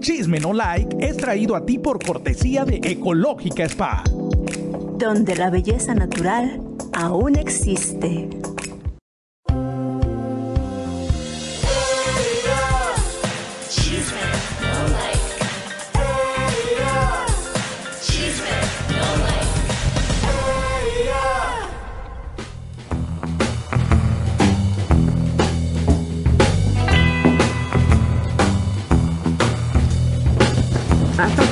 [0.00, 4.02] Chisme No Like es traído a ti por cortesía de Ecológica Spa.
[4.96, 6.58] Donde la belleza natural
[6.94, 8.30] aún existe.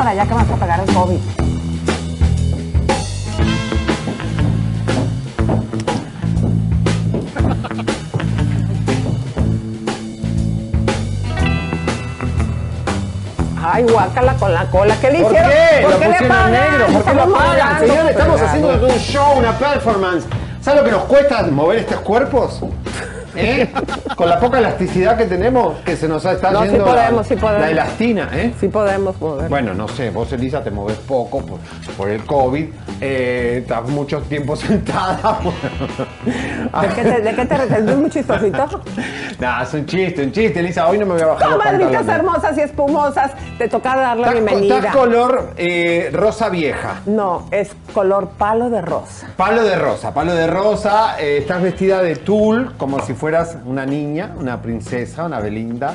[0.08, 1.18] Para allá que vas a pegar el COVID.
[13.62, 14.96] Ay, guácala con la cola.
[14.98, 15.50] ¿Qué le ¿Por hicieron?
[15.50, 15.82] qué?
[15.82, 16.52] ¿Por lo qué le pusieron pagan?
[16.52, 16.86] negro.
[16.86, 17.60] ¿Por qué lo pagan?
[17.60, 20.24] hablando Señor, de estamos haciendo un show, una performance.
[20.62, 22.60] ¿Sabes lo que nos cuesta mover estos cuerpos?
[23.38, 23.68] ¿Eh?
[24.16, 27.24] Con la poca elasticidad que tenemos, que se nos está No, sí yendo podemos, la,
[27.24, 27.60] sí podemos.
[27.62, 28.52] la elastina, ¿eh?
[28.58, 29.48] Sí podemos mover.
[29.48, 31.58] Bueno, no sé, vos Elisa te moves poco por,
[31.96, 32.66] por el COVID,
[33.00, 35.38] eh, estás mucho tiempo sentada.
[36.82, 38.66] ¿De qué te, de qué te retendí muy chistosito?
[39.38, 41.92] Nah, es un chiste, un chiste, Elisa, hoy no me voy a bajar los Comadritas
[42.04, 42.16] pantalones.
[42.16, 44.78] hermosas y espumosas, te toca dar la bienvenida.
[44.78, 46.96] Estás color eh, rosa vieja.
[47.06, 49.28] No, es color palo de rosa.
[49.36, 53.84] Palo de rosa, palo de rosa, eh, estás vestida de tul como si fueras una
[53.84, 55.92] niña, una princesa, una Belinda,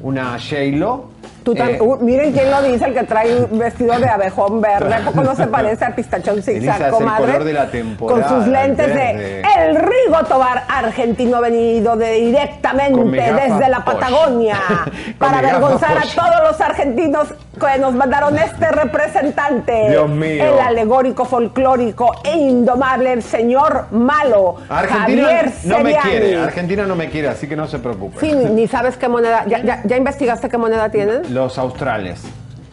[0.00, 1.10] una Shaylo.
[1.42, 4.94] Tú Eh, uh, miren quién lo dice, el que trae un vestido de abejón verde.
[4.94, 7.26] ¿A poco no se parece a pistachón zigzag, es el comadre?
[7.26, 9.40] color de la temporada, Con sus lentes de.
[9.40, 13.84] El Rigo Tobar argentino venido de directamente desde la.
[13.84, 14.58] Patagonia
[15.18, 19.88] para avergonzar a todos los argentinos que nos mandaron este representante.
[19.90, 20.44] Dios mío.
[20.44, 26.96] El alegórico, folclórico e indomable, el señor malo, Argentina Javier no me quiere, Argentina no
[26.96, 28.18] me quiere, así que no se preocupe.
[28.20, 29.44] Sí, ni, ni sabes qué moneda.
[29.46, 31.32] ¿Ya, ya, ya investigaste qué moneda tienen?
[31.34, 32.22] Los australes.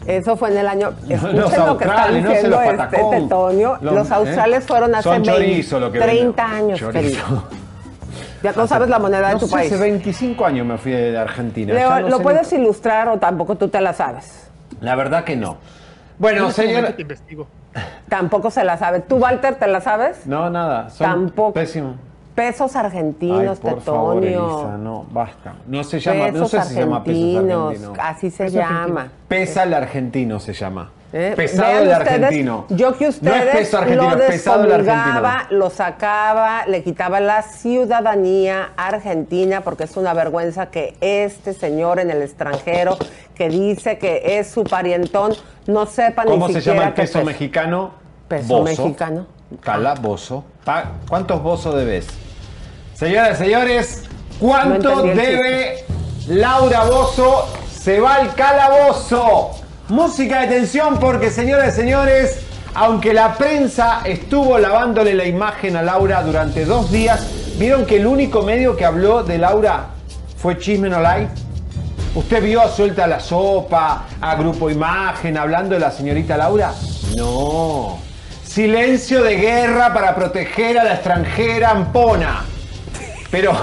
[0.08, 0.90] Eso fue en el año.
[1.10, 3.12] Escuchen los lo que está australes, no los este patacón.
[3.12, 3.78] Tetonio.
[3.82, 4.68] Los- Los, australes ¿eh?
[4.68, 6.64] fueron hace Son 20, chorizo lo que 30 venden.
[6.76, 7.44] años, querido.
[8.44, 9.72] Ya no sabes la moneda de No tu sé, país.
[9.72, 11.76] hace 25 años me fui de Argentina.
[11.76, 14.50] Leo, ya no ¿lo puedes ni- ilustrar o tampoco tú te la sabes?
[14.82, 15.58] La verdad que no.
[16.20, 16.76] Bueno, En este señor.
[16.82, 17.48] momento te investigo.
[18.10, 19.00] Tampoco se la sabe.
[19.00, 20.28] ¿Tú, Walter, te la sabes?
[20.28, 20.90] No, nada.
[20.98, 21.54] Tampoco.
[21.54, 21.96] Pésimo.
[22.36, 24.60] Pesos argentinos, Ay, por favor, Tetonio.
[24.62, 25.54] Elisa, no, basta.
[25.68, 27.68] No se llama, no sé si se llama pesos argentinos.
[27.72, 27.98] argentinos.
[28.02, 29.12] Así se Pesos llama.
[29.28, 30.92] Pesa el argentino se llama.
[31.14, 31.34] ¿Eh?
[31.36, 32.66] Pesado el ustedes, argentino.
[32.70, 34.96] Yo que No ustedes es peso argentino, lo es pesado el argentino.
[34.96, 42.00] descomulgaba, lo sacaba, le quitaba la ciudadanía argentina, porque es una vergüenza que este señor
[42.00, 42.98] en el extranjero,
[43.36, 45.34] que dice que es su parientón,
[45.68, 47.26] no sepa ¿Cómo ni se siquiera llama el peso es.
[47.26, 47.92] mexicano?
[48.30, 48.84] Peso Bozo.
[48.84, 49.28] mexicano.
[49.60, 50.46] Calabozo.
[51.08, 52.08] ¿Cuántos bozos debes?
[52.94, 54.04] Señoras y señores,
[54.40, 55.86] ¿cuánto No debe
[56.28, 57.48] Laura Bozo?
[57.72, 59.52] Se va al calabozo.
[59.90, 62.46] Música de tensión porque, señoras y señores,
[62.76, 67.28] aunque la prensa estuvo lavándole la imagen a Laura durante dos días,
[67.58, 69.88] ¿vieron que el único medio que habló de Laura
[70.38, 71.32] fue Chisme No Like?
[72.14, 76.72] ¿Usted vio a Suelta la Sopa, a Grupo Imagen, hablando de la señorita Laura?
[77.16, 78.11] No.
[78.52, 82.44] Silencio de guerra para proteger a la extranjera Ampona.
[83.30, 83.54] Pero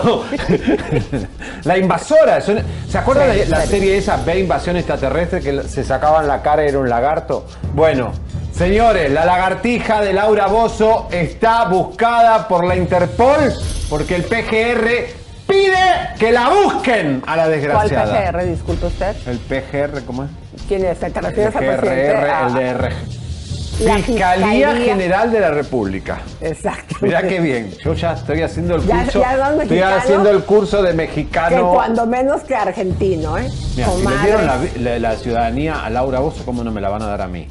[1.65, 6.41] la invasora, ¿se acuerdan de la serie esa, Ve Invasión Extraterrestre, que se sacaban la
[6.41, 7.44] cara y era un lagarto?
[7.75, 8.12] Bueno,
[8.50, 13.53] señores, la lagartija de Laura Bozo está buscada por la Interpol
[13.91, 14.88] porque el PGR
[15.47, 18.31] pide que la busquen a la ¿Cuál desgraciada.
[18.31, 19.15] PGR, disculpe usted?
[19.26, 20.31] El PGR, ¿cómo es?
[20.66, 20.99] ¿Quién es?
[20.99, 22.26] ¿Te refieres al PGR, presidente?
[22.47, 23.18] El DR.
[23.81, 24.75] La Fiscalía Fiscalía.
[24.75, 26.21] General de la República.
[26.41, 26.97] Exacto.
[27.00, 29.21] Mirá qué bien, yo ya estoy haciendo el Ya- curso.
[29.22, 31.72] ya estoy haciendo el curso de Que mexicano.
[31.75, 33.49] cuando menos que argentino, ¿eh?
[33.77, 36.88] Mira, si le dieron la, la- la ciudadanía a Laura Bozo, ¿cómo no me la
[36.88, 37.47] van a dar a mí?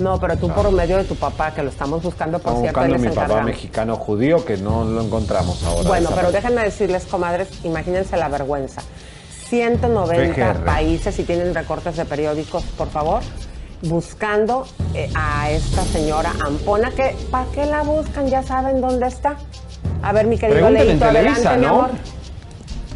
[0.00, 2.80] No, pero tú por medio de tu papá, que lo estamos buscando, por Estamos cierto,
[2.80, 5.88] buscando mi papá mexicano judío que no lo encontramos ahora.
[5.88, 8.82] Bueno, pero déjenme decirles, comadres, imagínense la vergüenza.
[9.48, 10.64] 190 PGR.
[10.64, 13.22] países y tienen recortes de periódicos, por favor,
[13.82, 18.28] buscando eh, a esta señora Ampona, que ¿para qué la buscan?
[18.28, 19.36] Ya saben dónde está.
[20.02, 21.68] A ver, mi querido Leito, adelante, mi ¿no?
[21.68, 21.90] amor.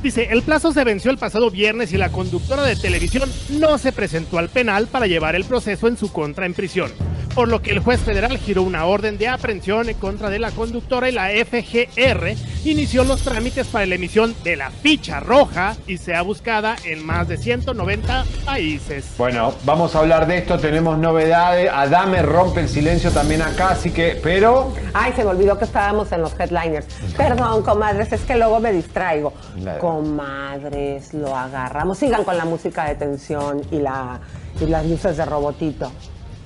[0.02, 3.92] Dice, el plazo se venció el pasado viernes y la conductora de televisión no se
[3.92, 6.90] presentó al penal para llevar el proceso en su contra en prisión.
[7.34, 10.50] por lo que el juez federal giró una orden de aprehensión en contra de la
[10.50, 15.96] conductora y la FGR inició los trámites para la emisión de la ficha roja y
[15.96, 19.06] sea buscada en más de 190 países.
[19.16, 21.70] Bueno, vamos a hablar de esto, tenemos novedades.
[21.72, 24.74] Adame rompe el silencio también acá, así que, pero.
[24.92, 26.86] Ay, se me olvidó que estábamos en los headliners.
[27.16, 29.32] Perdón, comadres, es que luego me distraigo.
[29.90, 31.98] Comadres, lo agarramos.
[31.98, 34.20] Sigan con la música de tensión y, la,
[34.60, 35.90] y las luces de robotito.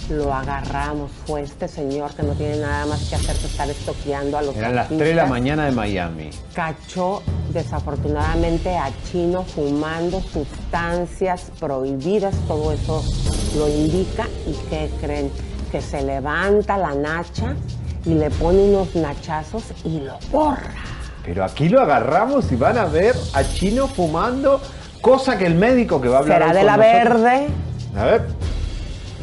[0.09, 1.11] Lo agarramos.
[1.27, 4.57] Fue este señor que no tiene nada más que hacer que estar estoqueando a los
[4.57, 6.31] Eran las 3 de la mañana de Miami.
[6.55, 13.05] Cachó desafortunadamente a Chino fumando sustancias prohibidas, todo eso
[13.59, 14.27] lo indica.
[14.47, 15.31] ¿Y qué creen?
[15.71, 17.55] Que se levanta la nacha
[18.07, 20.94] y le pone unos nachazos y lo borra.
[21.25, 24.61] Pero aquí lo agarramos y van a ver a Chino fumando,
[25.01, 27.47] cosa que el médico que va a hablar ¿Será de la nosotros- verde?
[27.97, 28.23] A ver.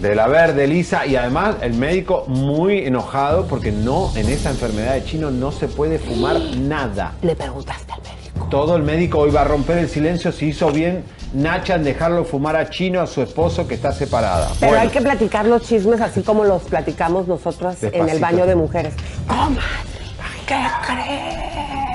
[0.02, 1.06] De la verde, Lisa.
[1.06, 5.68] Y además el médico muy enojado porque no, en esa enfermedad de chino no se
[5.68, 7.14] puede fumar nada.
[7.22, 8.48] Le preguntaste al médico.
[8.50, 11.04] Todo el médico hoy va a romper el silencio si hizo bien
[11.34, 14.50] Nacha en dejarlo fumar a Chino, a su esposo que está separada.
[14.60, 18.46] Pero Bueno, hay que platicar los chismes así como los platicamos nosotros en el baño
[18.46, 18.94] de mujeres.
[19.28, 19.62] Comadre,
[20.46, 21.91] ¿qué crees?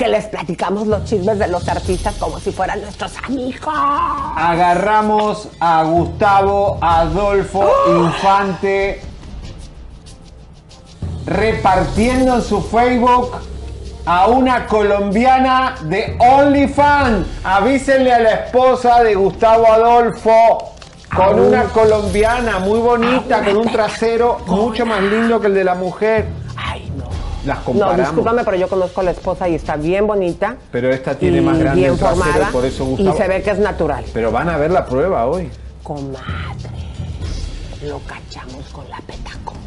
[0.00, 3.74] Que les platicamos los chismes de los artistas como si fueran nuestros amigos.
[4.34, 9.02] Agarramos a Gustavo Adolfo Infante
[11.26, 13.42] repartiendo en su Facebook
[14.06, 17.26] a una colombiana de OnlyFans.
[17.44, 20.72] Avísenle a la esposa de Gustavo Adolfo
[21.14, 25.74] con una colombiana muy bonita, con un trasero mucho más lindo que el de la
[25.74, 26.26] mujer.
[27.44, 27.46] No.
[27.46, 27.98] Las No, comparamos.
[28.06, 30.56] discúlpame, pero yo conozco a la esposa y está bien bonita.
[30.70, 33.16] Pero esta tiene y más grande bien el trasero, formada, por eso Y Gustavo.
[33.16, 34.04] se ve que es natural.
[34.12, 35.50] Pero van a ver la prueba hoy.
[35.82, 36.20] Comadre,
[37.86, 39.60] lo cachamos con la petacona.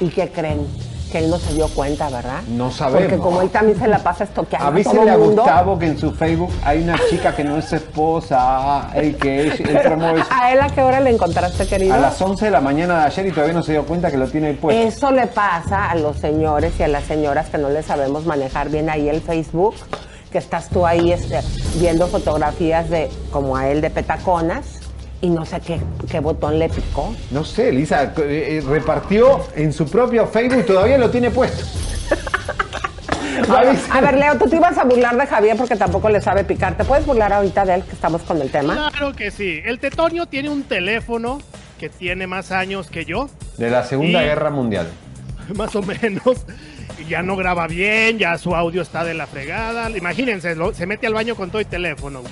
[0.00, 0.66] ¿Y qué creen?
[1.10, 2.42] Que él no se dio cuenta, ¿verdad?
[2.48, 3.02] No sabemos.
[3.02, 6.50] Porque como él también se la pasa estoqueando Avísenle a Gustavo que en su Facebook
[6.64, 10.68] hay una chica que no es esposa, el que él, él promueve ¿A él a
[10.68, 11.94] qué hora le encontraste, querido?
[11.94, 14.16] a las 11 de la mañana de ayer y todavía no se dio cuenta que
[14.16, 14.82] lo tiene ahí puesto.
[14.82, 18.68] Eso le pasa a los señores y a las señoras que no le sabemos manejar
[18.68, 19.74] bien ahí el Facebook,
[20.32, 21.40] que estás tú ahí este,
[21.78, 24.85] viendo fotografías de como a él de petaconas
[25.20, 25.80] y no sé qué,
[26.10, 27.14] qué botón le picó.
[27.30, 31.64] No sé, Lisa eh, eh, repartió en su propio Facebook y todavía lo tiene puesto.
[33.90, 36.76] A ver, Leo, tú te ibas a burlar de Javier porque tampoco le sabe picar.
[36.76, 38.90] ¿Te puedes burlar ahorita de él que estamos con el tema?
[38.90, 39.60] Claro que sí.
[39.64, 41.40] El Tetonio tiene un teléfono
[41.78, 43.28] que tiene más años que yo,
[43.58, 44.88] De la Segunda Y- Guerra Mundial.
[45.54, 46.46] más o menos.
[46.98, 49.90] Y ya no graba bien, ya su audio está de la fregada.
[49.90, 52.22] Imagínense, lo- se mete al baño con todo el teléfono.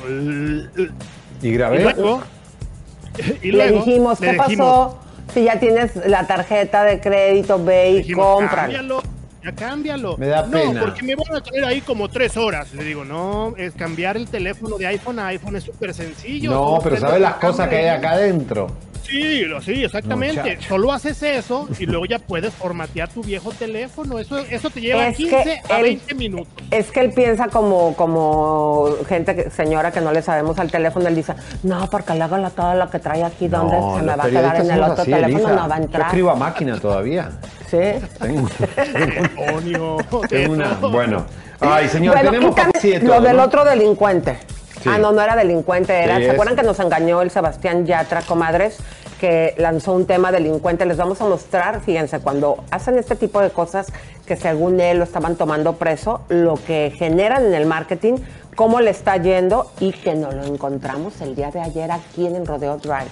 [1.43, 1.83] Y Y grabé.
[1.83, 2.23] luego,
[3.43, 4.99] y le dijimos, le ¿qué dijimos, pasó?
[5.33, 8.73] Si ya tienes la tarjeta de crédito, ve y dijimos, cómpralo.
[8.73, 9.03] cámbialo,
[9.43, 10.17] ya cámbialo.
[10.19, 10.81] Me da no, pena.
[10.81, 12.73] porque me van a tener ahí como tres horas.
[12.75, 16.51] Le digo, no, es cambiar el teléfono de iPhone a iPhone es súper sencillo.
[16.51, 18.69] No, pero ¿sabes la las cosas que hay acá adentro?
[19.07, 20.41] Sí, lo, sí, exactamente.
[20.41, 20.69] Muchacho.
[20.69, 24.19] Solo haces eso y luego ya puedes formatear tu viejo teléfono.
[24.19, 26.53] Eso, eso te lleva Es que 15 a él- 20 minutos.
[26.71, 31.07] Es que él piensa como, como gente, que- señora que no le sabemos al teléfono,
[31.09, 34.03] él dice, no, porque le hago la- todo lo que trae aquí, donde No, se
[34.03, 35.53] me va a quedar en el otro así, teléfono, Elisa.
[35.63, 36.07] no va a Yo entrar.
[36.07, 37.31] escribo a máquina todavía.
[37.71, 37.79] ¿Sí?
[38.21, 38.49] Tengo,
[39.19, 39.97] Antonio,
[40.29, 40.69] tengo una.
[40.75, 41.27] Bueno.
[41.61, 43.45] Ay, señor, Bueno, tenemos casi de lo del ¿no?
[43.45, 44.39] otro delincuente.
[44.85, 44.91] Sí.
[44.93, 46.17] Ah, no, no era delincuente, era.
[46.17, 46.33] Sí, ¿Se es.
[46.35, 48.77] acuerdan que nos engañó el Sebastián Yatra, comadres?
[49.21, 50.85] Que lanzó un tema delincuente.
[50.87, 53.87] Les vamos a mostrar, fíjense, cuando hacen este tipo de cosas
[54.27, 58.15] que según él lo estaban tomando preso, lo que generan en el marketing,
[58.55, 62.37] cómo le está yendo y que nos lo encontramos el día de ayer aquí en
[62.37, 63.11] el Rodeo Drive.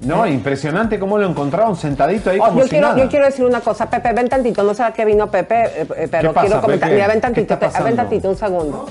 [0.00, 3.02] No, impresionante cómo lo encontraron sentadito ahí Oh, como yo, si quiero, nada.
[3.02, 5.86] yo quiero decir una cosa, Pepe, ven tantito, no sé a qué vino Pepe, eh,
[5.96, 6.88] eh, pero ¿Qué pasa, quiero comentar.
[6.88, 6.94] Pepe?
[6.94, 7.96] Mira, ven ¿Qué tantito, te- ven pasando?
[7.96, 8.86] tantito, un segundo.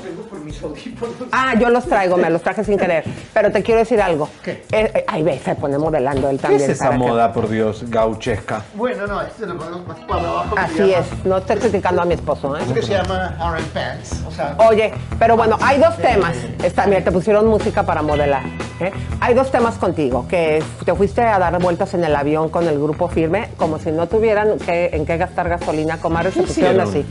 [1.32, 3.04] Ah, yo los traigo, me los traje sin querer.
[3.34, 4.30] Pero te quiero decir algo.
[4.44, 4.52] ¿Qué?
[4.72, 6.62] Eh, eh, ay, ve, se pone modelando él ¿Qué también.
[6.64, 8.64] es esa para que- moda, por Dios, gauchesca?
[8.76, 10.56] Bueno, no, este lo ponemos más para abajo.
[10.58, 12.62] Así llama- es, no estoy criticando a mi esposo, ¿eh?
[12.66, 14.24] Es que se llama RM Pants.
[14.28, 16.36] O sea, Oye, pero bueno, hay dos temas.
[16.64, 18.44] Está, mira, te pusieron música para modelar.
[18.80, 18.92] ¿eh?
[19.20, 22.80] Hay dos temas contigo, que te fuiste a dar vueltas en el avión con el
[22.80, 26.80] grupo firme, como si no tuvieran que, en qué gastar gasolina, comadres, se ¿Qué pusieron
[26.82, 27.06] así.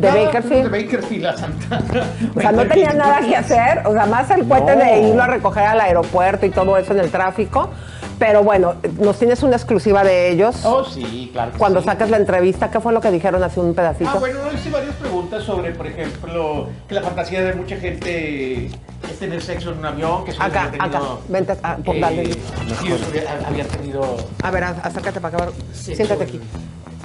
[0.00, 0.70] De no, Bakerfield.
[0.70, 2.04] De Bakerfield a Santana.
[2.36, 4.84] O sea, no tenían nada que hacer, o sea, más el cohete No.
[4.84, 7.70] de irlo a recoger al aeropuerto y todo eso en el tráfico.
[8.18, 10.62] Pero bueno, nos tienes una exclusiva de ellos.
[10.66, 11.52] Oh, sí, claro.
[11.52, 11.86] que Cuando sí.
[11.86, 14.10] sacas la entrevista, ¿qué fue lo que dijeron hace un pedacito?
[14.12, 19.18] Ah, bueno, hice varias preguntas sobre, por ejemplo, que la fantasía de mucha gente es
[19.18, 20.90] tener sexo en un avión, que Acá, había acá.
[20.98, 24.16] tenido, Vente, ah, por eh, había- habían tenido...
[24.42, 25.38] A ver, acércate para.
[25.72, 26.40] Sí, siéntate qué aquí.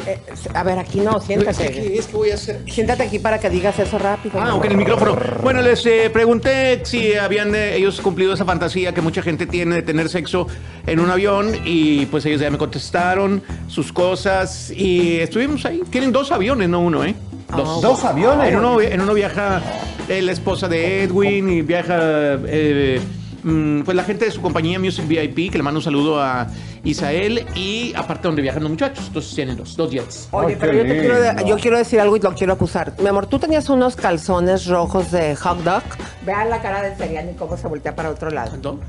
[0.07, 0.19] Eh,
[0.53, 1.65] a ver, aquí no, siéntate.
[1.65, 2.61] Es que, es que voy a hacer...
[2.69, 4.39] Siéntate aquí para que digas eso rápido.
[4.39, 5.17] Ah, ok, en el micrófono.
[5.41, 9.75] Bueno, les eh, pregunté si habían eh, ellos cumplido esa fantasía que mucha gente tiene
[9.75, 10.47] de tener sexo
[10.85, 15.81] en un avión y pues ellos ya me contestaron sus cosas y estuvimos ahí.
[15.89, 17.15] Tienen dos aviones, no uno, ¿eh?
[17.55, 17.81] Dos.
[17.81, 18.49] ¿Dos aviones?
[18.49, 19.61] En uno, en uno viaja
[20.07, 21.97] eh, la esposa de Edwin y viaja
[22.45, 23.01] eh,
[23.43, 26.47] mm, pues la gente de su compañía Music VIP, que le mando un saludo a
[26.85, 29.05] Isael y aparte donde viajan los muchachos.
[29.07, 30.27] Entonces tienen dos, dos jets.
[30.31, 32.93] Oye, pero yo, te quiero, yo decir algo y lo quiero acusar.
[32.99, 35.83] Mi amor, tú tenías unos calzones rojos de hot dog.
[36.25, 38.55] Vean la cara de Seriani cómo se voltea para otro lado.
[38.63, 38.79] ¿No?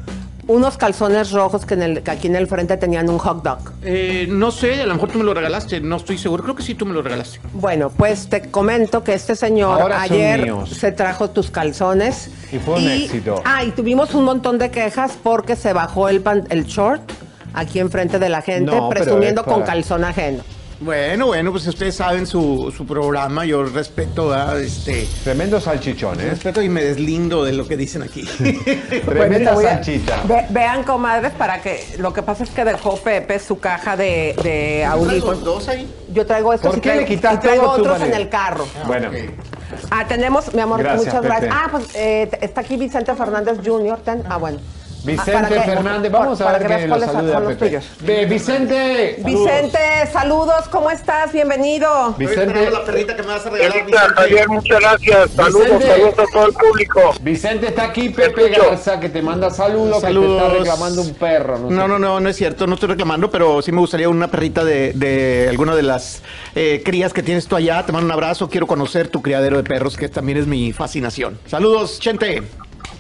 [0.49, 3.59] Unos calzones rojos que, en el, que aquí en el frente tenían un hot dog.
[3.83, 6.45] Eh, no sé, a lo mejor tú me lo regalaste, no estoy seguro.
[6.45, 7.41] Creo que sí tú me lo regalaste.
[7.53, 12.31] Bueno, pues te comento que este señor Ahora ayer se trajo tus calzones.
[12.53, 13.43] Y fue un éxito.
[13.45, 17.03] Ah, y tuvimos un montón de quejas porque se bajó el, pan- el short
[17.57, 20.45] aquí enfrente de la gente, No, presumiendo para- con calzón ajeno.
[20.79, 24.61] Bueno, bueno, pues ustedes saben su, su programa, yo respeto, ¿verdad?
[24.61, 26.29] este, Tremendo salchichón, ¿eh?
[26.29, 28.25] respeto y me deslindo de lo que dicen aquí.
[29.07, 30.27] Tremenda a-.
[30.27, 34.37] Ve- vean, comadres, para que lo que pasa es que dejó Pepe su caja de,
[34.43, 35.43] de audífonos.
[35.45, 35.89] dos ahí?
[36.13, 38.29] Yo traigo estos ¿Por y qué traigo, le quitaste y traigo a otros en el
[38.29, 38.67] carro.
[38.87, 39.09] Bueno,
[39.91, 41.51] Ah, tenemos, mi amor, Gracias, muchas gracias.
[41.53, 41.55] Pepe.
[41.65, 43.99] Ah, pues eh, está aquí Vicente Fernández Jr.
[44.05, 44.59] Ten- ah, bueno.
[45.07, 48.27] Vicente que- Fernández, vamos para a ver que que, saluda los Pepe.
[48.27, 49.17] Vicente.
[49.25, 49.79] Vicente,
[50.13, 51.33] saludos, ¿cómo estás?
[51.33, 52.15] Bienvenido.
[52.19, 54.15] Vicente, la perrita que me vas a regalar.
[54.15, 55.31] Javier, muchas gracias.
[55.31, 57.01] Saludos, saludos a todo el público.
[57.21, 58.49] Vicente está aquí, Pepe.
[58.51, 60.43] Garza, que te manda saludos, que te Saludos.
[60.43, 61.59] está reclamando un perro.
[61.59, 61.75] No, sé.
[61.75, 64.65] No, no, no, no es cierto, no estoy reclamando, pero sí me gustaría una perrita
[64.65, 66.23] de, de alguna de las
[66.57, 67.85] eh, crías que tienes tú allá.
[67.87, 71.39] Te mando un abrazo, quiero conocer tu criadero de perros, que también es mi fascinación.
[71.47, 72.43] Saludos, Chente.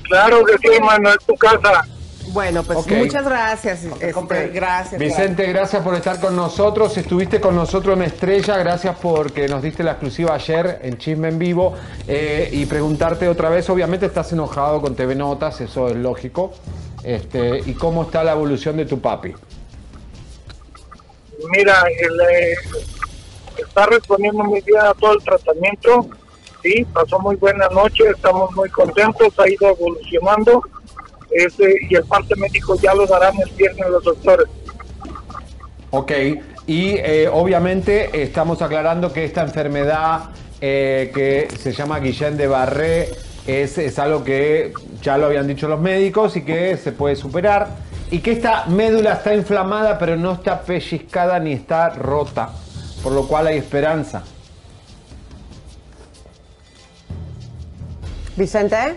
[0.04, 1.84] Claro que sí, hermano, es tu casa.
[2.32, 3.84] Bueno, pues muchas gracias.
[3.84, 5.00] este, gracias.
[5.00, 6.96] Vicente, gracias por estar con nosotros.
[6.96, 8.56] Estuviste con nosotros en Estrella.
[8.58, 11.74] Gracias porque nos diste la exclusiva ayer en Chisme en Vivo.
[12.06, 16.52] Eh, y preguntarte otra vez, obviamente estás enojado con TV Notas, eso es lógico.
[17.02, 19.32] Este, ¿Y cómo está la evolución de tu papi?
[21.50, 22.54] Mira, él eh,
[23.58, 26.08] está respondiendo muy bien a todo el tratamiento.
[26.62, 30.62] Sí, pasó muy buena noche, estamos muy contentos, ha ido evolucionando.
[31.36, 34.46] Este, y el parte médico ya lo darán el viernes los doctores.
[35.90, 36.12] Ok,
[36.66, 40.30] y eh, obviamente estamos aclarando que esta enfermedad
[40.62, 43.10] eh, que se llama Guillain de Barré
[43.46, 47.68] es, es algo que ya lo habían dicho los médicos y que se puede superar
[48.10, 52.48] y que esta médula está inflamada pero no está pellizcada ni está rota,
[53.02, 54.22] por lo cual hay esperanza.
[58.36, 58.96] Vicente,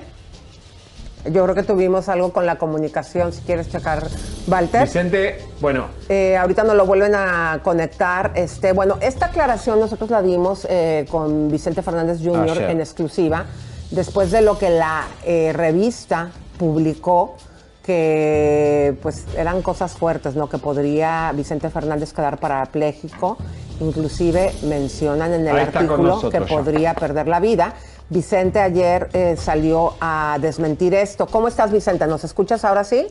[1.25, 4.07] yo creo que tuvimos algo con la comunicación, si quieres checar,
[4.47, 4.83] Walter.
[4.83, 8.31] Vicente, bueno, Eh, ahorita nos lo vuelven a conectar.
[8.35, 12.51] Este, bueno, esta aclaración nosotros la dimos eh, con Vicente Fernández Jr.
[12.51, 12.69] Ayer.
[12.69, 13.45] en exclusiva,
[13.91, 17.35] después de lo que la eh, revista publicó,
[17.83, 20.47] que pues eran cosas fuertes, ¿no?
[20.47, 23.37] Que podría Vicente Fernández quedar parapléjico.
[23.79, 27.73] Inclusive mencionan en el Ahí artículo nosotros que podría perder la vida.
[28.09, 31.27] Vicente ayer eh, salió a desmentir esto.
[31.27, 32.07] ¿Cómo estás, Vicente?
[32.07, 33.07] ¿Nos escuchas ahora sí?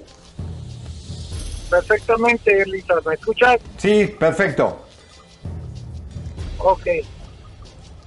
[1.70, 3.58] Perfectamente, Elisa, ¿me escuchas?
[3.76, 4.80] sí, perfecto.
[6.58, 6.86] Ok.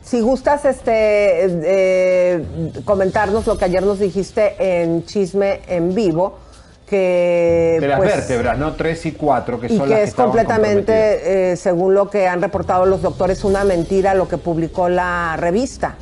[0.03, 2.45] Si gustas este, eh,
[2.83, 6.37] comentarnos lo que ayer nos dijiste en Chisme en Vivo,
[6.85, 8.73] que, De las pues, vértebras, ¿no?
[8.73, 12.27] Tres y cuatro, que y son que las que es completamente, eh, según lo que
[12.27, 15.95] han reportado los doctores, una mentira lo que publicó la revista.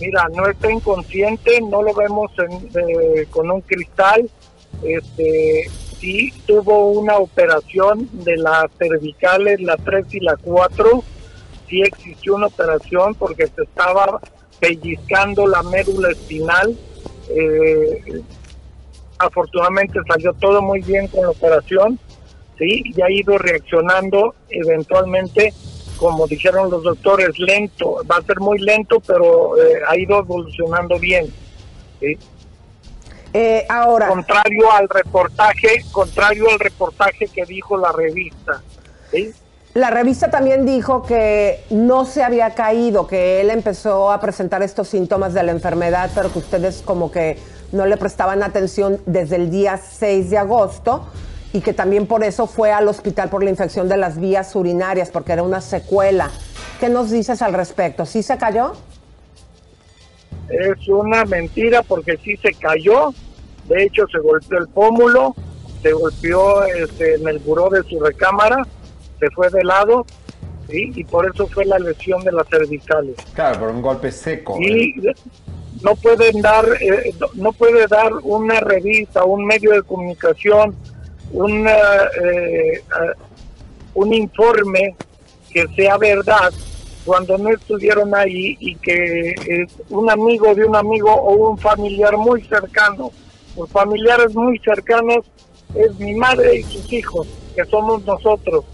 [0.00, 4.28] Mira, no está inconsciente, no lo vemos en- eh, con un cristal.
[4.82, 11.04] Este, sí tuvo una operación de las cervicales, la 3 y la 4.
[11.68, 14.20] Sí existió una operación porque se estaba
[14.58, 16.76] pellizcando la médula espinal.
[17.28, 18.22] Eh,
[19.18, 21.98] afortunadamente salió todo muy bien con la operación.
[22.58, 25.52] Sí, y ha ido reaccionando eventualmente
[26.00, 30.98] como dijeron los doctores, lento, va a ser muy lento, pero eh, ha ido evolucionando
[30.98, 31.26] bien.
[32.00, 32.18] ¿sí?
[33.34, 38.62] Eh, ahora, Contrario al reportaje, contrario al reportaje que dijo la revista.
[39.10, 39.34] ¿sí?
[39.74, 44.88] la revista también dijo que no se había caído, que él empezó a presentar estos
[44.88, 47.38] síntomas de la enfermedad, pero que ustedes como que
[47.72, 51.06] no le prestaban atención desde el día 6 de agosto
[51.52, 55.10] y que también por eso fue al hospital por la infección de las vías urinarias,
[55.10, 56.30] porque era una secuela.
[56.78, 58.06] ¿Qué nos dices al respecto?
[58.06, 58.72] ¿Sí se cayó?
[60.48, 63.12] Es una mentira porque sí se cayó,
[63.68, 65.34] de hecho se golpeó el pómulo,
[65.82, 68.66] se golpeó este, en el buró de su recámara,
[69.18, 70.06] se fue de lado
[70.68, 70.92] ¿sí?
[70.94, 73.16] y por eso fue la lesión de las cervicales.
[73.34, 74.58] Claro, por un golpe seco.
[74.60, 74.94] Y
[75.82, 80.74] no pueden dar, eh, no puede dar una revista, un medio de comunicación,
[81.32, 81.76] una,
[82.22, 82.82] eh,
[83.94, 84.94] un informe
[85.50, 86.52] que sea verdad
[87.04, 92.16] cuando no estuvieron ahí y que es un amigo de un amigo o un familiar
[92.16, 93.10] muy cercano,
[93.56, 95.24] los familiares muy cercanos
[95.74, 98.64] es mi madre y sus hijos, que somos nosotros.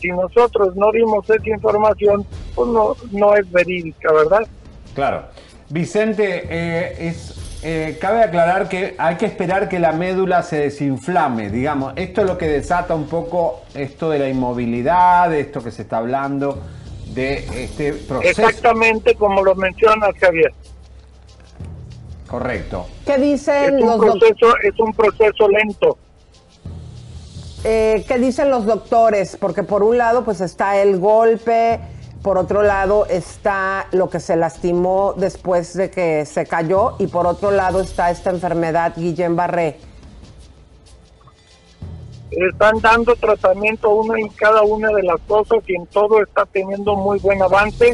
[0.00, 4.46] Si nosotros no dimos esa información, pues no, no es verídica, ¿verdad?
[4.94, 5.24] Claro.
[5.70, 7.34] Vicente, eh, es,
[7.66, 11.94] eh, cabe aclarar que hay que esperar que la médula se desinflame, digamos.
[11.96, 15.82] Esto es lo que desata un poco esto de la inmovilidad, de esto que se
[15.82, 16.60] está hablando,
[17.14, 18.42] de este proceso.
[18.42, 20.52] Exactamente como lo mencionas, Javier.
[22.28, 22.86] Correcto.
[23.06, 25.98] ¿Qué dicen Es un los proceso, es un proceso lento.
[27.64, 29.38] eh, ¿Qué dicen los doctores?
[29.40, 31.80] Porque por un lado, pues está el golpe,
[32.24, 37.26] por otro lado está lo que se lastimó después de que se cayó, y por
[37.26, 39.76] otro lado está esta enfermedad Guillain-Barré.
[42.30, 46.96] Están dando tratamiento uno en cada una de las cosas y en todo está teniendo
[46.96, 47.92] muy buen avance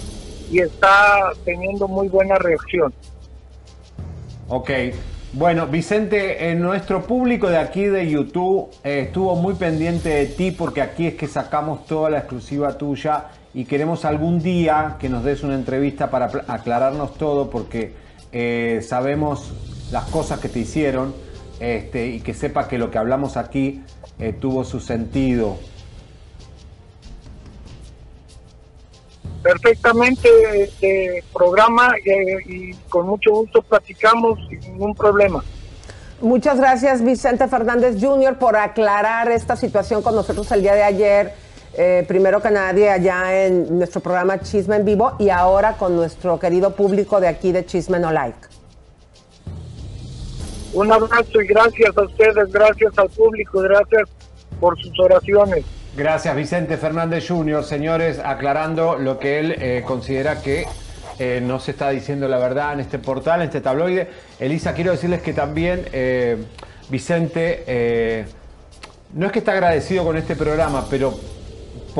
[0.49, 2.95] y está teniendo muy buena reacción.
[4.47, 4.71] Ok.
[5.33, 10.53] Bueno, Vicente, en nuestro público de aquí de YouTube eh, estuvo muy pendiente de ti
[10.53, 15.25] porque aquí es que sacamos toda la exclusiva tuya y queremos algún día que nos
[15.25, 17.93] des una entrevista para aclararnos todo porque
[18.33, 19.53] eh, sabemos
[19.91, 21.15] las cosas que te hicieron
[21.59, 23.83] este, y que sepa que lo que hablamos aquí
[24.19, 25.57] eh, tuvo su sentido.
[29.43, 30.29] Perfectamente
[30.63, 35.43] este programa eh, y con mucho gusto platicamos sin ningún problema.
[36.21, 41.50] Muchas gracias, Vicente Fernández Jr., por aclarar esta situación con nosotros el día de ayer.
[41.75, 46.39] Eh, primero que nadie, allá en nuestro programa Chisme en Vivo y ahora con nuestro
[46.39, 48.49] querido público de aquí de Chisme No Like.
[50.73, 54.09] Un abrazo y gracias a ustedes, gracias al público, gracias
[54.61, 55.65] por sus oraciones.
[55.97, 60.67] Gracias Vicente Fernández Jr., señores, aclarando lo que él eh, considera que
[61.23, 64.09] eh, no se está diciendo la verdad en este portal, en este tabloide.
[64.39, 66.39] Elisa, quiero decirles que también eh,
[66.89, 68.25] Vicente eh,
[69.13, 71.15] no es que está agradecido con este programa, pero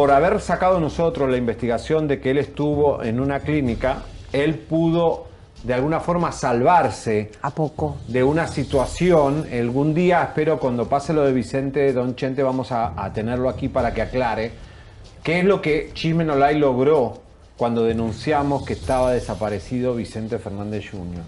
[0.01, 3.99] por haber sacado nosotros la investigación de que él estuvo en una clínica,
[4.33, 5.27] él pudo
[5.63, 7.99] de alguna forma salvarse ¿A poco?
[8.09, 9.45] de una situación.
[9.53, 13.69] Algún día, espero, cuando pase lo de Vicente Don Chente, vamos a, a tenerlo aquí
[13.69, 14.53] para que aclare
[15.23, 17.19] qué es lo que Chisme No Like logró
[17.59, 21.25] cuando denunciamos que estaba desaparecido Vicente Fernández Jr.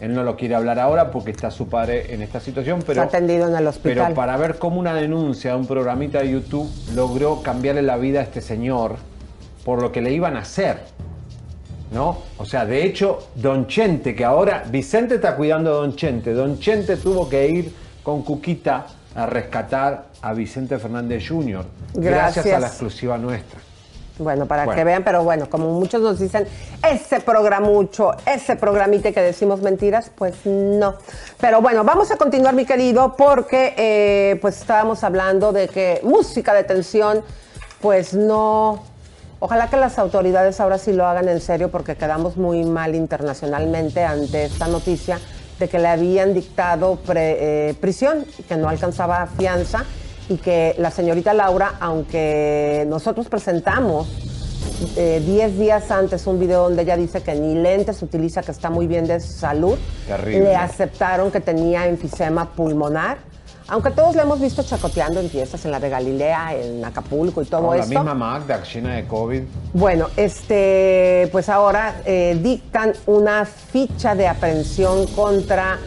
[0.00, 3.16] Él no lo quiere hablar ahora porque está su padre en esta situación, pero, Está
[3.16, 4.04] atendido en el hospital.
[4.06, 8.20] pero para ver cómo una denuncia de un programita de YouTube logró cambiarle la vida
[8.20, 8.96] a este señor
[9.64, 10.78] por lo que le iban a hacer.
[11.92, 12.18] ¿no?
[12.38, 16.58] O sea, de hecho, Don Chente, que ahora Vicente está cuidando a Don Chente, Don
[16.58, 21.64] Chente tuvo que ir con Cuquita a rescatar a Vicente Fernández Jr.
[21.94, 22.56] Gracias, Gracias.
[22.56, 23.60] a la exclusiva nuestra.
[24.18, 24.78] Bueno, para Bueno.
[24.78, 26.46] que vean, pero bueno, como muchos nos dicen,
[26.88, 30.94] ese programucho, ese programite que decimos mentiras, pues no.
[31.40, 36.54] Pero bueno, vamos a continuar, mi querido, porque eh, pues estábamos hablando de que música
[36.54, 37.22] de tensión,
[37.80, 38.84] pues no.
[39.40, 44.04] Ojalá que las autoridades ahora sí lo hagan en serio, porque quedamos muy mal internacionalmente
[44.04, 45.18] ante esta noticia
[45.58, 49.84] de que le habían dictado pre- eh, prisión y que no alcanzaba fianza
[50.28, 54.08] y que la señorita Laura, aunque nosotros presentamos
[54.96, 58.70] eh, 10 días antes un video donde ella dice que ni lentes utiliza, que está
[58.70, 60.40] muy bien de salud, Terrible.
[60.40, 63.18] le aceptaron que tenía enfisema pulmonar.
[63.66, 67.46] Aunque todos le hemos visto chacoteando en fiestas en la de Galilea, en Acapulco y
[67.46, 69.42] todo Con la misma Magda llena de COVID.
[69.72, 75.78] Bueno, este, pues ahora eh, dictan una ficha de aprehensión contra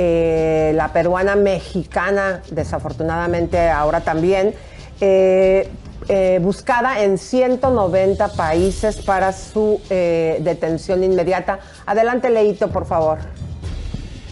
[0.00, 4.54] eh, la peruana mexicana, desafortunadamente ahora también,
[5.00, 5.68] eh,
[6.08, 11.58] eh, buscada en 190 países para su detención inmediata.
[11.84, 13.18] Adelante, Leito, por favor.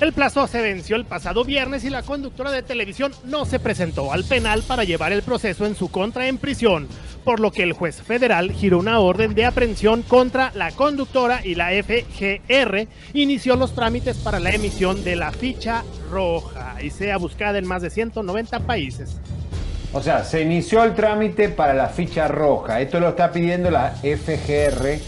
[0.01, 4.13] El plazo se venció el pasado viernes y la conductora de televisión no se presentó
[4.13, 6.87] al penal para llevar el proceso en su contra en prisión.
[7.27, 11.57] Por lo que el juez federal giró una orden de aprehensión contra la conductora y
[11.57, 17.59] la FGR inició los trámites para la emisión de la ficha roja y sea buscada
[17.59, 19.17] en más de 190 países.
[19.93, 22.81] O sea, se inició el trámite para la ficha roja.
[22.81, 25.01] Esto lo está pidiendo la FGR,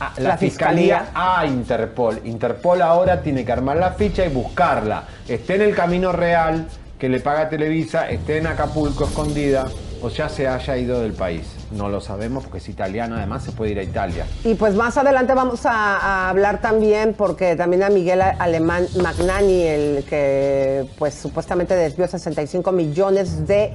[0.00, 1.10] a- la, La Fiscalía Fiscalía.
[1.14, 2.20] a Interpol.
[2.24, 5.04] Interpol ahora tiene que armar la ficha y buscarla.
[5.28, 6.66] Esté en el camino real
[6.98, 9.64] que le paga Televisa, esté en Acapulco escondida
[10.02, 11.42] o ya se haya ido del país.
[11.70, 14.26] No lo sabemos porque es italiano, además se puede ir a Italia.
[14.44, 19.62] Y pues más adelante vamos a, a hablar también, porque también a Miguel Alemán Magnani,
[19.62, 23.72] el que pues supuestamente desvió 65 millones de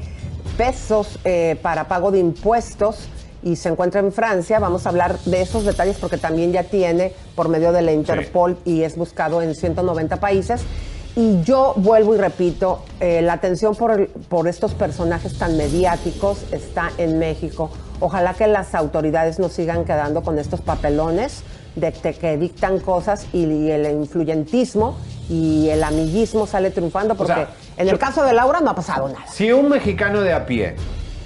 [0.57, 3.07] pesos eh, para pago de impuestos
[3.43, 4.59] y se encuentra en Francia.
[4.59, 8.57] Vamos a hablar de esos detalles porque también ya tiene por medio de la Interpol
[8.65, 10.61] y es buscado en 190 países.
[11.17, 16.91] Y yo vuelvo y repito, eh, la atención por, por estos personajes tan mediáticos está
[16.99, 17.71] en México.
[17.99, 21.41] Ojalá que las autoridades no sigan quedando con estos papelones
[21.75, 24.95] de, que dictan cosas y, el influyentismo
[25.27, 28.75] y el amiguismo sale triunfando porque sea, en el yo- caso de Laura no ha
[28.75, 29.25] pasado nada.
[29.27, 30.75] Si un mexicano de a pie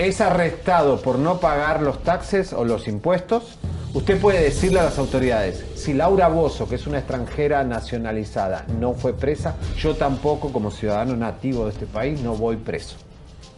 [0.07, 3.59] es arrestado por no pagar los taxes o los impuestos,
[3.93, 8.93] usted puede decirle a las autoridades, si Laura Bozo, que es una extranjera nacionalizada, no
[8.93, 12.95] fue presa, yo tampoco como ciudadano nativo de este país no voy preso.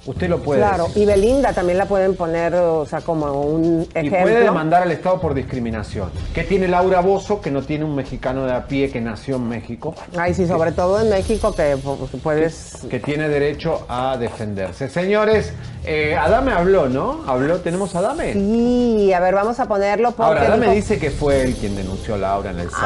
[0.05, 1.03] Usted lo puede Claro, decir.
[1.03, 4.21] y Belinda también la pueden poner, o sea, como un Y ejemplo.
[4.21, 6.09] puede demandar al Estado por discriminación.
[6.33, 9.47] ¿Qué tiene Laura Bozo que no tiene un mexicano de a pie que nació en
[9.47, 9.95] México?
[10.17, 12.79] Ay, sí, sobre todo en México que pues, puedes...
[12.89, 14.89] que tiene derecho a defenderse.
[14.89, 15.53] Señores,
[15.85, 17.21] eh, Adame habló, ¿no?
[17.25, 18.33] Habló, tenemos a Adame.
[18.33, 20.23] Sí, a ver, vamos a ponerlo porque...
[20.23, 22.81] Ahora, Adame dijo- dice que fue él quien denunció a Laura en el SAT.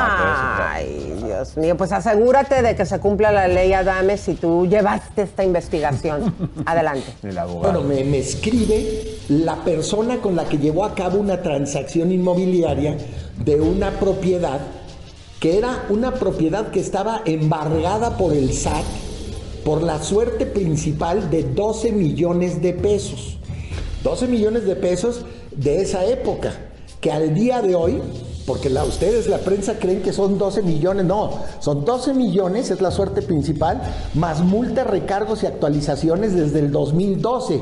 [0.74, 5.24] Ay, Dios mío, pues asegúrate de que se cumpla la ley Adame si tú llevaste
[5.24, 6.36] esta investigación.
[6.68, 7.07] Adelante.
[7.60, 12.98] Bueno, me, me escribe la persona con la que llevó a cabo una transacción inmobiliaria
[13.44, 14.60] de una propiedad
[15.40, 18.84] que era una propiedad que estaba embargada por el SAT
[19.64, 23.38] por la suerte principal de 12 millones de pesos.
[24.04, 26.54] 12 millones de pesos de esa época,
[27.02, 28.02] que al día de hoy,
[28.48, 32.80] porque la, ustedes, la prensa, creen que son 12 millones, no, son 12 millones, es
[32.80, 33.82] la suerte principal,
[34.14, 37.62] más multas, recargos y actualizaciones desde el 2012.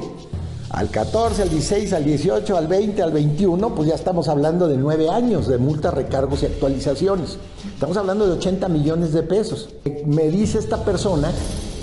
[0.69, 4.77] Al 14, al 16, al 18, al 20, al 21, pues ya estamos hablando de
[4.77, 7.39] 9 años de multas, recargos y actualizaciones.
[7.73, 9.69] Estamos hablando de 80 millones de pesos.
[10.05, 11.31] Me dice esta persona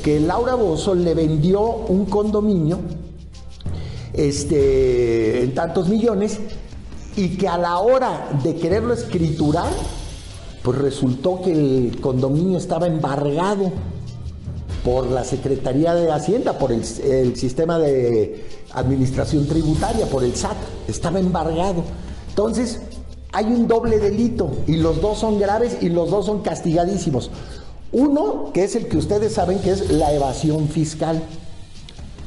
[0.04, 2.78] que Laura Bozo le vendió un condominio
[4.12, 6.38] este, en tantos millones
[7.16, 9.70] y que a la hora de quererlo escriturar,
[10.62, 13.72] pues resultó que el condominio estaba embargado
[14.84, 16.84] por la Secretaría de Hacienda, por el,
[17.36, 20.56] sistema de administración tributaria, por el SAT,
[20.88, 21.84] estaba embargado.
[22.28, 22.80] Entonces,
[23.32, 27.30] hay un doble delito y los dos son graves y los dos son castigadísimos.
[27.92, 31.22] Uno, que es el que ustedes saben que es la evasión fiscal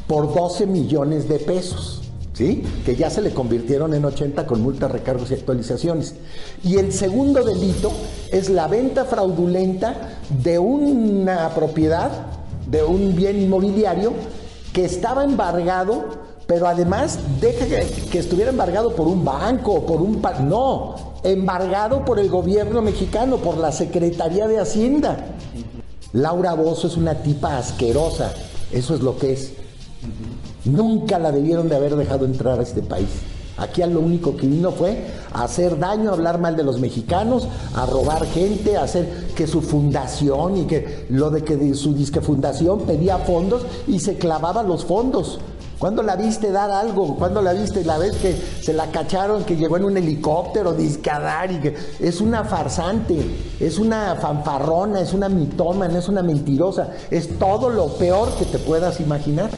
[0.08, 2.02] por 12 millones de pesos,
[2.36, 2.64] ¿sí?
[2.86, 6.16] Que ya se le convirtieron en 80 con multas, recargos y actualizaciones.
[6.64, 7.92] Y el segundo delito
[8.32, 12.12] es la venta fraudulenta de una propiedad,
[12.68, 14.14] de un bien inmobiliario
[14.74, 20.22] que estaba embargado, pero además deja que, que estuviera embargado por un banco por un...
[20.48, 25.18] no, embargado por el gobierno mexicano, por la Secretaría de Hacienda.
[26.14, 28.34] Laura Bozo es una tipa asquerosa,
[28.72, 29.54] eso es lo que es.
[30.66, 33.08] Nunca la debieron de haber dejado entrar a este país.
[33.58, 38.26] Aquí lo único que vino fue hacer daño, hablar mal de los mexicanos, a robar
[38.26, 43.20] gente, a hacer que su fundación y que lo de que su disque fundación pedía
[43.20, 45.40] fondos y se clavaba los fondos.
[45.80, 47.16] ¿Cuándo la viste dar algo?
[47.16, 47.84] ¿Cuándo la viste?
[47.86, 51.60] La vez que se la cacharon, que llegó en un helicóptero disque a dar y
[51.60, 53.18] que es una farsante,
[53.60, 58.58] es una fanfarrona, es una mitómana, es una mentirosa, es todo lo peor que te
[58.58, 59.50] puedas imaginar.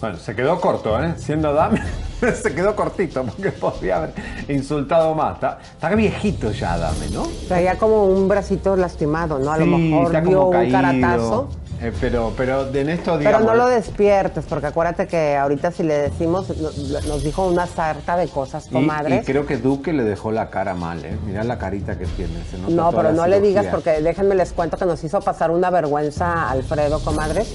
[0.00, 1.14] Bueno, se quedó corto, ¿eh?
[1.18, 1.82] Siendo Adame,
[2.42, 4.12] se quedó cortito porque podría haber
[4.48, 5.34] insultado más.
[5.34, 7.26] Está, está viejito ya Adame, ¿no?
[7.48, 9.52] Traía como un bracito lastimado, ¿no?
[9.52, 10.72] A lo mejor dio un caído.
[10.72, 11.48] caratazo.
[11.82, 13.46] Eh, pero, pero de en esto, Pero digamos...
[13.46, 16.70] no lo despiertes, porque acuérdate que ahorita si le decimos, no-
[17.08, 19.22] nos dijo una sarta de cosas, y, comadres.
[19.22, 21.16] y creo que Duque le dejó la cara mal, ¿eh?
[21.24, 22.34] Mirá la carita que tiene.
[22.50, 25.50] se nota No, pero no le digas porque déjenme les cuento que nos hizo pasar
[25.50, 27.50] una vergüenza Alfredo, comadres,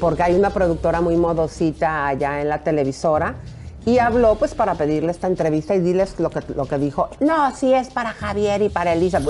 [0.00, 3.36] porque hay una productora muy modosita allá en la televisora
[3.86, 7.08] y habló pues para pedirle esta entrevista y diles lo que, lo que dijo.
[7.20, 9.20] No, sí es para Javier y para Elisa.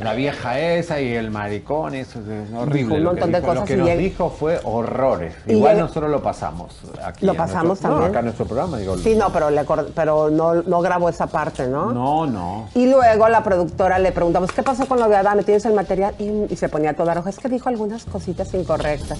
[0.00, 2.78] La vieja esa y el maricón, eso es horrible.
[2.82, 3.54] Dijo un lo que montón de dijo.
[3.54, 5.34] Lo cosas que nos él- dijo fue horrores.
[5.46, 7.26] Igual él- nosotros lo pasamos aquí.
[7.26, 8.04] Lo pasamos nuestro- también.
[8.06, 8.98] No, acá en nuestro programa, digo.
[8.98, 11.92] Sí, no, pero, le cor- pero no, no grabó esa parte, ¿no?
[11.92, 12.68] No, no.
[12.74, 15.42] Y luego la productora le preguntamos, ¿qué pasó con lo de Adame?
[15.42, 16.14] ¿Tienes el material?
[16.18, 17.30] Y, y se ponía toda roja.
[17.30, 19.18] Es que dijo algunas cositas incorrectas.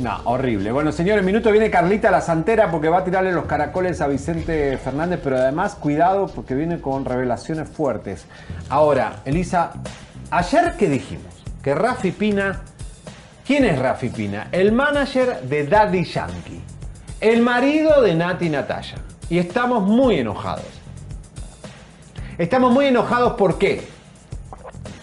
[0.00, 0.72] No, horrible.
[0.72, 4.78] Bueno, señores, minuto viene Carlita la Santera porque va a tirarle los caracoles a Vicente
[4.78, 8.24] Fernández, pero además cuidado porque viene con revelaciones fuertes.
[8.70, 9.72] Ahora, Elisa,
[10.30, 12.62] ayer que dijimos que Rafi Pina,
[13.46, 14.48] ¿quién es Rafi Pina?
[14.52, 16.62] El manager de Daddy Yankee,
[17.20, 18.94] el marido de Nati Natalia.
[19.28, 20.64] Y estamos muy enojados.
[22.38, 23.86] Estamos muy enojados ¿por qué?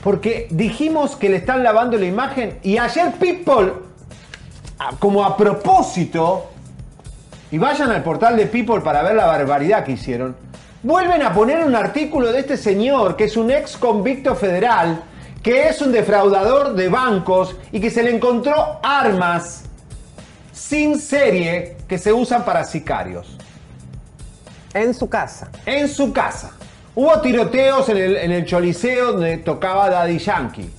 [0.03, 3.86] Porque dijimos que le están lavando la imagen y ayer People
[4.99, 6.47] como a propósito,
[7.51, 10.35] y vayan al portal de People para ver la barbaridad que hicieron,
[10.83, 15.03] vuelven a poner un artículo de este señor, que es un ex convicto federal,
[15.41, 19.63] que es un defraudador de bancos y que se le encontró armas
[20.51, 23.37] sin serie que se usan para sicarios.
[24.73, 25.49] En su casa.
[25.65, 26.51] En su casa.
[26.95, 30.69] Hubo tiroteos en el, en el Choliseo donde tocaba Daddy Yankee.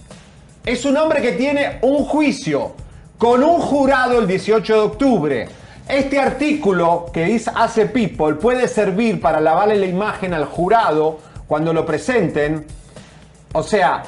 [0.66, 2.74] Es un hombre que tiene un juicio
[3.18, 5.48] con un jurado el 18 de octubre.
[5.88, 11.72] Este artículo que is- hace People puede servir para lavarle la imagen al jurado cuando
[11.72, 12.66] lo presenten.
[13.52, 14.02] O sea,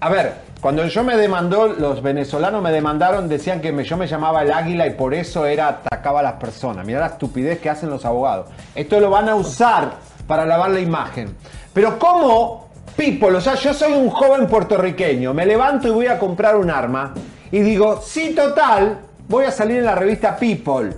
[0.00, 4.42] a ver, cuando yo me demandó, los venezolanos me demandaron, decían que yo me llamaba
[4.42, 6.84] el águila y por eso era atacaba a las personas.
[6.86, 8.48] Mirá la estupidez que hacen los abogados.
[8.74, 9.92] Esto lo van a usar
[10.26, 11.34] para lavar la imagen.
[11.72, 12.67] Pero ¿cómo
[12.98, 13.34] people?
[13.36, 17.14] O sea, yo soy un joven puertorriqueño, me levanto y voy a comprar un arma
[17.50, 20.92] y digo, sí, total, voy a salir en la revista People.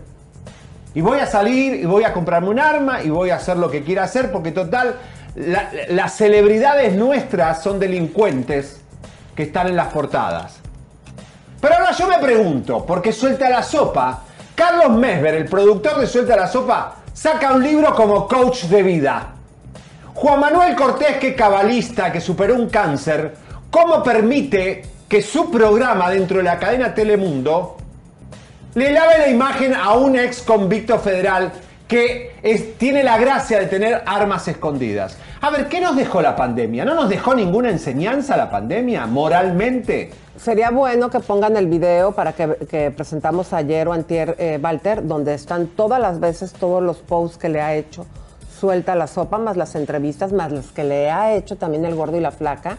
[0.95, 3.71] Y voy a salir y voy a comprarme un arma y voy a hacer lo
[3.71, 4.97] que quiera hacer porque total,
[5.37, 8.81] la- las celebridades nuestras son delincuentes
[9.37, 10.59] que están en las portadas.
[11.61, 14.23] Pero ahora yo me pregunto, porque Suelta la Sopa,
[14.57, 19.35] Carlos Mesver, el productor de Suelta la Sopa, saca un libro como coach de vida.
[20.21, 23.37] Juan Manuel Cortés, que cabalista, que superó un cáncer,
[23.71, 27.79] ¿cómo permite que su programa dentro de la cadena Telemundo
[28.75, 31.51] le lave la imagen a un ex convicto federal
[31.89, 35.17] que tiene la gracia de tener armas escondidas.
[35.41, 36.85] A ver, ¿qué nos dejó la pandemia?
[36.85, 40.11] ¿No nos dejó ninguna enseñanza la pandemia moralmente?
[40.37, 45.07] Sería bueno que pongan el video para que, que presentamos ayer o antier, eh, Walter,
[45.07, 48.05] donde están todas las veces, todos los posts que le ha hecho
[48.61, 52.19] Suelta la Sopa, más las entrevistas, más las que le ha hecho también el gordo
[52.19, 52.77] y la flaca.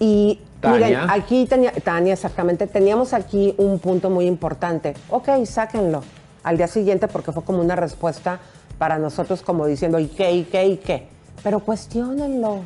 [0.00, 0.86] Y Tania.
[0.88, 4.94] miren, aquí tenía, Tania, exactamente, teníamos aquí un punto muy importante.
[5.10, 6.02] Ok, sáquenlo
[6.42, 8.40] al día siguiente porque fue como una respuesta
[8.78, 11.06] para nosotros como diciendo, ¿y qué, y qué, y qué?
[11.44, 12.62] Pero cuestionenlo.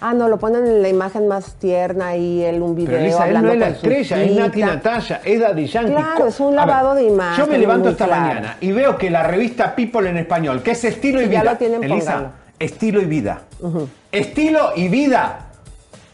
[0.00, 3.28] Ah, no, lo ponen en la imagen más tierna y él un video Pero Elisa,
[3.28, 4.60] él no es la estrella, es Nati.
[4.60, 5.92] Natalia, es Daddy Yankee.
[5.92, 8.22] Claro, es un ver, lavado de imagen Yo me levanto esta claro.
[8.22, 11.40] mañana y veo que la revista People en español, que es Estilo y Sí, ya
[11.40, 11.52] Vida.
[11.52, 12.30] lo tienen, Elisa.
[12.58, 13.42] Estilo y Vida.
[14.12, 15.38] Estilo y Vida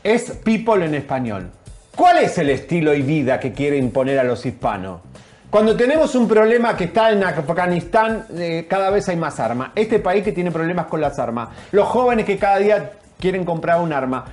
[0.05, 1.51] es People en español.
[1.97, 5.01] ¿Cuál es el estilo y vida que quiere imponer a los hispanos?
[5.51, 9.73] Cuando tenemos un problema que está en Afganistán, eh, cada vez hay más armas.
[9.75, 11.51] Este país que tiene problemas con las armas.
[11.71, 12.93] Los jóvenes que cada día
[13.23, 14.25] quieren comprar un arma.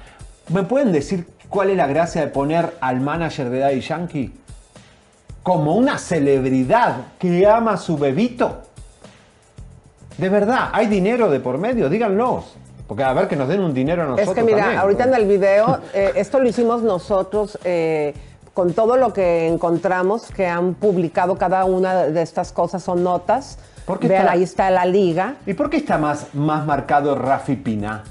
[0.52, 4.34] ¿Me pueden decir cuál es la gracia de poner al manager de Daddy Yankee
[5.43, 8.63] como una celebridad que ama a su bebito?
[10.17, 11.88] De verdad, ¿hay dinero de por medio?
[11.88, 12.56] Díganlos.
[12.88, 14.80] Porque a ver que nos den un dinero a nosotros Es que mira, también.
[14.80, 18.15] ahorita en el video, eh, esto lo hicimos nosotros eh,
[18.56, 23.60] con todo lo que encontramos que han publicado cada una de estas cosas son notas.
[23.86, 27.13] ¿Por qué Vean, está- ahí está la liga, ¿Y por qué está más, más marcado
[27.15, 28.04] Rafi Pina?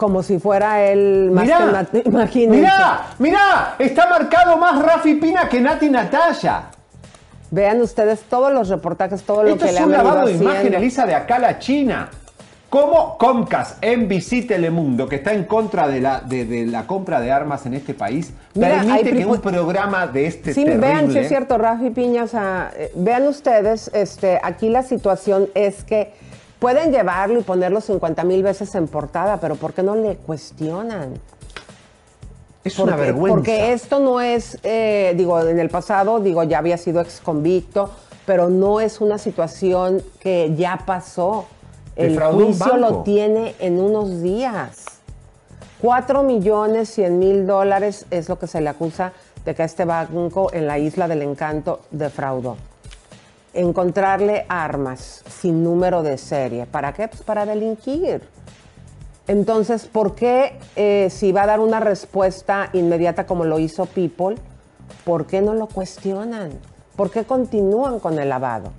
[0.00, 2.56] Como si fuera él más que Mirá, una- imagínense.
[2.62, 6.62] mirá, mirá, está marcado más Rafi Pina que Nati Natalia.
[7.50, 10.26] Vean ustedes todos los reportajes, todo lo Esto que es le un han venido lavado
[10.28, 10.72] de imagen.
[10.72, 12.08] Elisa, de acá a la China.
[12.70, 17.30] ¿Cómo Comcast, NBC Telemundo, que está en contra de la, de, de la compra de
[17.30, 20.86] armas en este país, Mira, permite que un programa de este Sí, terrible...
[20.86, 25.48] vean, sí es cierto, Rafi Piña, o sea, eh, vean ustedes, este, aquí la situación
[25.54, 26.14] es que
[26.60, 31.14] pueden llevarlo y ponerlo 50 mil veces en portada, pero ¿por qué no le cuestionan?
[32.62, 33.34] Es una Porque- vergüenza.
[33.36, 37.90] Porque esto no es, eh, digo, en el pasado, digo, ya había sido ex convicto,
[38.26, 41.46] pero no es una situación que ya pasó.
[41.96, 44.84] El juicio lo tiene en unos días.
[45.80, 49.12] 4 millones 100 mil dólares es lo que se le acusa
[49.44, 52.56] de que este banco en la isla del encanto defraudó.
[53.54, 56.66] Encontrarle armas sin número de serie.
[56.66, 57.08] ¿Para qué?
[57.08, 58.22] Pues para delinquir.
[59.26, 64.36] Entonces, ¿por qué eh, si va a dar una respuesta inmediata como lo hizo People,
[65.04, 66.50] ¿por qué no lo cuestionan?
[66.96, 68.72] ¿Por qué continúan con el lavado?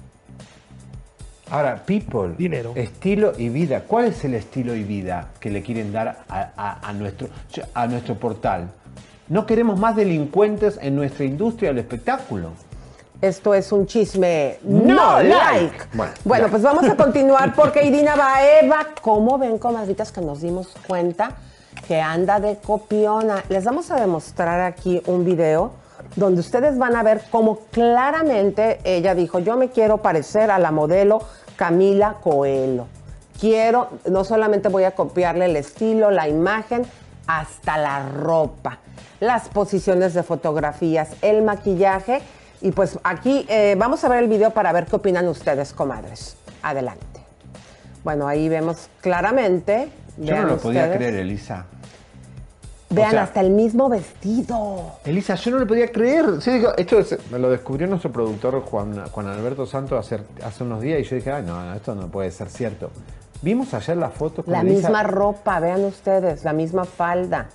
[1.49, 2.71] Ahora, people, Dinero.
[2.75, 3.83] estilo y vida.
[3.85, 7.27] ¿Cuál es el estilo y vida que le quieren dar a, a- a nuestro,
[7.73, 8.69] a nuestro portal?
[9.27, 12.51] No queremos más delincuentes en nuestra industria del espectáculo.
[13.21, 15.77] Esto es un chisme No no, like.
[15.93, 16.15] like.
[16.23, 21.37] Bueno, pues vamos a continuar porque Irina Baeva, ¿cómo ven, comadritas, que nos dimos cuenta
[21.87, 23.43] que anda de copiona?
[23.49, 25.71] Les vamos a demostrar aquí un video
[26.15, 30.71] donde ustedes van a ver cómo claramente ella dijo, yo me quiero parecer a la
[30.71, 31.21] modelo
[31.55, 32.87] Camila Coelho.
[33.39, 36.87] Quiero, no solamente voy a copiarle el estilo, la imagen,
[37.27, 38.79] hasta la ropa,
[39.19, 42.21] las posiciones de fotografías, el maquillaje.
[42.61, 46.35] Y pues aquí eh, vamos a ver el video para ver qué opinan ustedes, comadres.
[46.61, 47.05] Adelante.
[48.03, 49.89] Bueno, ahí vemos claramente.
[50.17, 50.97] Yo vean no lo podía ustedes.
[50.97, 51.65] creer, Elisa.
[52.89, 54.97] Vean O sea- hasta el mismo vestido.
[55.05, 56.41] Elisa, yo no lo podía creer.
[56.41, 60.63] Sí, digo, esto es- me lo descubrió nuestro productor Juan, Juan Alberto Santos hace, hace
[60.63, 62.91] unos días y yo dije, ay, no, no, esto no puede ser cierto.
[63.41, 64.89] Vimos ayer la foto con La Elisa.
[64.89, 67.47] misma ropa, vean ustedes, la misma falda.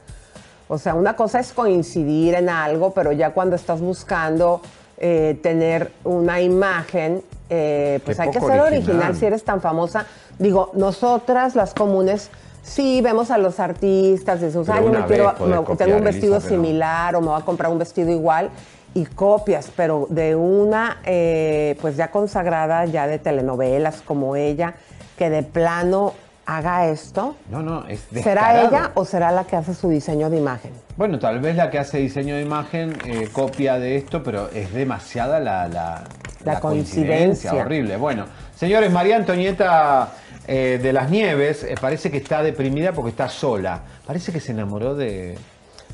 [0.68, 4.62] O sea, una cosa es coincidir en algo, pero ya cuando estás buscando
[4.98, 8.66] eh, tener una imagen, eh, pues Qué hay que ser original.
[8.66, 10.06] original si eres tan famosa.
[10.38, 12.30] Digo, nosotras, las comunes,
[12.62, 16.34] sí vemos a los artistas, "Ay, yo una me quiero, me- copiar, tengo un vestido
[16.36, 18.50] Elisa, pero- similar o me voy a comprar un vestido igual
[18.94, 24.74] y copias, pero de una eh, pues ya consagrada ya de telenovelas como ella,
[25.18, 26.14] que de plano
[26.46, 27.36] haga esto.
[27.50, 30.72] No, no, es ¿Será ella o será la que hace su diseño de imagen?
[30.96, 34.72] Bueno, tal vez la que hace diseño de imagen eh, copia de esto, pero es
[34.72, 36.04] demasiada la, la,
[36.44, 37.52] La coincidencia.
[37.52, 37.96] Horrible.
[37.96, 40.12] Bueno, señores, María Antonieta
[40.46, 43.80] eh, de las Nieves eh, parece que está deprimida porque está sola.
[44.06, 45.36] Parece que se enamoró de,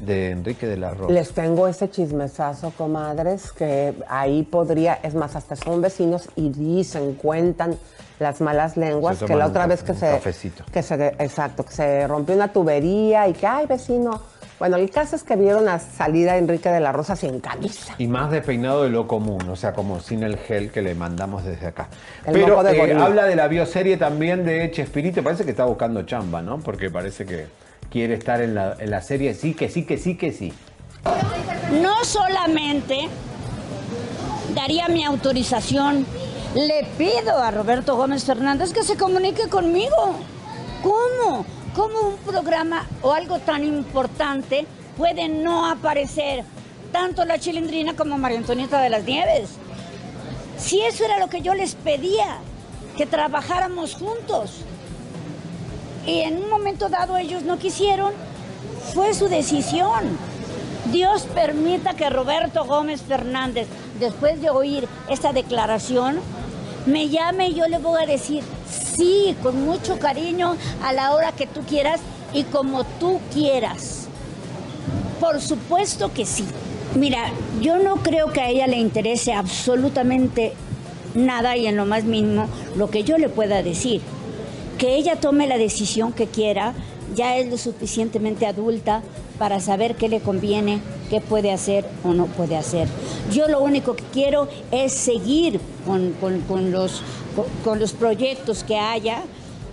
[0.01, 1.13] de Enrique de la Rosa.
[1.13, 7.15] Les tengo ese chismesazo, comadres, que ahí podría, es más, hasta son vecinos y dicen,
[7.15, 7.77] cuentan
[8.23, 10.65] las malas lenguas, Se que la otra un vez que un se, cafecito.
[10.73, 14.21] que se, exacto, que se rompió una tubería y que, ay, vecino.
[14.59, 17.95] Bueno, el caso es que vieron a salir a Enrique de la Rosa sin camisa.
[17.99, 21.45] Y más despeinado de lo común, o sea, como sin el gel que le mandamos
[21.45, 21.89] desde acá.
[22.25, 26.05] El Pero de eh, habla de la bioserie también de Chespirito, parece que está buscando
[26.05, 26.61] chamba, ¿no?
[26.61, 27.47] Porque parece que
[27.91, 30.53] quiere estar en la, en la serie, sí, que sí, que sí, que sí.
[31.83, 33.09] No solamente
[34.55, 36.07] daría mi autorización,
[36.55, 40.17] le pido a Roberto Gómez Fernández que se comunique conmigo.
[40.83, 41.47] ¿Cómo?
[41.75, 46.45] ¿Cómo un programa o algo tan importante puede no aparecer
[46.93, 49.51] tanto la chilindrina como María Antonieta de las Nieves?
[50.59, 52.39] Si eso era lo que yo les pedía,
[52.97, 54.59] que trabajáramos juntos.
[56.07, 58.13] Y en un momento dado ellos no quisieron,
[58.93, 60.19] fue su decisión.
[60.91, 63.69] Dios permita que Roberto Gómez Fernández,
[64.01, 66.19] después de oír esta declaración,
[66.87, 68.43] me llame y yo le voy a decir
[68.97, 72.01] sí, con mucho cariño, a la hora que tú quieras
[72.33, 74.09] y como tú quieras.
[75.21, 76.45] Por supuesto que sí.
[76.95, 80.53] Mira, yo no creo que a ella le interese absolutamente
[81.15, 84.03] nada y en lo más mínimo lo que yo le pueda decir.
[84.79, 86.75] Que ella tome la decisión que quiera,
[87.15, 89.03] ya es lo suficientemente adulta
[89.39, 92.89] para saber qué le conviene, qué puede hacer o no puede hacer.
[93.31, 96.13] Yo lo único que quiero es seguir con,
[96.49, 97.03] con- los,
[97.65, 99.23] con, los proyectos que haya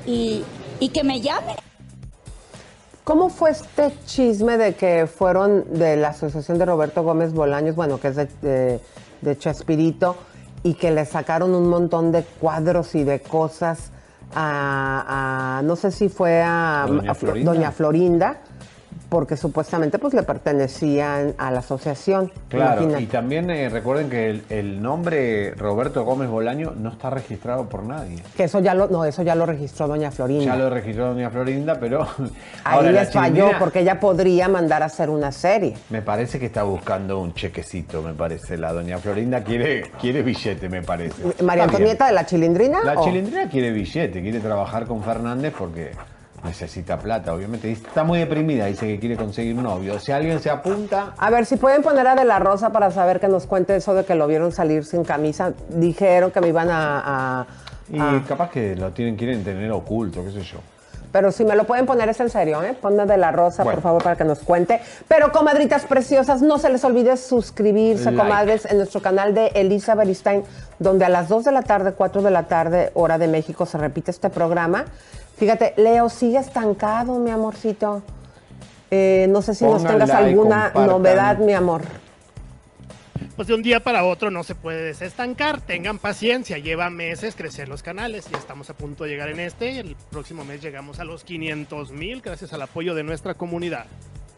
[0.06, 0.44] y,
[0.80, 1.56] y que me llame.
[3.04, 8.00] ¿Cómo fue este chisme de que fueron de la asociación de Roberto Gómez Bolaños, bueno,
[8.00, 8.80] que es de, de,
[9.22, 10.16] de Chespirito,
[10.62, 13.92] y que le sacaron un montón de cuadros y de cosas
[14.36, 16.86] a, a- no sé si fue a.
[17.54, 18.38] Doña Florinda,
[19.10, 22.32] porque supuestamente pues le pertenecían a la asociación.
[22.48, 23.04] Claro, Imagínate.
[23.04, 27.84] y también eh, recuerden que el, el nombre Roberto Gómez Bolaño no está registrado por
[27.84, 28.18] nadie.
[28.38, 30.46] Que eso ya lo, no, eso ya lo registró Doña Florinda.
[30.46, 32.02] Ya lo registró Doña Florinda, pero
[32.64, 35.76] Ahí ahora les falló porque ella podría mandar a hacer una serie.
[35.90, 38.58] Me parece que está buscando un chequecito, me parece.
[38.58, 41.16] La Doña Florinda quiere, quiere billete, me parece.
[41.44, 41.64] María.
[41.64, 42.80] Antonieta de la Chilindrina.
[42.84, 45.92] La o- chilindrina quiere billete, quiere trabajar con Fernández porque
[46.44, 47.72] necesita plata, obviamente.
[47.72, 50.00] Está muy deprimida, dice que quiere conseguir un novio.
[50.00, 53.20] Si alguien se apunta, A ver, si pueden poner a De La Rosa para saber
[53.20, 55.54] que nos cuente eso de que lo vieron salir sin camisa.
[55.70, 57.40] Dijeron que me iban a...
[57.42, 57.48] a-
[57.92, 60.60] y capaz que lo tienen, quieren tener oculto, qué sé yo.
[61.12, 62.76] Pero si me lo pueden poner es en serio, ¿eh?
[62.80, 63.78] Ponme de la rosa, Bueno.
[63.78, 64.80] por favor, para que nos cuente.
[65.08, 68.18] Pero, comadritas preciosas, no se les olvide suscribirse, Like.
[68.18, 70.44] comadres, en nuestro canal de Elisa Beristain,
[70.78, 73.78] donde a las 2 de la tarde, 4 de la tarde, hora de México, se
[73.78, 74.86] repite este programa.
[75.38, 78.04] Fíjate, Leo, sigue estancado, mi amorcito.
[78.92, 81.82] Eh, no sé si nos tengas alguna novedad, mi amor.
[83.36, 85.62] Pues de un día para otro no se puede desestancar.
[85.62, 88.30] Tengan paciencia, lleva meses crecer los canales.
[88.32, 89.80] Ya estamos a punto de llegar en este.
[89.80, 93.86] El próximo mes llegamos a los 500 mil gracias al apoyo de nuestra comunidad.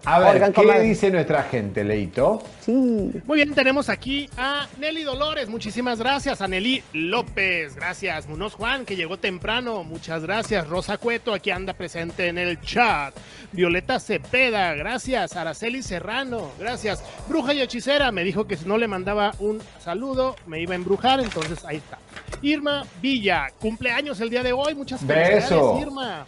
[0.04, 0.82] A ver, Oigan, ¿qué comadre.
[0.82, 2.42] dice nuestra gente, Leito?
[2.62, 2.72] Sí.
[2.72, 5.48] Muy bien, tenemos aquí a Nelly Dolores.
[5.48, 6.42] Muchísimas gracias.
[6.42, 7.76] A Nelly López.
[7.76, 8.28] Gracias.
[8.28, 9.84] Munoz Juan, que llegó temprano.
[9.84, 10.68] Muchas gracias.
[10.68, 13.16] Rosa Cueto, aquí anda presente en el chat.
[13.52, 14.74] Violeta Cepeda.
[14.74, 15.36] Gracias.
[15.36, 16.50] Araceli Serrano.
[16.58, 17.04] Gracias.
[17.30, 18.12] Bruja y hechicera.
[18.12, 21.20] Me dijo que si no le mandaba un saludo, me iba a embrujar.
[21.20, 22.00] Entonces ahí está.
[22.42, 23.50] Irma Villa.
[23.60, 24.74] Cumpleaños el día de hoy.
[24.74, 25.78] Muchas felicidades, Beso.
[25.80, 26.26] Irma.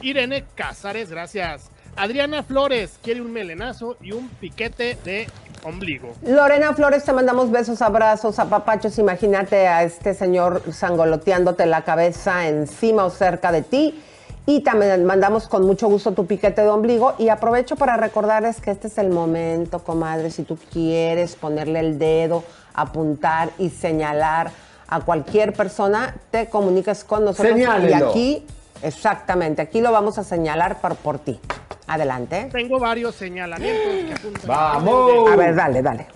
[0.00, 1.70] Irene Casares, gracias.
[1.96, 5.28] Adriana Flores quiere un melenazo y un piquete de
[5.62, 6.12] ombligo.
[6.26, 8.98] Lorena Flores, te mandamos besos, abrazos, apapachos.
[8.98, 14.02] Imagínate a este señor sangoloteándote la cabeza encima o cerca de ti.
[14.46, 17.14] Y también mandamos con mucho gusto tu piquete de ombligo.
[17.18, 21.98] Y aprovecho para recordarles que este es el momento, comadre, si tú quieres ponerle el
[21.98, 24.50] dedo, apuntar y señalar
[24.86, 27.58] a cualquier persona, te comuniques con nosotros.
[27.58, 28.46] Y aquí,
[28.84, 31.40] exactamente, aquí lo vamos a señalar por, por ti.
[31.86, 32.48] Adelante.
[32.52, 34.46] Tengo varios señalamientos que apuntan.
[34.48, 35.30] ¡Vamos!
[35.32, 36.06] A ver, dale, dale.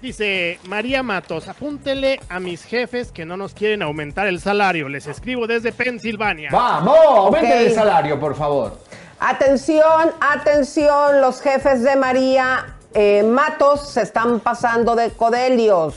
[0.00, 4.88] Dice María Matos, apúntele a mis jefes que no nos quieren aumentar el salario.
[4.88, 6.50] Les escribo desde Pensilvania.
[6.52, 6.96] ¡Vamos!
[7.08, 7.58] Aumenten Ok.
[7.66, 8.78] el salario, por favor.
[9.18, 15.94] Atención, atención, los jefes de María eh, Matos se están pasando de codelios.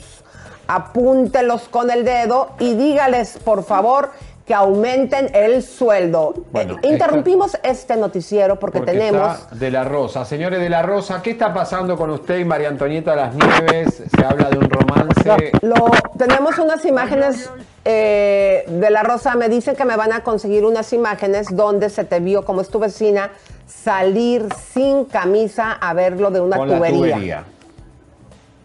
[0.68, 4.12] Apúntelos con el dedo y dígales, por favor,
[4.50, 6.34] que aumenten el sueldo.
[6.52, 9.38] Bueno, Eh, interrumpimos este noticiero porque, Porque tenemos...
[9.42, 10.26] está de la Rosa.
[10.26, 14.02] Señores de la Rosa, ¿qué está pasando con usted y María Antonieta de las Nieves?
[14.10, 15.52] Se habla de un romance.
[15.62, 17.48] Lo, tenemos unas imágenes
[17.86, 19.36] eh, de la Rosa.
[19.36, 22.70] Me dicen que me van a conseguir unas imágenes donde se te vio, como es
[22.70, 23.30] tu vecina,
[23.68, 27.14] salir sin camisa a verlo de una con la tubería.
[27.14, 27.44] tubería.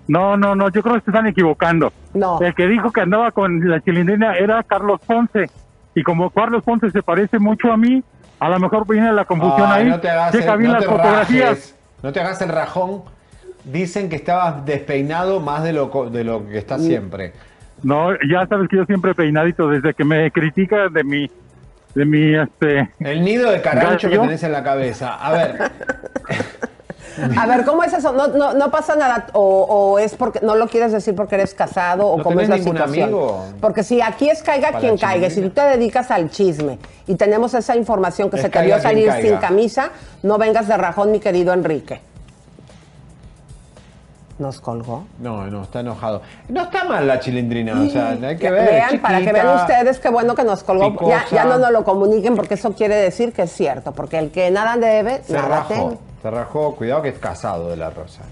[0.09, 1.93] No, no, no, yo creo que se están equivocando.
[2.15, 2.41] No.
[2.41, 5.51] El que dijo que andaba con la chilindrina era Carlos Ponce.
[5.95, 8.03] Y como Carlos Ponce se parece mucho a mí,
[8.41, 9.89] a lo mejor viene la confusión Ay, ahí.
[9.91, 11.49] no te hagas, Checa el, bien no las te fotografías.
[11.49, 13.03] rajes, no te hagas el rajón.
[13.65, 17.33] Dicen que estabas despeinado más de lo, de lo que está siempre.
[17.83, 21.31] No, ya sabes que yo siempre peinadito, desde que me critica de mi,
[21.95, 22.91] de mi, este...
[23.01, 25.15] El nido de carancho que tenés en la cabeza.
[25.15, 25.59] A ver,
[27.39, 28.13] A ver, ¿cómo es eso?
[28.13, 29.27] No, no, no pasa nada.
[29.33, 32.49] O, o es porque no lo quieres decir porque eres casado o ¿No cómo es
[32.49, 33.05] la situación.
[33.05, 33.45] amigo?
[33.61, 37.15] Porque si aquí es caiga Para quien caiga, si tú te dedicas al chisme y
[37.17, 39.29] tenemos esa información que Es se te vio salir caiga.
[39.29, 39.91] sin camisa,
[40.23, 42.01] no vengas de rajón, mi querido Enrique.
[44.39, 45.05] Nos colgó.
[45.21, 46.23] no, no, está enojado.
[46.49, 48.69] No está mal la chilindrina, o sea, hay que ver.
[48.69, 51.09] Vean, para que vean ustedes qué bueno que nos colgó.
[51.09, 53.93] Ya, ya no nos lo comuniquen porque eso quiere decir que es cierto.
[53.93, 56.75] Porque el que nada debe, Se nada rajó, se rajó.
[56.75, 58.23] Cuidado que es casado de la Rosa.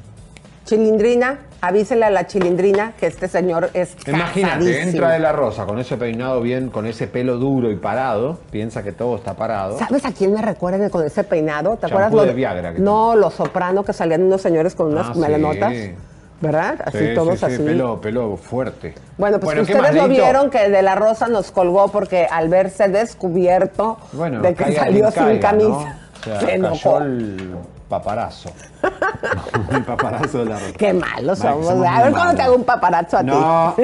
[0.64, 4.88] Chilindrina, avísele a la chilindrina que este señor es Imagínate, casadísimo.
[4.90, 8.38] entra de la Rosa con ese peinado bien, con ese pelo duro y parado.
[8.50, 9.76] Piensa que todo está parado.
[9.78, 11.76] ¿Sabes a quién me recuerda con ese peinado?
[11.76, 12.12] ¿Te acuerdas?
[12.26, 15.72] de Viagra que no, los soprano que salían unos señores con unas Ah, melenotas.
[15.72, 15.94] sí.
[16.40, 16.74] ¿Verdad?
[16.86, 17.62] Así Sí, todos sí, sí, así.
[17.62, 18.94] Pelo, pelo fuerte.
[19.16, 22.88] Bueno, pues ¿qué ustedes lo vieron que de la Rosa nos colgó porque al verse
[22.88, 25.40] descubierto Bueno, de que salió sin caiga, ¿no?
[25.40, 26.98] camisa, O sea, se cayó enojó.
[26.98, 27.54] el
[27.92, 28.50] paparazo.
[29.70, 30.72] el paparazo de la Rosa.
[30.78, 31.66] Qué malos Mal, somos.
[31.66, 33.82] somos a ver cuando te hago un paparazzo a No, ti.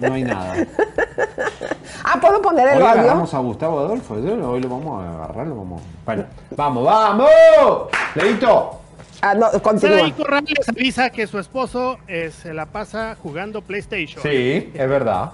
[0.00, 0.54] no hay nada.
[2.04, 3.00] ah, ¿puedo poner el Hoy audio?
[3.02, 4.50] agarramos a Gustavo Adolfo, ¿no?
[4.50, 5.82] hoy lo vamos a agarrar, lo vamos.
[6.06, 6.24] Bueno,
[6.56, 7.28] vamos, vamos.
[8.14, 8.80] Leito.
[9.20, 10.10] Ah, no, continúa.
[10.16, 14.22] Corrales avisa que su esposo eh, se la pasa jugando PlayStation.
[14.22, 15.32] Sí, es verdad.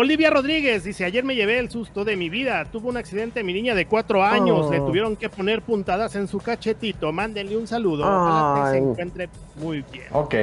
[0.00, 2.64] Olivia Rodríguez dice, ayer me llevé el susto de mi vida.
[2.70, 4.66] Tuvo un accidente mi niña de cuatro años.
[4.66, 4.70] Oh.
[4.70, 7.10] Le tuvieron que poner puntadas en su cachetito.
[7.10, 8.04] Mándenle un saludo.
[8.04, 10.06] Ojalá que se encuentre muy bien.
[10.12, 10.34] Ok.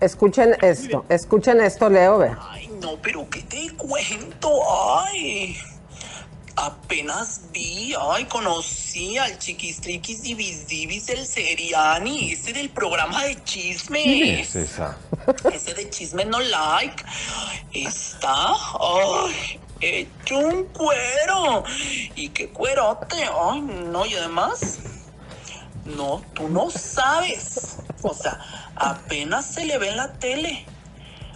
[0.00, 2.30] Escuchen esto, escuchen esto, Leo, ve.
[2.40, 4.48] Ay, no, pero ¿qué te cuento?
[5.04, 5.54] Ay,
[6.60, 14.02] apenas vi, ay, conocí al chiquistriquis divis divis del Seriani, ese del programa de chisme.
[14.02, 14.98] ¿Quién es esa?
[15.52, 17.02] Ese de chisme no like.
[17.72, 21.64] Está, ay, hecho un cuero.
[22.14, 24.80] Y qué cuerote, ay, no, y además,
[25.84, 27.78] no, tú no sabes.
[28.02, 28.38] O sea,
[28.76, 30.66] apenas se le ve en la tele,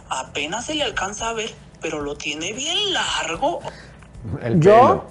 [0.08, 3.60] apenas se le alcanza a ver, pero lo tiene bien largo.
[4.42, 5.06] El Yo,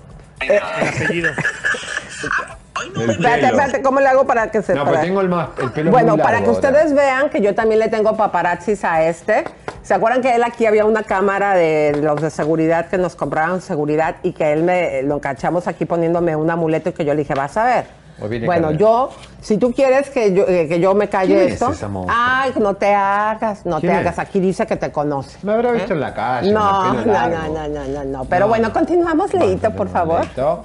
[0.47, 1.31] El apellido.
[3.09, 4.73] Espérate, espérate, ¿cómo le hago para que se...
[4.73, 6.51] No, pues para- tengo el, más, el pelo Bueno, muy para que ahora.
[6.57, 9.43] ustedes vean que yo también le tengo paparazzis a este.
[9.83, 13.61] ¿Se acuerdan que él aquí había una cámara de los de seguridad que nos compraban
[13.61, 17.19] seguridad y que él me lo cachamos aquí poniéndome un amuleto y que yo le
[17.21, 17.85] dije, vas a ver?
[18.29, 18.77] Viene Bueno, Carmen.
[18.79, 19.09] yo,
[19.41, 21.71] si tú quieres que yo, eh, que yo me calle ¿Quién es esto.
[21.71, 22.13] esa monja?
[22.15, 23.99] Ay, no te hagas, no te ¿Quién es?
[23.99, 24.19] hagas.
[24.19, 25.37] Aquí dice que te conoce.
[25.43, 25.95] Me habrá visto ¿Eh?
[25.95, 26.51] en la calle.
[26.53, 28.25] No, no, no, no, no, no, no.
[28.25, 28.49] Pero No.
[28.49, 30.21] bueno, continuamos, Leito, por favor.
[30.21, 30.63] Leito.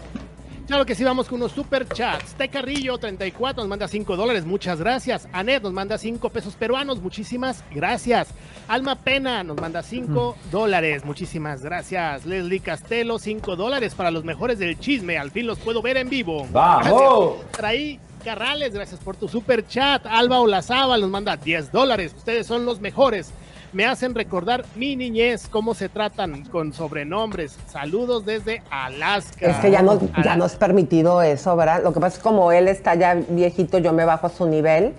[0.68, 2.34] Claro que sí, vamos con unos super chats.
[2.34, 5.26] T Carrillo 34 nos manda 5 dólares, muchas gracias.
[5.32, 8.28] Anet nos manda 5 pesos peruanos, muchísimas gracias.
[8.68, 12.26] Alma Pena nos manda 5 dólares, muchísimas gracias.
[12.26, 16.10] Leslie Castelo, 5 dólares para los mejores del chisme, al fin los puedo ver en
[16.10, 16.46] vivo.
[16.52, 17.36] ¡Vamos!
[17.52, 20.04] Traí Carrales, gracias por tu super chat.
[20.04, 23.32] Alba Olazábal nos manda 10 dólares, ustedes son los mejores.
[23.72, 27.58] Me hacen recordar mi niñez, cómo se tratan con sobrenombres.
[27.70, 29.46] Saludos desde Alaska.
[29.46, 31.82] Es que ya no, Ala- ya no es permitido eso, ¿verdad?
[31.82, 34.46] Lo que pasa es que como él está ya viejito, yo me bajo a su
[34.46, 34.94] nivel.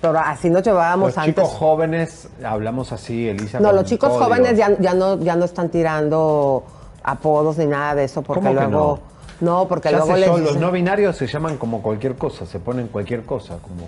[0.00, 1.34] Pero así nos llevábamos Los antes.
[1.34, 3.58] chicos jóvenes hablamos así, Elisa.
[3.58, 6.62] no, los chicos jóvenes ya, ya no ya no están tirando
[7.02, 9.00] apodos ni nada de eso porque ¿Cómo que luego
[9.40, 12.60] no, porque Ya luego les son- los no binarios se llaman como cualquier cosa, se
[12.60, 13.86] ponen cualquier cosa, como...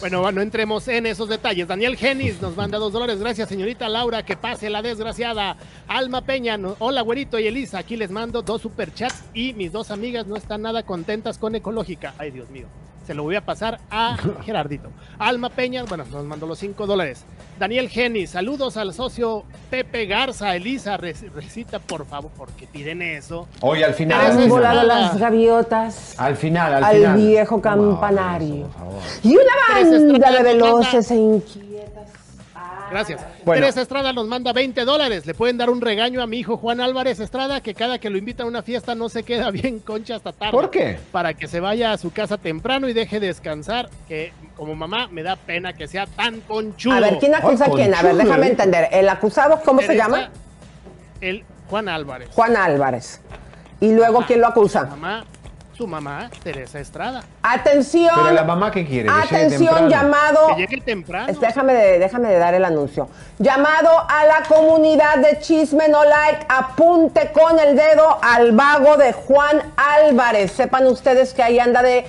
[0.00, 1.66] Bueno, no entremos en esos detalles.
[1.68, 3.18] Daniel Genis nos manda dos dólares.
[3.18, 4.24] Gracias, señorita Laura.
[4.24, 5.56] Que pase la desgraciada.
[5.86, 6.56] Alma Peña.
[6.56, 7.78] no- Hola, güerito y Elisa.
[7.78, 12.14] Aquí les mando dos superchats y mis dos amigas no están nada contentas con Ecológica.
[12.18, 12.66] Ay, Dios mío.
[13.08, 14.90] Se lo voy a pasar a Gerardito.
[15.18, 17.24] Alma Peña, bueno, nos mandó los cinco dólares.
[17.58, 20.54] Daniel Genis, saludos al socio Pepe Garza.
[20.54, 23.48] Elisa, rec- recita por favor, porque piden eso.
[23.62, 24.30] Hoy al final.
[24.32, 25.00] Han al volado final.
[25.00, 27.16] las gaviotas Al final, al, al final.
[27.16, 28.54] viejo ¿Cómo hago campanario.
[28.56, 29.02] eso, por favor?
[29.22, 32.10] Y una banda de veloces e inquietas.
[32.90, 33.20] Gracias.
[33.44, 33.60] Bueno.
[33.60, 35.26] Teresa Estrada nos manda 20 dólares.
[35.26, 38.18] Le pueden dar un regaño a mi hijo Juan Álvarez Estrada, que cada que lo
[38.18, 40.52] invita a una fiesta no se queda bien concha hasta tarde.
[40.52, 40.98] ¿Por qué?
[41.12, 45.22] Para que se vaya a su casa temprano y deje descansar, que como mamá me
[45.22, 46.94] da pena que sea tan conchudo.
[46.94, 47.94] A ver, ¿quién acusa Ay, a quién?
[47.94, 48.50] A ver, déjame ¿eh?
[48.50, 48.88] entender.
[48.92, 50.30] ¿El acusado cómo se llama?
[51.20, 52.28] El Juan Álvarez.
[52.32, 53.20] Juan Álvarez.
[53.80, 54.84] Y luego, ¿quién lo acusa?
[54.84, 55.24] Mamá,
[55.78, 57.22] su mamá, Teresa Estrada.
[57.40, 58.10] Atención.
[58.12, 59.08] Pero la mamá, ¿qué quiere?
[59.08, 60.48] Que llegue Atención, llamado.
[60.48, 61.32] Que llegue temprano.
[61.40, 63.08] Déjame de, déjame de dar el anuncio.
[63.38, 69.12] Llamado a la comunidad de Chisme No Like, apunte con el dedo al vago de
[69.12, 70.50] Juan Álvarez.
[70.50, 72.04] Sepan ustedes que ahí anda de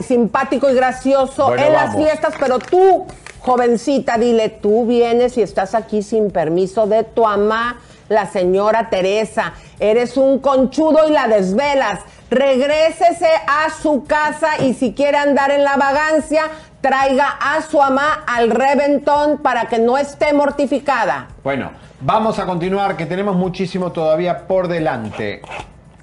[0.00, 2.04] simpático y gracioso Bueno, en las vamos.
[2.04, 3.06] fiestas, pero tú,
[3.38, 7.78] jovencita, dile, tú vienes y estás aquí sin permiso de tu mamá,
[8.08, 9.52] la señora Teresa.
[9.78, 12.00] Eres un conchudo y la desvelas.
[12.30, 16.44] Regrésese a su casa y si quiere andar en la vagancia,
[16.80, 21.28] traiga a su mamá al reventón para que no esté mortificada.
[21.44, 21.70] Bueno,
[22.00, 25.40] vamos a continuar, que tenemos muchísimo todavía por delante.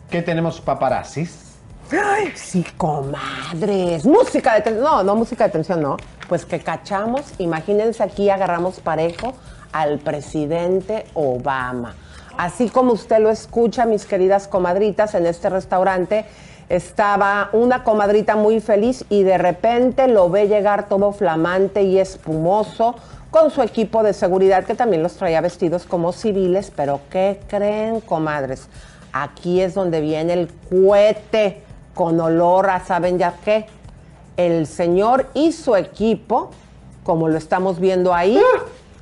[0.09, 1.57] ¿Qué tenemos, paparazzis?
[1.91, 4.05] Ay, sí, comadres.
[4.05, 4.83] Música de tensión.
[4.83, 5.97] No, no, música de tensión, no.
[6.29, 9.33] Pues que cachamos, imagínense aquí, agarramos parejo
[9.73, 11.95] al presidente Obama.
[12.37, 16.25] Así como usted lo escucha, mis queridas comadritas, en este restaurante
[16.69, 22.95] estaba una comadrita muy feliz y de repente lo ve llegar todo flamante y espumoso
[23.29, 27.99] con su equipo de seguridad que también los traía vestidos como civiles, pero ¿qué creen,
[27.99, 28.67] comadres?
[29.11, 31.61] Aquí es donde viene el cohete
[31.93, 33.67] con olor a saben ya qué.
[34.37, 36.49] El señor y su equipo,
[37.03, 38.41] como lo estamos viendo ahí,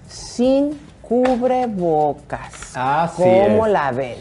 [0.10, 0.78] sin
[1.12, 2.72] cubrebocas.
[2.74, 3.74] Así ¿Cómo es.
[3.74, 4.16] la ven?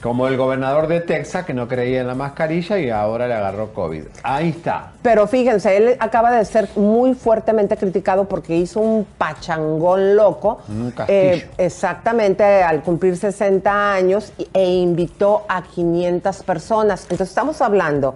[0.00, 3.74] Como el gobernador de Texas que no creía en la mascarilla y ahora le agarró
[3.74, 4.04] COVID.
[4.22, 4.92] Ahí está.
[5.02, 10.60] Pero fíjense, él acaba de ser muy fuertemente criticado porque hizo un pachangón loco.
[10.68, 11.18] Un castillo.
[11.18, 17.02] Eh, exactamente, al cumplir 60 años e invitó a 500 personas.
[17.10, 18.14] Entonces estamos hablando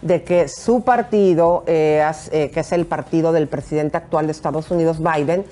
[0.00, 4.70] de que su partido, eh, eh, que es el partido del presidente actual de Estados
[4.70, 5.44] Unidos, Biden,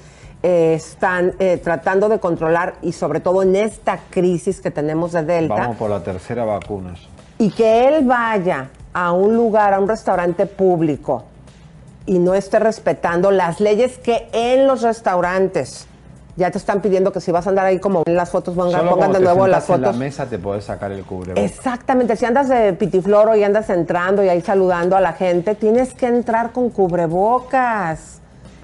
[0.43, 5.25] eh, están eh, tratando de controlar y sobre todo en esta crisis que tenemos de
[5.25, 6.95] Delta Vamos por la tercera vacuna.
[7.39, 11.25] y que él vaya a un lugar, a un restaurante público
[12.07, 15.87] y no esté respetando las leyes que en los restaurantes
[16.35, 18.81] ya te están pidiendo que si vas a andar ahí como en las fotos, pongan,
[18.81, 19.95] Solo pongan de te nuevo las sentás en fotos.
[19.99, 21.45] la mesa te podés sacar el cubrebocas.
[21.45, 25.93] Exactamente, si andas de pitifloro y andas entrando y ahí saludando a la gente, tienes
[25.93, 28.22] que entrar con cubrebocas.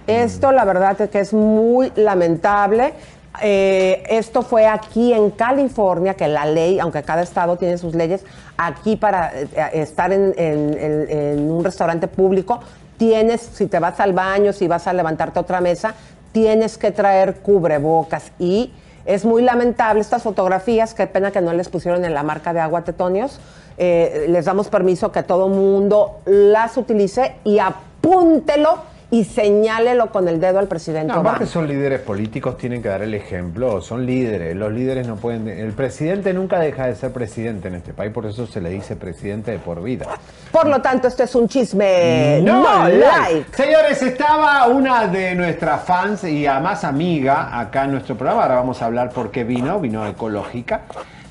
[0.09, 2.95] Esto la verdad es que es muy lamentable.
[3.43, 8.25] Eh, esto fue aquí en California, que la ley, aunque cada estado tiene sus leyes,
[8.57, 12.59] aquí para eh, estar en, un restaurante público,
[12.97, 15.95] tienes, si te vas al baño, si vas a levantarte a otra mesa,
[16.33, 18.33] tienes que traer cubrebocas.
[18.39, 18.73] Y
[19.05, 22.61] es muy lamentable estas fotografías, qué pena que no les pusieron en la marca de
[22.61, 23.41] agua Tetonios,
[23.77, 30.39] eh, les damos permiso que todo mundo las utilice y apúntelo y señálelo con el
[30.39, 31.31] dedo al presidente No, Obama.
[31.31, 35.49] aparte son líderes políticos, tienen que dar el ejemplo, son líderes, los líderes no pueden...
[35.49, 38.97] El presidente nunca deja de ser presidente en este país, por eso se le dice
[38.97, 40.07] presidente de por vida.
[40.53, 42.99] Por lo tanto, esto es un chisme No, no, like.
[42.99, 43.57] like.
[43.57, 48.43] Señores, estaba una de nuestras fans y además amiga acá en nuestro programa.
[48.43, 49.81] Ahora vamos a hablar por qué vino.
[49.81, 50.83] Vino a Ecológica.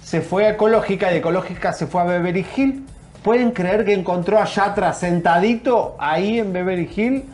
[0.03, 2.85] Se fue a Ecológica y Ecológica se fue a Beverly Hill.
[3.23, 7.25] ¿Pueden creer que encontró a Yatra sentadito ahí en Beverly Hill?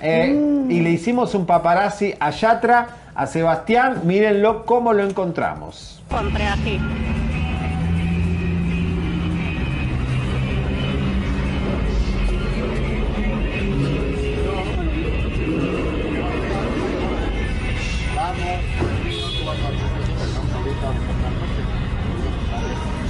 [0.00, 0.70] Eh, Mm.
[0.70, 4.02] Y le hicimos un paparazzi a Yatra, a Sebastián.
[4.04, 6.00] Mírenlo cómo lo encontramos.
[6.08, 6.78] Compré aquí.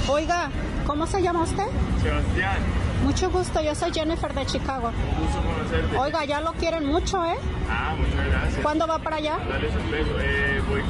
[0.07, 0.49] Oiga,
[0.85, 1.63] ¿cómo se llama usted?
[2.01, 2.57] Sebastián,
[3.03, 4.91] Mucho gusto, yo soy Jennifer de Chicago.
[5.19, 5.97] gusto conocerte.
[5.97, 7.35] Oiga, ya lo quieren mucho, ¿eh?
[7.69, 8.61] Ah, muchas gracias.
[8.61, 9.37] ¿Cuándo va para allá?
[9.49, 9.67] Dale.
[9.67, 10.81] Eh, voy.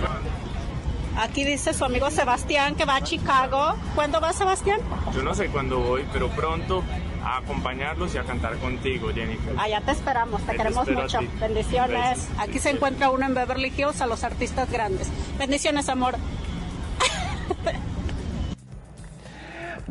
[1.18, 3.76] Aquí dice su amigo Sebastián que va a Chicago.
[3.96, 4.80] ¿Cuándo va Sebastián?
[5.14, 6.84] Yo no sé cuándo voy, pero pronto
[7.24, 9.54] a acompañarlos y a cantar contigo, Jennifer.
[9.58, 11.20] Allá te esperamos, te queremos mucho.
[11.40, 11.90] Bendiciones.
[11.90, 12.30] Gracias.
[12.40, 15.10] Aquí se encuentra uno en Beverly Hills a los artistas grandes.
[15.38, 16.16] Bendiciones, amor.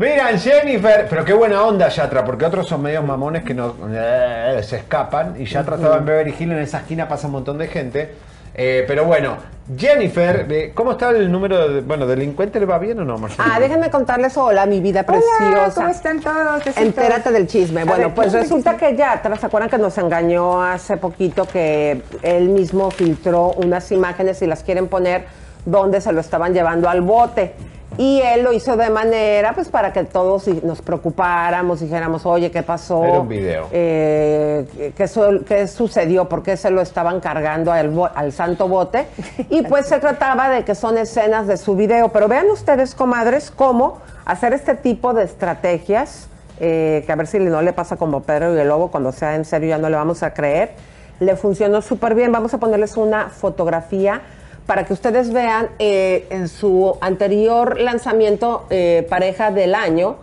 [0.00, 4.58] Miran, Jennifer, pero qué buena onda Yatra, porque otros son medios mamones que no eh,
[4.62, 7.68] se escapan y Yatra estaba en Beverly Hills, en esa esquina pasa un montón de
[7.68, 8.14] gente.
[8.54, 9.36] Eh, pero bueno,
[9.76, 13.46] Jennifer, eh, ¿cómo está el número de, bueno, delincuente le va bien o no, Marcelo?
[13.46, 15.70] Ah, déjenme contarles, hola, mi vida preciosa.
[15.74, 16.66] ¿cómo están todos?
[16.78, 17.82] Entérate del chisme.
[17.82, 21.44] A Bueno, ver, pues ¿qué resulta que ya, ¿se acuerdan que nos engañó hace poquito
[21.44, 25.26] que él mismo filtró unas imágenes y las quieren poner
[25.66, 27.52] donde se lo estaban llevando al bote?
[27.98, 32.62] Y él lo hizo de manera, pues, para que todos nos preocupáramos, dijéramos, oye, ¿qué
[32.62, 33.04] pasó?
[33.04, 33.66] Era un video.
[33.72, 36.28] Eh, ¿qué, su- qué sucedió?
[36.28, 39.06] ¿Por qué se lo estaban cargando al, al santo bote?
[39.50, 42.08] Y pues se trataba de que son escenas de su video.
[42.10, 46.28] Pero vean ustedes, comadres, cómo hacer este tipo de estrategias,
[46.60, 49.34] eh, que a ver si no le pasa como Pedro y el Lobo, cuando sea
[49.34, 50.70] en serio ya no le vamos a creer.
[51.18, 52.32] Le funcionó súper bien.
[52.32, 54.22] Vamos a ponerles una fotografía
[54.70, 60.14] para que ustedes vean eh, en su anterior lanzamiento, eh, pareja del año,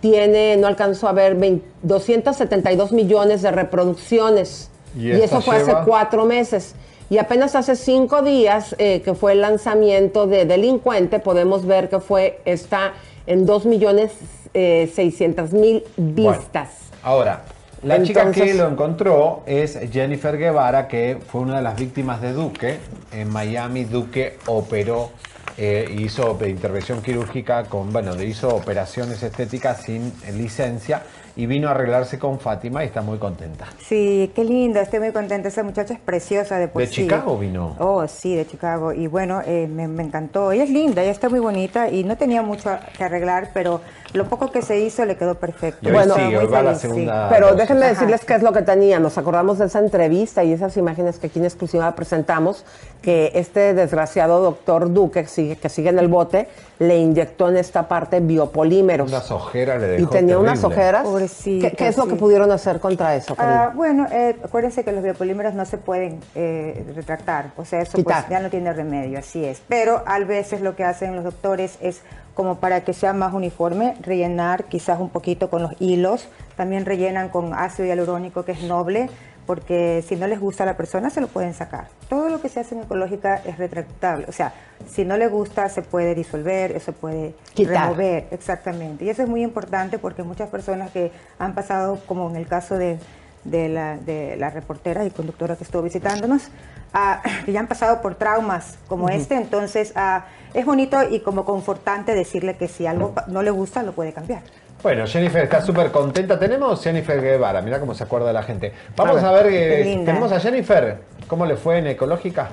[0.00, 4.70] tiene, no alcanzó a ver, 20 272 millones de reproducciones.
[4.96, 5.80] ¿Y eso fue lleva?
[5.80, 6.76] hace cuatro meses.
[7.10, 11.98] Y apenas hace cinco días eh, que fue el lanzamiento de Delincuente, podemos ver que
[11.98, 12.92] fue, está
[13.26, 14.12] en 2 millones
[14.54, 16.68] eh, 600 mil vistas.
[17.02, 17.42] Ahora,
[17.86, 22.32] la chica que lo encontró es Jennifer Guevara, que fue una de las víctimas de
[22.32, 22.78] Duque.
[23.12, 25.10] En Miami, Duque operó,
[25.56, 31.02] eh, hizo intervención quirúrgica con, bueno, hizo operaciones estéticas sin licencia
[31.36, 33.66] y vino a arreglarse con Fátima y está muy contenta.
[33.78, 35.48] Sí, qué lindo, estoy muy contenta.
[35.48, 37.02] Esa muchacha es preciosa de por ¿De sí.
[37.02, 37.76] Chicago vino?
[37.78, 38.92] Oh, sí, de Chicago.
[38.92, 40.50] Y bueno, eh, me, me encantó.
[40.52, 43.82] Ella es linda, ella está muy bonita y no tenía mucho que arreglar, pero
[44.14, 45.90] lo poco que se hizo le quedó perfecto.
[45.90, 47.06] Y Bueno, sigue, muy la feliz, sí.
[47.28, 47.58] Pero dosis.
[47.58, 47.90] déjenme Ajá.
[47.90, 48.98] decirles qué es lo que tenía.
[48.98, 52.64] Nos acordamos de esa entrevista y esas imágenes que aquí en exclusiva presentamos,
[53.02, 57.56] que este desgraciado doctor Duque, que sigue, que sigue en el bote, le inyectó en
[57.58, 59.08] esta parte biopolímeros.
[59.10, 61.06] Unas ojeras le y dejó tenía unas ojeras.
[61.28, 62.10] ¿Qué, qué es lo sí.
[62.10, 66.20] que pudieron hacer contra eso, Ah, bueno, eh, acuérdense que los biopolímeros no se pueden
[66.34, 69.62] eh, retractar, o sea, eso pues ya no tiene remedio, así es.
[69.68, 72.02] Pero a veces lo que hacen los doctores es
[72.34, 77.30] como para que sea más uniforme, rellenar quizás un poquito con los hilos, también rellenan
[77.30, 79.08] con ácido hialurónico que es noble,
[79.46, 81.88] porque si no les gusta a la persona se lo pueden sacar.
[82.08, 84.52] Todo lo que se hace en ecológica es retractable, o sea,
[84.88, 87.88] si no le gusta se puede disolver, se puede Quitar.
[87.88, 89.04] remover, exactamente.
[89.04, 92.76] Y eso es muy importante porque muchas personas que han pasado, como en el caso
[92.76, 92.98] de,
[93.44, 96.48] de la, de la reportera y conductora que estuvo visitándonos,
[96.92, 101.44] ah, que ya han pasado por traumas como este, entonces ah, es bonito y como
[101.44, 104.42] confortante decirle que si algo no le gusta lo puede cambiar.
[104.82, 106.38] Bueno, Jennifer está súper contenta.
[106.38, 108.72] Tenemos Jennifer Guevara, mira cómo se acuerda la gente.
[108.94, 110.98] Vamos A a ver, eh, tenemos a Jennifer.
[111.26, 112.50] ¿Cómo le fue en Ecológica?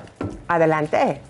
[0.48, 1.20] Adelante.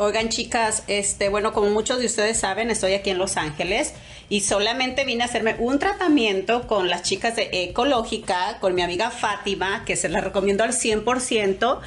[0.00, 3.94] Oigan, chicas, este, bueno, como muchos de ustedes saben, estoy aquí en Los Ángeles
[4.28, 9.10] y solamente vine a hacerme un tratamiento con las chicas de Ecológica, con mi amiga
[9.10, 11.80] Fátima, que se la recomiendo al 100%.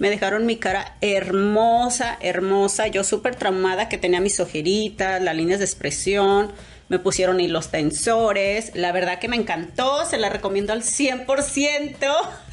[0.00, 2.88] Me dejaron mi cara hermosa, hermosa.
[2.88, 6.50] Yo súper traumada que tenía mis ojeritas, las líneas de expresión.
[6.92, 8.72] Me pusieron hilos tensores.
[8.74, 10.04] La verdad que me encantó.
[10.04, 11.96] Se la recomiendo al 100%.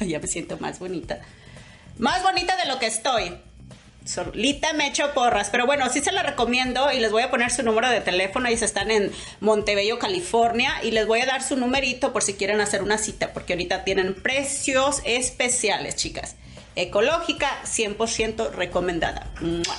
[0.00, 1.20] Ya me siento más bonita.
[1.98, 3.36] Más bonita de lo que estoy.
[4.06, 7.50] Solita me echo porras, pero bueno, sí se la recomiendo y les voy a poner
[7.50, 8.48] su número de teléfono.
[8.48, 12.62] Ellos están en Montebello, California y les voy a dar su numerito por si quieren
[12.62, 16.36] hacer una cita, porque ahorita tienen precios especiales, chicas.
[16.76, 19.30] Ecológica, 100% recomendada.
[19.42, 19.76] ¡Mua!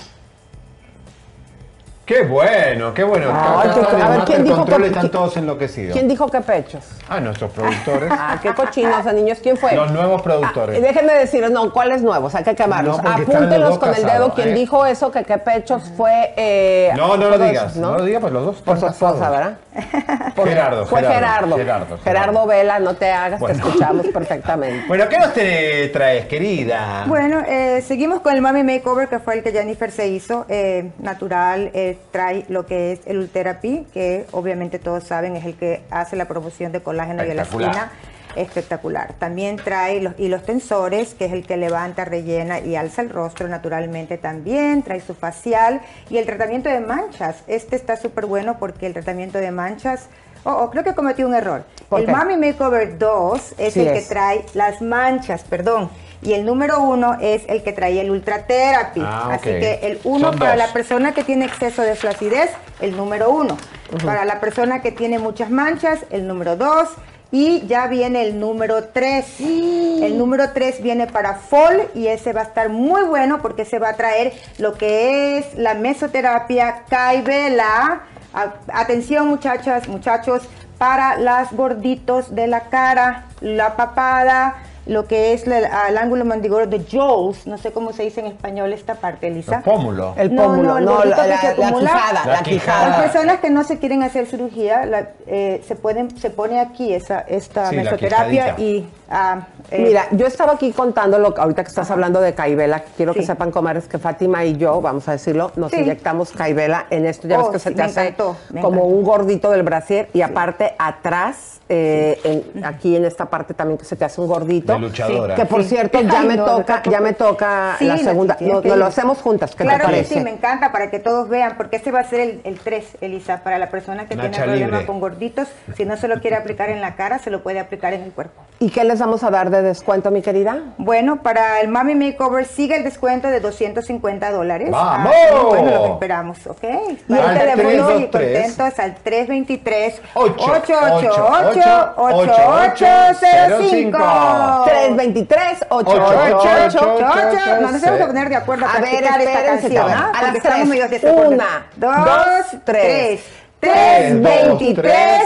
[2.06, 3.28] Qué bueno, qué bueno.
[3.32, 5.94] Ah, a en ver, ¿quién dijo Control que- están todos enloquecidos.
[5.94, 6.84] ¿Quién dijo que pechos?
[7.08, 8.12] Ah, nuestros productores.
[8.12, 9.38] Ah, qué cochinos de niños.
[9.42, 9.74] ¿Quién fue?
[9.76, 10.78] Los nuevos productores.
[10.78, 12.34] Ah, déjenme decir, no, ¿cuáles nuevos?
[12.36, 12.98] Hay que quemarlos.
[12.98, 14.06] No, porque están los Apúntelos dos con el dedo.
[14.08, 14.54] casados, ¿Quién ¿eh?
[14.54, 15.12] dijo eso?
[15.12, 16.34] Que qué pechos fue.
[16.36, 18.92] eh, No, no lo todos, digas, no lo digas, pues los dos Por su están
[18.94, 19.38] esposa, casados.
[19.38, 19.58] ¿verdad?
[20.44, 21.56] Gerardo, Fue Gerardo.
[21.56, 23.62] Gerardo, Gerardo, Vela, no te hagas, Bueno.
[23.62, 24.86] te escuchamos perfectamente.
[24.88, 27.06] Bueno, ¿qué nos te traes, querida?
[27.08, 30.92] Bueno, eh, seguimos con el Mami Makeover, que fue el que Jennifer se hizo, eh,
[31.00, 35.82] natural, eh, trae lo que es el Ultherapy, que obviamente todos saben es el que
[35.90, 37.92] hace la promoción de colágeno y elastina.
[38.36, 39.14] Espectacular.
[39.20, 43.50] También trae los hilos tensores, que es el que levanta, rellena y alza el rostro
[43.50, 44.84] naturalmente también.
[44.84, 47.44] Trae su facial y el tratamiento de manchas.
[47.48, 50.08] Este está súper bueno porque el tratamiento de manchas...
[50.44, 51.66] Oh, oh, creo que cometí un error.
[51.90, 52.08] ¿Por El?
[52.08, 55.90] Mami Makeover 2 es Sí el que trae las manchas, perdón.
[56.22, 59.02] Y el número uno es el que trae el Ultra Therapy.
[59.04, 60.58] Ah, Así que el uno Son para dos.
[60.68, 63.58] la persona que tiene exceso de flacidez, el número uno.
[64.06, 66.90] Para la persona que tiene muchas manchas, el número dos.
[67.34, 69.40] Y ya viene el número 3.
[69.40, 73.80] El número 3 viene para fall y ese va a estar muy bueno porque se
[73.80, 78.02] va a traer lo que es la mesoterapia Kaivela.
[78.34, 80.42] A- Atención muchachas, muchachos,
[80.78, 84.56] para las gorditos de la cara, la papada,
[84.88, 88.26] lo que es la- el ángulo mandibular de Jaws, no sé cómo se dice en
[88.28, 89.58] español esta parte, Elisa.
[89.58, 90.14] El pómulo.
[90.18, 91.92] El pómulo, el no, gordito la- la- se la acumula.
[91.92, 93.02] quijada, la Las quijada.
[93.02, 97.20] personas que no se quieren hacer cirugía, la- eh, se pueden, se pone aquí esa,
[97.22, 101.70] esta Sí, mesoterapia y ah, eh, Mira, yo estaba aquí contando lo que ahorita que
[101.70, 105.52] estás hablando de Caibela, quiero que sepan comadres que Fátima y yo, vamos a decirlo,
[105.56, 105.78] nos Sí.
[105.80, 109.52] inyectamos Caibela en esto, ya ves Oh, que se te hace encantó, como un gordito
[109.52, 112.20] del brasier y aparte atrás, eh,
[112.54, 114.74] en- aquí en esta parte también que se te hace un gordito.
[114.74, 115.36] De luchadora.
[115.36, 115.70] Que por Sí.
[115.70, 118.36] cierto ya Ay, me no, toca, no, ya me toca Sí, la segunda.
[118.36, 118.80] tienes No, que no ir.
[118.80, 121.78] lo hacemos juntas, ¿qué claro te que sí, me encanta para que todos vean, porque
[121.78, 124.72] ese va a ser el, el 3, Elisa, para la persona que Nacha tiene problema
[124.72, 124.86] libre.
[124.86, 125.48] con gorditos.
[125.78, 128.12] Si no se lo quiere aplicar en la cara, se lo puede aplicar en el
[128.12, 128.42] cuerpo.
[128.60, 130.60] ¿Y qué les vamos a dar de descuento, mi querida?
[130.78, 134.70] Bueno, para el Mami Makeover sigue el descuento de 250 dólares.
[134.72, 135.14] ¡Vamos!
[135.16, 136.64] Ah, bueno, lo que esperamos, ¿ok?
[137.08, 137.70] Y Al el teléfono
[138.00, 138.42] y 323.
[138.56, 141.61] contentos al 323 Ocho, 888
[141.98, 149.88] 8805 323 888 No nos tenemos que poner de acuerdo a A ver, esta canción.
[149.90, 150.12] ¿ah?
[150.16, 151.04] A las tres.
[151.04, 153.22] Una, dos, tres.
[153.60, 155.22] 323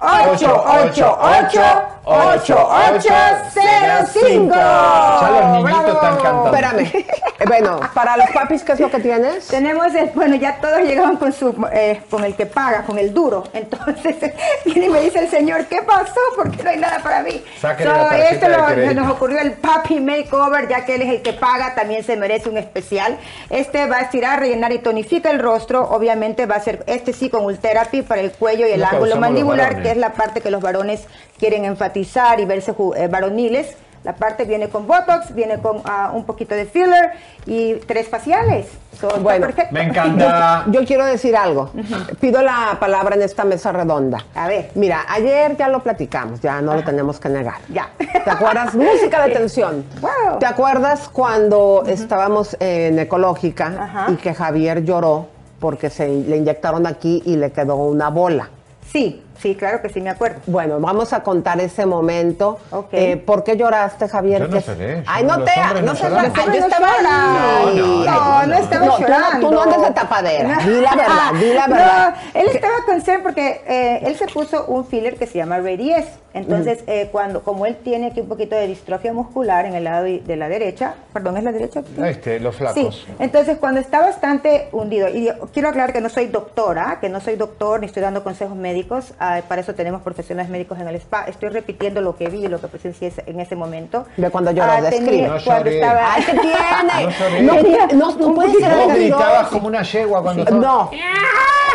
[0.00, 6.46] 888 8805 Ya los niñitos están cantando.
[6.46, 6.80] Espérame.
[6.94, 7.06] Eh,
[7.46, 9.48] Bueno, para los papis, ¿qué es lo que tienes?
[9.48, 13.12] Tenemos el, bueno, ya todos llegaron con su, eh, con el que paga, con el
[13.14, 13.44] duro.
[13.52, 14.16] Entonces,
[14.64, 16.20] viene y me dice el señor, ¿qué pasó?
[16.36, 17.42] Porque no hay nada para mí.
[18.08, 18.54] Tarjeta esto lo-
[18.88, 22.16] se nos ocurrió el Papi Makeover, ya que él es el que paga, también se
[22.16, 23.18] merece un especial.
[23.50, 25.82] Este va a estirar, rellenar y tonifica el rostro.
[25.90, 29.82] Obviamente va a ser, este sí, con Ultherapy para el cuello y el ángulo mandibular.
[29.84, 31.06] Que es la parte que los varones
[31.38, 33.76] quieren enfatizar y verse eh, varoniles.
[34.02, 37.12] La parte viene con Botox, viene con ah, un poquito de filler
[37.46, 38.66] y tres faciales.
[38.98, 39.74] So, Bueno, perfecto.
[39.74, 40.64] Me encanta.
[40.68, 41.70] Yo quiero decir algo.
[42.18, 44.24] Pido la palabra en esta mesa redonda.
[44.34, 44.70] A ver.
[44.74, 47.56] Mira, ayer ya lo platicamos, ya no lo tenemos que negar.
[47.68, 47.90] Ya.
[47.98, 48.74] ¿Te acuerdas?
[48.74, 49.84] Música de tensión.
[50.00, 50.38] Wow.
[50.38, 55.28] ¿Te acuerdas cuando estábamos en Ecológica y que Javier lloró
[55.60, 58.48] porque se le inyectaron aquí y le quedó una bola?
[58.92, 60.40] Sí, sí, claro que sí, me acuerdo.
[60.46, 62.58] Bueno, vamos a contar ese momento.
[62.92, 64.42] Eh, ¿Por qué lloraste, Javier?
[64.42, 67.08] Yo no ¿Qué- lloré, Ay, no, no te, no no Los Yo estaba no
[67.68, 67.76] ahí.
[67.76, 68.06] lloran.
[68.06, 69.48] No, no estaba No, tú no- llorando.
[69.48, 70.58] Tú no andes de tapadera.
[70.64, 72.14] Di la verdad, di la verdad.
[72.34, 76.06] No, él estaba concerned porque eh, él se puso un filler que se llama Radies.
[76.34, 80.02] Entonces, eh, cuando, como él tiene aquí un poquito de distrofia muscular en el lado
[80.04, 81.82] de la derecha, perdón, ¿es la derecha?
[82.04, 83.06] Este, los Sí, flacos.
[83.20, 87.20] entonces cuando está bastante hundido, y yo quiero aclarar que no soy doctora, que no
[87.20, 89.14] soy doctor ni estoy dando consejos médicos,
[89.48, 92.60] para eso tenemos profesionales médicos en el spa, estoy repitiendo lo que vi y lo
[92.60, 94.06] que presencié ese- en ese momento.
[94.16, 95.06] De cuando lloró, Ah, describe.
[95.10, 95.80] tenía- No cuando lloré.
[95.80, 96.14] estaba...
[96.14, 97.42] Ay, ¿qué tiene?
[97.42, 97.54] No.
[97.54, 99.50] No, no, no puede ser algo gritabas así.
[99.52, 100.90] como una yegua cuando No.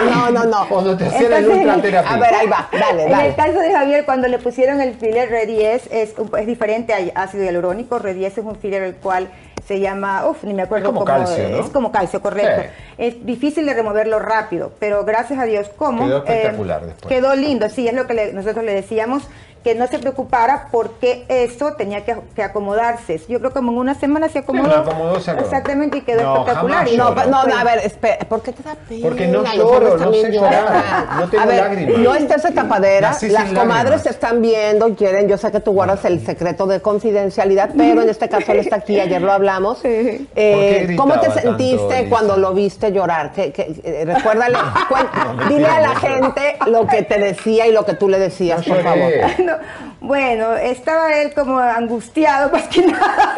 [0.09, 0.65] No, no, no.
[0.69, 2.11] Cuando te hacían el Entonces, ultra terapia.
[2.13, 3.27] A ver, ahí va, dale, En dale.
[3.29, 7.21] el caso de Javier, cuando le pusieron el filler Redies, es, un- es diferente a
[7.23, 7.99] ácido hialurónico.
[7.99, 9.29] Redies es un filler el cual
[9.68, 11.60] se llama, uff, ni me acuerdo Es como cómo calcio, ¿no?
[11.60, 12.62] es como calcio, correcto.
[12.64, 12.68] Sí.
[12.97, 16.05] Es difícil de removerlo rápido, pero gracias a Dios, ¿cómo?
[16.05, 17.07] Quedó espectacular después.
[17.14, 19.24] Quedó lindo, sí, es lo que le- nosotros le decíamos.
[19.64, 23.22] Que no se preocupara porque eso tenía que, que acomodarse.
[23.28, 24.70] Yo creo que como en una semana se acomodó.
[24.70, 25.49] Sí, lo acomodó, se acomodó.
[25.51, 26.88] Exactamente, y quedó No, espectacular.
[26.88, 27.30] Y No, lloro.
[27.30, 29.01] no, no, a pues, ver, espera, ¿por qué te da pena?
[29.03, 31.97] Porque no lloro, no también sé llorar, no tengo a ver, lágrimas.
[31.99, 34.03] No estés de tapadera, las comadres lágrimas.
[34.03, 38.10] te están viendo quieren, yo sé que tú guardas el secreto de confidencialidad, pero en
[38.10, 39.80] este caso él está aquí, ayer lo hablamos.
[39.84, 43.32] Eh, ¿Cómo te sentiste tanto, cuando lo viste llorar?
[43.34, 44.57] ¿Qué, qué- eh, recuérdale,
[45.49, 48.82] dile a la gente lo que te decía y lo que tú le decías, por
[48.84, 49.12] favor.
[49.49, 49.53] No,
[49.99, 53.36] bueno, estaba él como angustiado más que nada.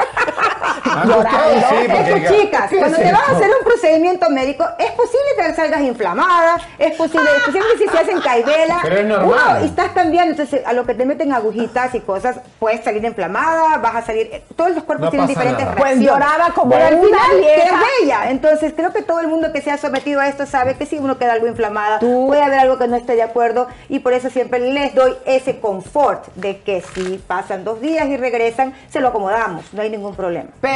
[0.84, 4.92] Angustiado, sí, porque chicas, ¿qué cuando es te vas a hacer un procedimiento médico, es
[4.92, 8.80] posible que salgas inflamada, es posible, especialmente si se hacen caibela.
[8.82, 9.56] Pero es normal.
[9.58, 13.04] Uno, y estás cambiando, entonces a lo que te meten agujitas y cosas, puedes salir
[13.04, 15.76] inflamada, vas a salir, todos los cuerpos No tienen diferentes nada.
[15.78, 16.10] Pues reacciones.
[16.10, 17.64] lloraba como Pero al una final, que vieja.
[17.76, 18.32] es bella.
[18.32, 20.98] Entonces creo que todo el mundo que se ha sometido a esto sabe que si
[20.98, 24.30] uno queda algo inflamada, puede haber algo que no esté de acuerdo y por eso
[24.30, 29.10] siempre les doy ese confort de que si pasan dos días y regresan, se lo
[29.10, 30.50] acomodamos, no hay ningún problema.
[30.62, 30.71] Pero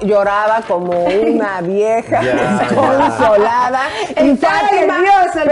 [0.00, 3.80] lloraba como una vieja desconsolada.
[4.14, 5.42] Estaba nerviosa,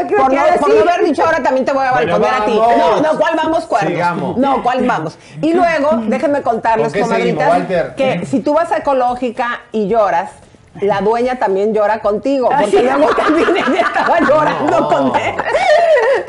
[0.00, 2.44] el que por, no, por haber dicho ahora también te voy a Bueno, balconear a
[2.44, 2.58] ti.
[2.58, 2.76] vamos.
[3.02, 3.90] No, no, ¿cuál vamos cuernos?
[3.92, 4.36] Sigamos.
[4.36, 5.18] No, ¿cuál vamos?
[5.40, 9.88] Y luego, déjenme contarles, ¿Con qué comadritas, seguimos, que si tú vas a ecológica y
[9.88, 10.30] lloras,
[10.80, 14.88] la dueña también llora contigo, Ah, porque luego también ella estaba llorando No.
[14.88, 15.34] con él.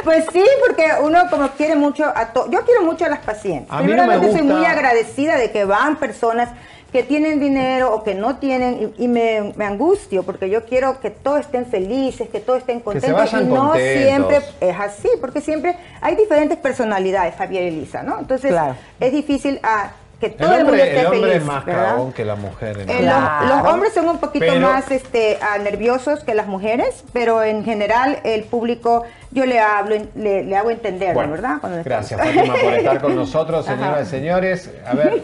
[0.04, 3.72] Pues sí, porque uno como quiere mucho a to- yo quiero mucho a las pacientes.
[3.72, 6.49] A mí no me Primeramente soy muy agradecida de que van personas
[6.93, 10.99] que tienen dinero o que no tienen y, y me, me angustio porque yo quiero
[11.01, 14.03] que todos estén felices, que todos estén contentos vayan y no contentos.
[14.07, 18.19] siempre es así, porque siempre hay diferentes personalidades, Javier y Elisa, ¿no?
[18.19, 18.75] Entonces Claro.
[18.99, 19.91] es difícil ah,
[20.24, 21.86] que El todo el, mundo hombre, esté el hombre feliz, es más ¿verdad?
[21.89, 22.80] cagón que la mujer.
[22.80, 26.47] en Eh, los, los hombres son un poquito Pero- más este, ah, nerviosos que las
[26.47, 31.57] mujeres, pero en general el público, yo le hablo, le, le hago entender, Bueno, ¿verdad?
[31.59, 33.76] Cuando Gracias, Fátima, por estar con nosotros, Ajá.
[33.78, 34.71] señoras y señores.
[34.86, 35.21] A ver,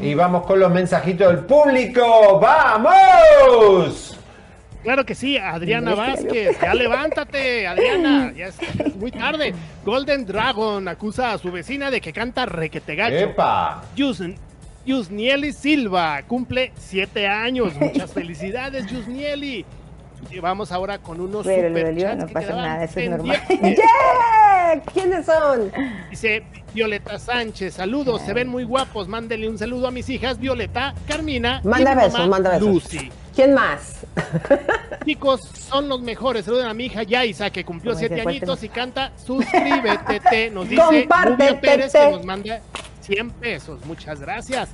[0.00, 2.38] y vamos con los mensajitos del público.
[2.40, 4.16] ¡Vamos!
[4.82, 9.54] Claro que sí, Adriana Vázquez, ya levántate, Adriana, ya es, es muy tarde.
[9.84, 13.14] Golden Dragon acusa a su vecina de que canta requete gacho.
[13.16, 13.82] ¡Epa!
[13.94, 14.34] Yus-
[14.86, 17.74] Yusnieli Silva cumple siete años.
[17.80, 19.64] Muchas felicidades, Yusnieli.
[20.30, 23.40] Y vamos ahora con unos Pero superchats no que pasa nada, eso es normal.
[23.48, 24.80] ¡Yeah!
[24.92, 25.72] ¿Quiénes son?
[26.10, 26.42] Dice
[26.74, 29.08] Violeta Sánchez, saludos, se ven muy guapos.
[29.08, 32.68] Mándenle un saludo a mis hijas Violeta, Carmina Manda y mi besos, manda besos.
[32.68, 33.10] Lucy.
[33.40, 33.94] ¿Quién más?
[35.06, 36.44] Chicos, son los mejores.
[36.44, 40.68] Saluden a mi hija Yaisa, que cumplió Como siete añitos y canta Suscríbete, te", nos
[40.68, 42.60] dice Rubio Pérez, que nos manda
[43.00, 43.80] 100 pesos.
[43.86, 44.68] Muchas gracias.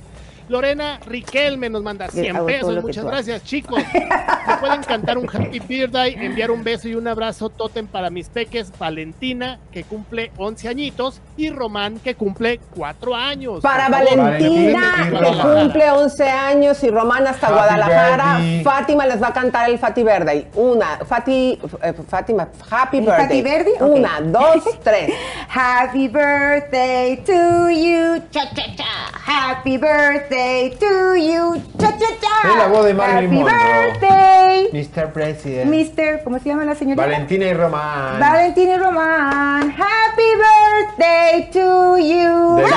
[0.49, 2.83] Lorena Riquelme nos manda 100 hago todo pesos.
[2.83, 3.81] Muchas gracias, chicos.
[3.93, 8.29] Me pueden cantar un Happy Birthday, enviar un beso y un abrazo totem para mis
[8.29, 8.71] peques.
[8.77, 13.61] Valentina, que cumple 11 añitos, y Román, que cumple 4 años.
[13.61, 18.37] Para Valentina, que cumple 11 años y Román hasta Happy Guadalajara.
[18.37, 18.63] birthday.
[18.63, 20.47] Fátima les va a cantar el Fati Birthday.
[20.55, 23.43] Una, Fati, eh, Fátima, Happy ¿El Birthday.
[23.43, 23.71] Fati?
[23.83, 23.95] Ok.
[23.97, 25.13] Una, dos, tres.
[25.49, 28.85] Happy birthday to you, cha cha cha.
[29.25, 32.49] Happy birthday to you, cha cha cha.
[32.51, 33.91] Es la voz de Marilyn Happy Monroe.
[33.99, 35.11] birthday, Mr.
[35.11, 35.65] President.
[35.71, 36.23] Mr.
[36.23, 37.01] ¿Cómo se llama la señorita?
[37.01, 38.19] Valentina y Román.
[38.19, 39.71] Valentina y Román.
[39.75, 42.55] Happy birthday to you.
[42.57, 42.75] Dedica-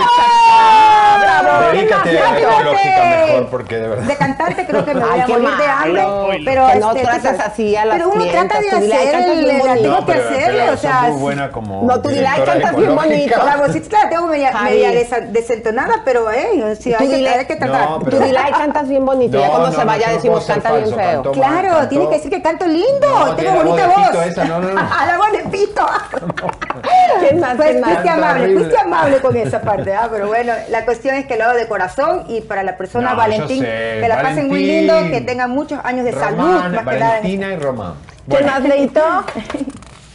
[0.52, 1.18] ¡Ah!
[1.42, 1.72] ¡Bravo!
[1.72, 3.26] Dedícate a Happy la birthday.
[3.26, 4.04] mejor, porque de verdad.
[4.04, 6.28] De cantante creo que me voy a morir de hambre, malo.
[6.44, 7.40] pero Que no este, trates sabes.
[7.40, 9.82] así a las Pero uno trata de clientas, tú dile, "Ay, hacer el bonito".
[9.82, 12.76] tengo No, que hacerle, o sea, muy buena como No, tú dile, "Ay, directora cantas
[12.76, 13.36] bien ecológica".
[13.38, 13.44] bonito.
[13.60, 14.90] la vocita la tengo media, media
[15.28, 16.48] desentonada, pero eh,
[16.82, 17.90] Tú hay, que, que tratar.
[17.90, 19.38] No, Tú pero- dile, ay, cantas bien bonito.
[19.38, 21.22] ya cuando no, se vaya decimos, canta bien feo.
[21.32, 24.26] Claro, Cantó- tiene que decir que canto lindo, tengo bonita voz.
[24.26, 24.80] esa, no, no, no.
[25.00, 25.86] A la voz de pito.
[27.20, 27.56] ¿Quién más?
[27.56, 30.08] Pues fuiste amable, fuiste amable con esa parte, ¿ah?
[30.10, 33.62] pero bueno, la cuestión es que lo hago de corazón y para la persona Valentín,
[33.62, 37.20] que la pasen muy lindo, que tengan muchos años de salud, más que nada.
[37.28, 37.94] y Román.
[38.28, 39.02] ¿Quién más, Leito?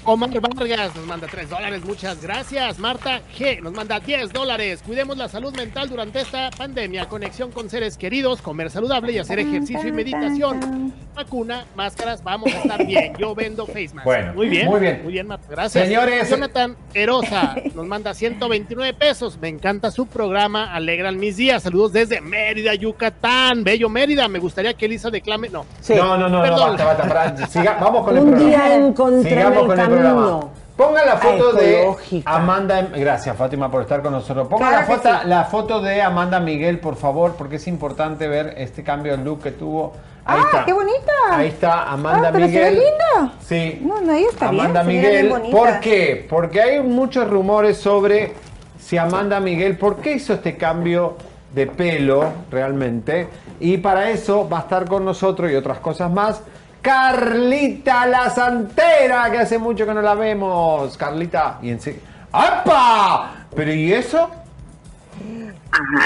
[0.07, 2.77] Omar Vargas nos manda 3 dólares, muchas gracias.
[2.77, 4.83] Marta G nos manda 10 dólares.
[4.85, 7.07] Cuidemos la salud mental durante esta pandemia.
[7.09, 10.93] Conexión con seres queridos, comer saludable y hacer ejercicio y meditación.
[11.15, 13.13] Vacuna, máscaras, vamos a estar bien.
[13.17, 14.05] Yo vendo face mask.
[14.05, 14.67] Bueno, muy bien.
[14.67, 15.01] muy bien.
[15.03, 15.47] Muy bien, Marta.
[15.49, 15.85] Gracias.
[15.87, 16.29] Señores.
[16.29, 19.39] Jonathan Erosa nos manda 129 pesos.
[19.41, 20.71] Me encanta su programa.
[20.73, 21.63] Alegran mis días.
[21.63, 23.63] Saludos desde Mérida, Yucatán.
[23.63, 24.27] Bello Mérida.
[24.27, 25.49] Me gustaría que Elisa declame.
[25.49, 25.65] No.
[25.81, 25.95] Sí.
[25.95, 26.69] No, no, no, no, Perdón.
[26.77, 28.49] basta, basta, para- siga- vamos con el Un programa.
[28.65, 30.39] día encontré Sigamos en el con el camino programa.
[30.75, 32.21] Ponga la foto de.
[32.25, 32.81] Amanda.
[32.95, 34.47] Gracias, Fátima, por estar con nosotros.
[34.49, 35.27] Ponga Claro la, foto, sí.
[35.27, 39.41] la foto de Amanda Miguel, por favor, porque es importante ver este cambio de look
[39.41, 39.93] que tuvo.
[40.25, 40.65] Ahí ah, está.
[40.65, 41.11] qué bonita.
[41.31, 42.73] Ahí está Amanda Ah, pero se ve Miguel.
[42.83, 43.33] linda.
[43.41, 43.79] Sí.
[43.85, 45.01] No, no, ella está Amanda bien.
[45.01, 45.29] bien Miguel.
[45.29, 45.57] bonita.
[45.57, 46.27] ¿Por qué?
[46.29, 48.33] Porque hay muchos rumores sobre
[48.79, 51.15] si Amanda Miguel, ¿por qué hizo este cambio
[51.53, 53.27] de pelo realmente?
[53.59, 56.41] Y para eso va a estar con nosotros y otras cosas más.
[56.85, 60.95] Carlita la Santera, que hace mucho que no la vemos.
[60.97, 61.99] Carlita, y en se-
[62.31, 63.47] ¡Apa!
[63.55, 64.29] ¿Pero y eso?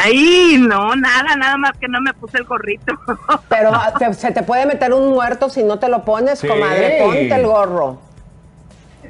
[0.05, 2.93] Ay, no, nada, nada más que no me puse el gorrito.
[3.49, 6.47] Pero ah, te- se te puede meter un muerto si no te lo pones, Sí.
[6.47, 6.99] comadre.
[7.03, 7.99] Ponte el gorro.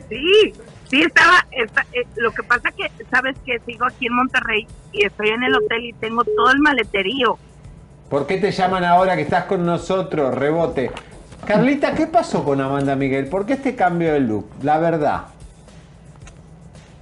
[0.10, 0.54] Sí,
[0.90, 5.06] sí estaba, esta- eh, lo que pasa que, sabes que sigo aquí en Monterrey y
[5.06, 7.38] estoy en el hotel y tengo todo el maleterío.
[8.10, 10.34] ¿Por qué te llaman ahora que estás con nosotros?
[10.34, 10.92] Rebote.
[11.46, 13.28] Carlita, ¿qué pasó con Amanda Miguel?
[13.28, 14.48] ¿Por qué este cambio de look?
[14.62, 15.26] La verdad.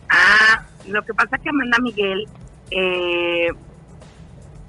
[0.10, 2.28] Ah, lo que pasa que Amanda Miguel
[2.72, 3.48] eh,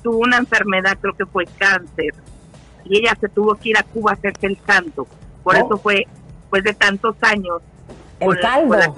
[0.02, 2.12] tuvo una enfermedad, creo que fue cáncer,
[2.84, 5.06] y ella se tuvo que ir a Cuba a hacerse el santo.
[5.44, 5.58] Por Oh.
[5.66, 6.06] eso fue,
[6.40, 7.62] después de tantos años,
[8.18, 8.74] El la- calvo.
[8.74, 8.92] la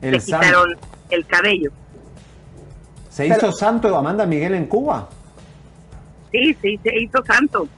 [0.00, 0.46] El le santo.
[0.46, 0.76] quitaron
[1.10, 1.70] el cabello.
[3.10, 5.08] ¿Se hizo santo Amanda Miguel en Cuba?
[6.32, 7.68] Sí, sí, se hizo santo.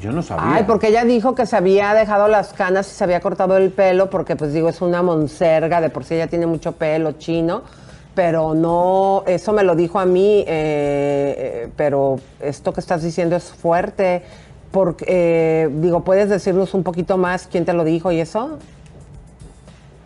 [0.00, 0.56] Yo no sabía.
[0.56, 3.70] Ay, porque ella dijo que se había dejado las canas y se había cortado el
[3.70, 7.62] pelo porque, pues digo, es una monserga, de por sí ella tiene mucho pelo chino,
[8.14, 13.36] pero no, eso me lo dijo a mí, eh, eh, pero esto que estás diciendo
[13.36, 14.22] es fuerte,
[14.70, 18.58] porque, eh, digo, ¿puedes decirnos un poquito más quién te lo dijo y eso?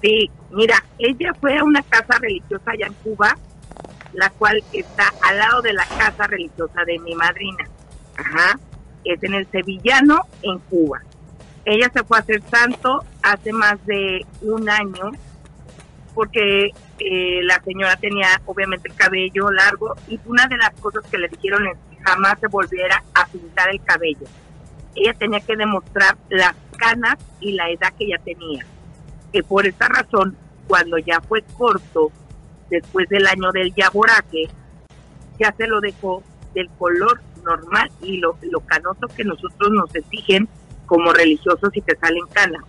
[0.00, 3.36] Sí, mira, ella fue a una casa religiosa allá en Cuba,
[4.14, 7.64] la cual está al lado de la casa religiosa de mi madrina.
[8.16, 8.58] Ajá.
[9.04, 11.02] Es en el Sevillano, en Cuba.
[11.64, 15.12] Ella se fue a hacer santo hace más de un año,
[16.14, 21.18] porque eh, la señora tenía obviamente el cabello largo y una de las cosas que
[21.18, 24.26] le dijeron es que jamás se volviera a pintar el cabello.
[24.94, 28.66] Ella tenía que demostrar las canas y la edad que ella tenía
[29.32, 30.36] que por esa razón,
[30.68, 32.12] cuando ya fue corto,
[32.70, 34.48] después del año del yaboraque,
[35.38, 36.22] ya se lo dejó
[36.54, 40.48] del color normal y lo, lo canoso que nosotros nos exigen
[40.86, 42.62] como religiosos y te salen canas.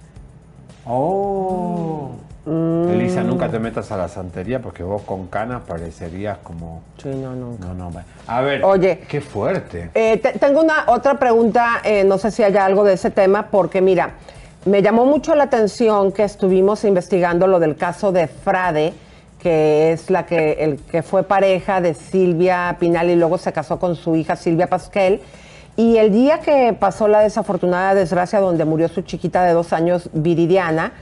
[0.86, 2.12] Oh.
[2.46, 2.90] Mm.
[2.90, 6.84] Elisa, nunca te metas a la santería porque vos con canas parecerías como.
[7.02, 7.58] Sí, no, no.
[7.60, 7.92] No, no.
[7.92, 8.64] va- A ver.
[8.66, 9.00] Oye.
[9.08, 9.90] Qué fuerte.
[9.94, 13.48] Eh, te- tengo una otra pregunta, eh, no sé si hay algo de ese tema,
[13.50, 14.16] porque mira,
[14.66, 18.94] me llamó mucho la atención que estuvimos investigando lo del caso de Frade,
[19.44, 23.78] que es la que el que fue pareja de Silvia Pinal y luego se casó
[23.78, 25.20] con su hija Silvia Pasquel.
[25.76, 30.10] Y el día que pasó la desafortunada desgracia donde murió su chiquita de dos años,
[30.14, 30.94] Viridiana,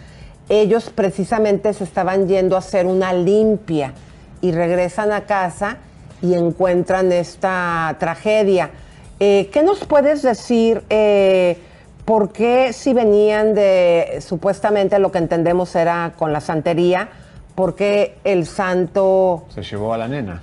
[0.50, 3.94] ellos precisamente se estaban yendo a hacer una limpia
[4.42, 5.78] y regresan a casa
[6.22, 8.72] y encuentran esta tragedia.
[9.20, 10.82] Eh, ¿Qué nos puedes decir?
[10.90, 11.58] eh,
[12.06, 17.10] ¿Por qué si venían de supuestamente lo que entendemos era con la santería?
[17.56, 19.46] ¿Por qué el santo...
[19.50, 20.42] Se llevó a la nena.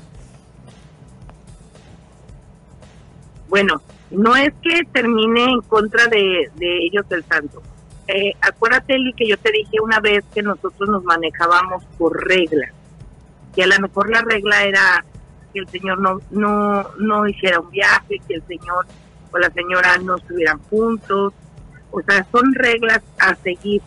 [3.48, 3.80] Bueno,
[4.10, 7.62] no es que termine en contra de, de ellos el santo.
[8.06, 12.70] Eh, acuérdate, Eli, que yo te dije una vez que nosotros nos manejábamos por reglas.
[13.54, 15.04] Que a lo mejor la regla era
[15.52, 18.86] que el señor no, no, no hiciera un viaje, que el señor
[19.30, 21.34] o la señora no estuvieran juntos.
[21.90, 23.82] O sea, son reglas a seguir,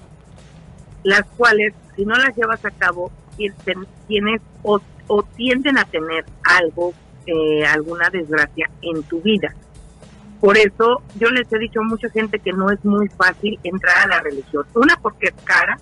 [1.03, 6.25] las cuales, si no las llevas a cabo, tien- tienes o, o tienden a tener
[6.43, 6.93] algo,
[7.25, 9.53] eh, alguna desgracia en tu vida.
[10.39, 13.97] Por eso yo les he dicho a mucha gente que no es muy fácil entrar
[13.99, 14.65] a la religión.
[14.73, 15.77] Una, porque es cara.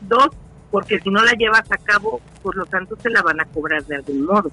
[0.00, 0.28] Dos,
[0.70, 3.82] porque si no la llevas a cabo, pues los santos te la van a cobrar
[3.84, 4.50] de algún modo.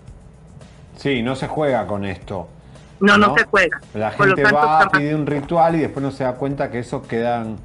[0.95, 2.47] Sí, no se juega con esto.
[2.99, 3.79] No, no, se juega.
[3.95, 7.57] La gente va pedir un ritual y después no se da cuenta que esos quedan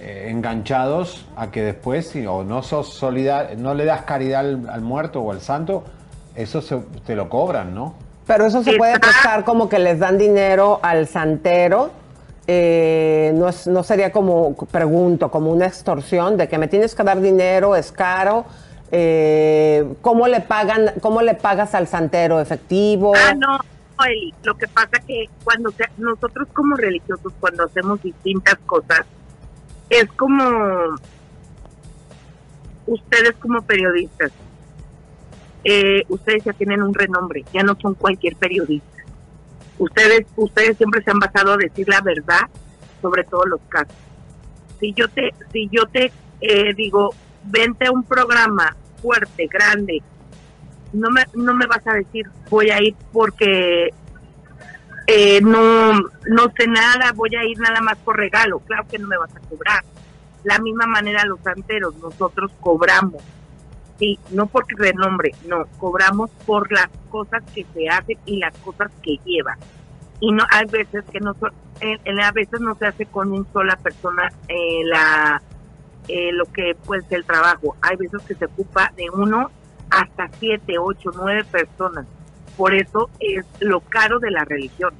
[0.00, 4.68] eh, enganchados a que después, si o no sos solidar, no le das caridad al,
[4.68, 5.84] al muerto o al santo,
[6.34, 7.94] eso se- te lo cobran, ¿no?
[8.26, 11.90] Pero eso se puede prestar como que les dan dinero al santero.
[12.48, 17.02] eh, no, es- no sería como, pregunto, como una extorsión de que me tienes que
[17.02, 18.44] dar dinero, es caro.
[18.92, 22.40] eh, ¿Cómo le pagan, cómo le pagas al santero?
[22.40, 23.12] ¿Efectivo?
[23.16, 23.58] Ah, no,
[24.06, 29.00] Eli, lo que pasa que cuando se- nosotros como religiosos, cuando hacemos distintas cosas,
[29.90, 30.96] es como
[32.86, 34.32] ustedes como periodistas,
[35.64, 38.86] eh, ustedes ya tienen un renombre, ya no son cualquier periodista.
[39.78, 42.48] Ustedes, ustedes siempre se han basado a decir la verdad
[43.02, 43.94] sobre todos los casos.
[44.80, 47.14] Si yo te, si yo te eh, digo,
[47.44, 50.02] vente a un programa fuerte, grande,
[50.92, 53.92] no me, no me vas a decir voy a ir porque
[55.06, 59.08] eh, no, no sé nada, voy a ir nada más por regalo, claro que no
[59.08, 59.84] me vas a cobrar.
[60.44, 63.22] La misma manera los santeros, nosotros cobramos
[63.98, 68.90] Sí, no por renombre, no, cobramos por las cosas que se hacen y las cosas
[69.02, 69.56] que lleva.
[70.20, 71.34] Y no hay veces que no
[71.80, 75.42] eh, a veces no se hace con una sola persona eh, la
[76.08, 77.76] eh, lo que pues el trabajo.
[77.80, 79.50] Hay veces que se ocupa de uno
[79.88, 82.06] hasta siete, ocho, nueve personas.
[82.56, 84.94] Por eso es lo caro de la religión.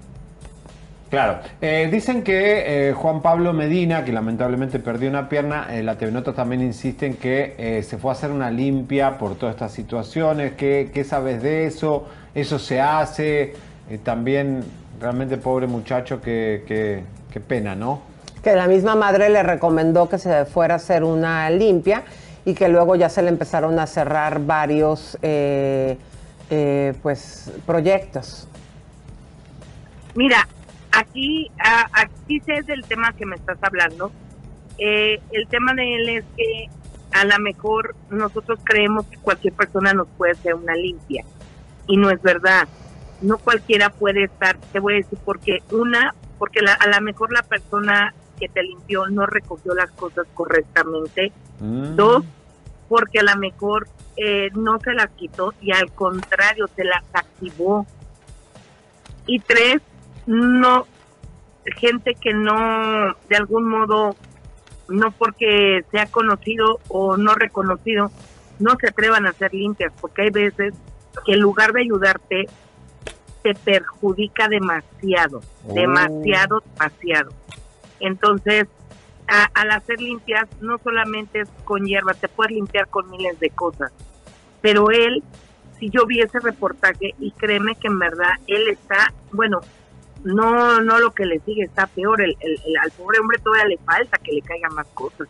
[1.11, 1.39] Claro.
[1.61, 6.11] Eh, dicen que eh, Juan Pablo Medina, que lamentablemente perdió una pierna, eh, la TV
[6.11, 9.73] Nota también insiste en que eh, se fue a hacer una limpia por todas estas
[9.73, 10.55] situaciones.
[10.55, 12.09] ¿Qué, qué sabes de eso?
[12.35, 13.55] ¿Eso se hace?
[13.89, 14.65] Eh, también,
[15.01, 18.01] realmente pobre muchacho, que, que, qué pena, ¿no?
[18.43, 22.03] Que la misma madre le recomendó que se fuera a hacer una limpia
[22.45, 25.17] y que luego ya se le empezaron a cerrar varios
[26.51, 28.49] eh, pues proyectos.
[30.15, 30.47] Mira,
[30.93, 34.13] aquí, a- aquí sé del tema que me estás hablando.
[34.79, 36.69] Eh, el tema de él es que
[37.13, 41.25] a lo mejor nosotros creemos que cualquier persona nos puede hacer una limpia
[41.87, 42.69] y no es verdad.
[43.23, 47.33] No cualquiera puede estar, te voy a decir porque una, porque la- a lo mejor
[47.33, 51.33] la persona que te limpió no recogió las cosas correctamente.
[51.59, 52.23] Dos,
[52.89, 57.87] porque a lo mejor eh, no se las quitó y al contrario se las activó.
[59.27, 59.83] Y tres,
[60.27, 60.87] no,
[61.77, 64.17] gente que no, de algún modo,
[64.89, 68.11] no porque sea conocido o no reconocido,
[68.59, 70.75] no se atrevan a hacer limpias, porque hay veces
[71.25, 72.47] que en lugar de ayudarte,
[73.43, 75.75] te perjudica demasiado, Oh.
[75.75, 77.31] demasiado, demasiado.
[78.01, 78.67] Entonces,
[79.29, 83.51] a- al hacer limpias, no solamente es con hierba, te puedes limpiar con miles de
[83.51, 83.93] cosas.
[84.61, 85.23] Pero él,
[85.79, 89.61] si yo vi ese reportaje, y créeme que en verdad él está, bueno,
[90.25, 93.67] no no lo que le sigue está peor, el, el- el- al pobre hombre todavía
[93.67, 95.29] le falta que le caigan más cosas.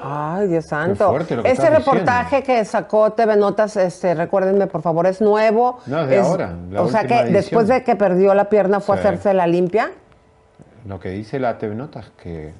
[0.00, 1.12] Ay, Dios santo.
[1.44, 5.80] Este reportaje que sacó TV Notas, este, recuérdenme por favor, es nuevo.
[5.86, 8.78] No, es de Es- ahora, la o sea que después de que perdió la pierna
[8.80, 9.90] fue a hacerse la limpia.
[10.86, 12.54] Lo que dice la TV Notas, que,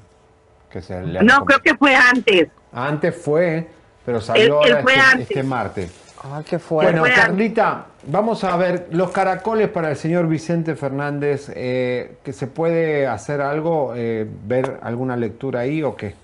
[0.70, 2.48] que se le No, creo que fue antes.
[2.72, 3.66] Antes fue,
[4.04, 5.30] pero salió ahora fue este, antes.
[5.30, 6.04] este martes.
[6.22, 6.98] Ay, qué fuerte.
[6.98, 11.50] Bueno, Carlita, vamos a ver los caracoles para el señor Vicente Fernández.
[11.54, 16.14] eh, ¿Que se puede hacer algo, eh, ver alguna lectura ahí o qué?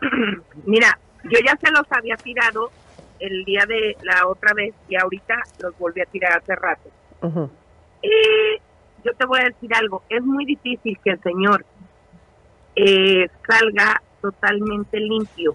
[0.66, 2.70] Mira, yo ya se los había tirado
[3.18, 6.90] el día de la otra vez y ahorita los volví a tirar hace rato.
[8.02, 8.60] Eh,
[9.04, 11.64] yo te voy a decir algo, es muy difícil que el señor
[12.76, 15.54] eh, salga totalmente limpio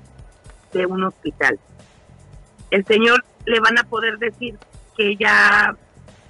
[0.73, 1.59] de un hospital.
[2.69, 4.57] El señor le van a poder decir
[4.95, 5.75] que ya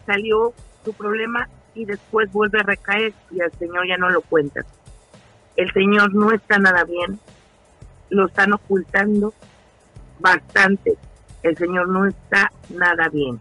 [0.06, 0.54] salió
[0.86, 4.66] su problema y después vuelve a recaer y al señor ya no lo cuentan.
[5.56, 7.20] El señor no está nada bien,
[8.10, 9.34] lo están ocultando
[10.20, 10.98] bastante.
[11.44, 13.40] El señor no está nada bien.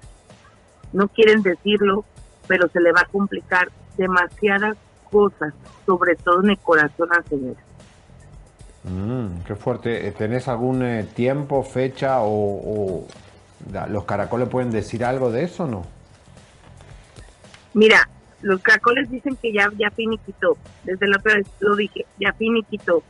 [0.93, 2.05] No quieren decirlo,
[2.47, 4.77] pero se le va a complicar demasiadas
[5.11, 5.55] cosas,
[5.85, 7.57] sobre todo en el corazón al señor.
[8.85, 10.07] Mm, qué fuerte.
[10.07, 13.07] Eh, ¿Tenés algún eh, tiempo, fecha o, o
[13.89, 15.87] los caracoles pueden decir algo de eso o no?
[17.75, 18.09] Mira,
[18.43, 20.57] los caracoles dicen que ya, ya finiquitó.
[20.85, 23.03] Desde la otra vez lo dije, ya finiquitó.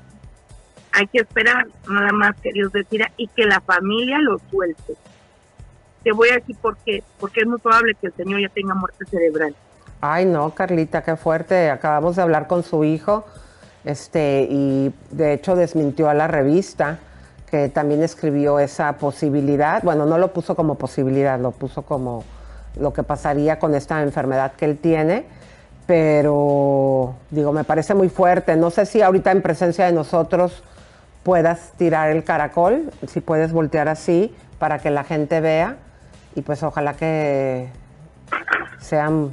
[0.93, 4.95] Hay que esperar nada más que Dios decida y que la familia lo suelte.
[6.03, 7.03] Te voy a decir por qué.
[7.21, 9.55] Porque es muy probable que el señor ya tenga muerte cerebral.
[10.01, 11.71] Ay, no, Carlita, qué fuerte.
[11.71, 13.25] Acabamos de hablar con su hijo,
[13.85, 16.99] este, y de hecho desmintió a la revista
[17.51, 19.83] que también escribió esa posibilidad.
[19.83, 22.25] Bueno, no lo puso como posibilidad, lo puso como
[22.79, 25.25] lo que pasaría con esta enfermedad que él tiene.
[25.87, 28.57] Pero digo, me parece muy fuerte.
[28.57, 30.63] No sé si ahorita en presencia de nosotros
[31.23, 35.77] puedas tirar el caracol, si puedes voltear así para que la gente vea.
[36.35, 37.69] Y pues ojalá que
[38.81, 39.31] sean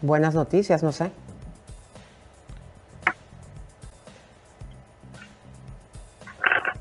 [0.00, 1.10] buenas noticias, no sé.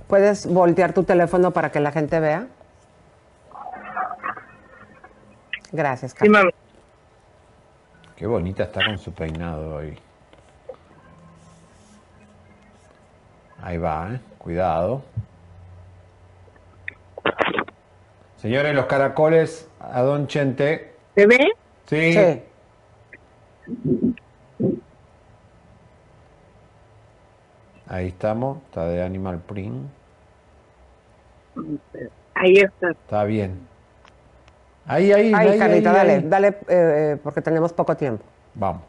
[0.07, 2.47] ¿Puedes voltear tu teléfono para que la gente vea?
[5.71, 6.53] Gracias, Carlos.
[8.15, 9.99] Qué bonita está con su peinado hoy.
[13.61, 14.19] Ahí va, ¿eh?
[14.37, 15.03] Cuidado.
[18.37, 20.95] Señores, los caracoles a Don Chente.
[21.15, 21.51] ¿Se ve?
[21.85, 22.13] Sí.
[22.13, 22.43] Sí.
[27.87, 29.87] Ahí estamos, está de Animal Print.
[32.35, 32.91] Ahí está.
[32.91, 33.59] Está bien.
[34.85, 36.23] Ahí, ahí, Ay, ahí, Carlita, ahí, dale, ahí.
[36.25, 38.23] dale, eh, eh, porque tenemos poco tiempo.
[38.53, 38.81] Vamos.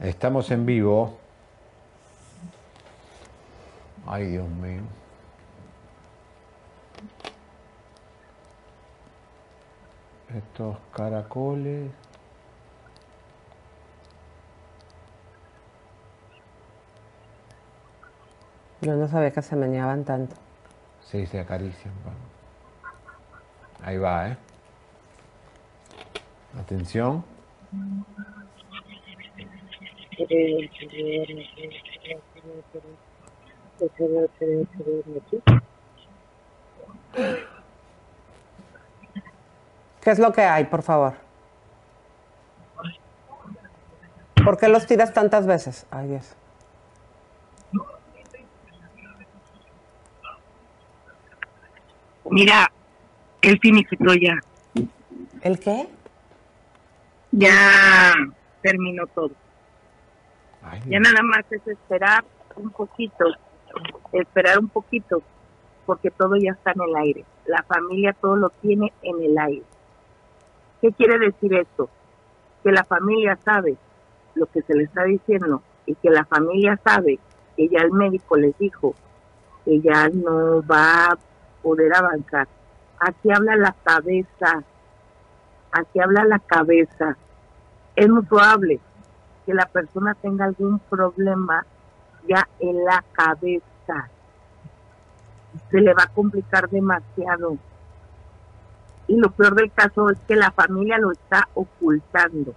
[0.00, 1.16] Estamos en vivo.
[4.06, 4.82] Ay, Dios mío.
[10.34, 11.90] Estos caracoles.
[18.80, 20.36] Yo no sabía que se meneaban tanto.
[21.00, 21.94] Sí, se acarician.
[23.82, 24.36] Ahí va, ¿eh?
[26.58, 27.24] Atención.
[40.06, 41.14] ¿Qué es lo que hay, por favor?
[44.44, 45.84] ¿Por qué los tiras tantas veces?
[45.90, 46.36] Ay, Dios.
[52.30, 52.70] Mira,
[53.42, 54.38] el finiquitó ya.
[55.42, 55.88] ¿El qué?
[57.32, 58.14] Ya
[58.62, 59.32] terminó todo.
[60.86, 62.24] ya nada más es esperar
[62.54, 63.24] un poquito,
[64.12, 65.20] esperar un poquito,
[65.84, 67.24] porque todo ya está en el aire.
[67.46, 69.64] La familia todo lo tiene en el aire.
[70.86, 71.90] ¿Qué quiere decir esto?
[72.62, 73.76] Que la familia sabe
[74.36, 77.18] lo que se le está diciendo y que la familia sabe
[77.56, 78.94] que ya el médico les dijo
[79.64, 81.18] que ya no va a
[81.60, 82.46] poder avanzar.
[83.00, 84.62] Aquí habla la cabeza,
[85.72, 87.16] aquí habla la cabeza.
[87.96, 88.78] Es muy probable
[89.44, 91.66] que la persona tenga algún problema
[92.28, 94.08] ya en la cabeza.
[95.68, 97.58] Se le va a complicar demasiado.
[99.08, 102.54] Y lo peor del caso es que la familia lo está ocultando.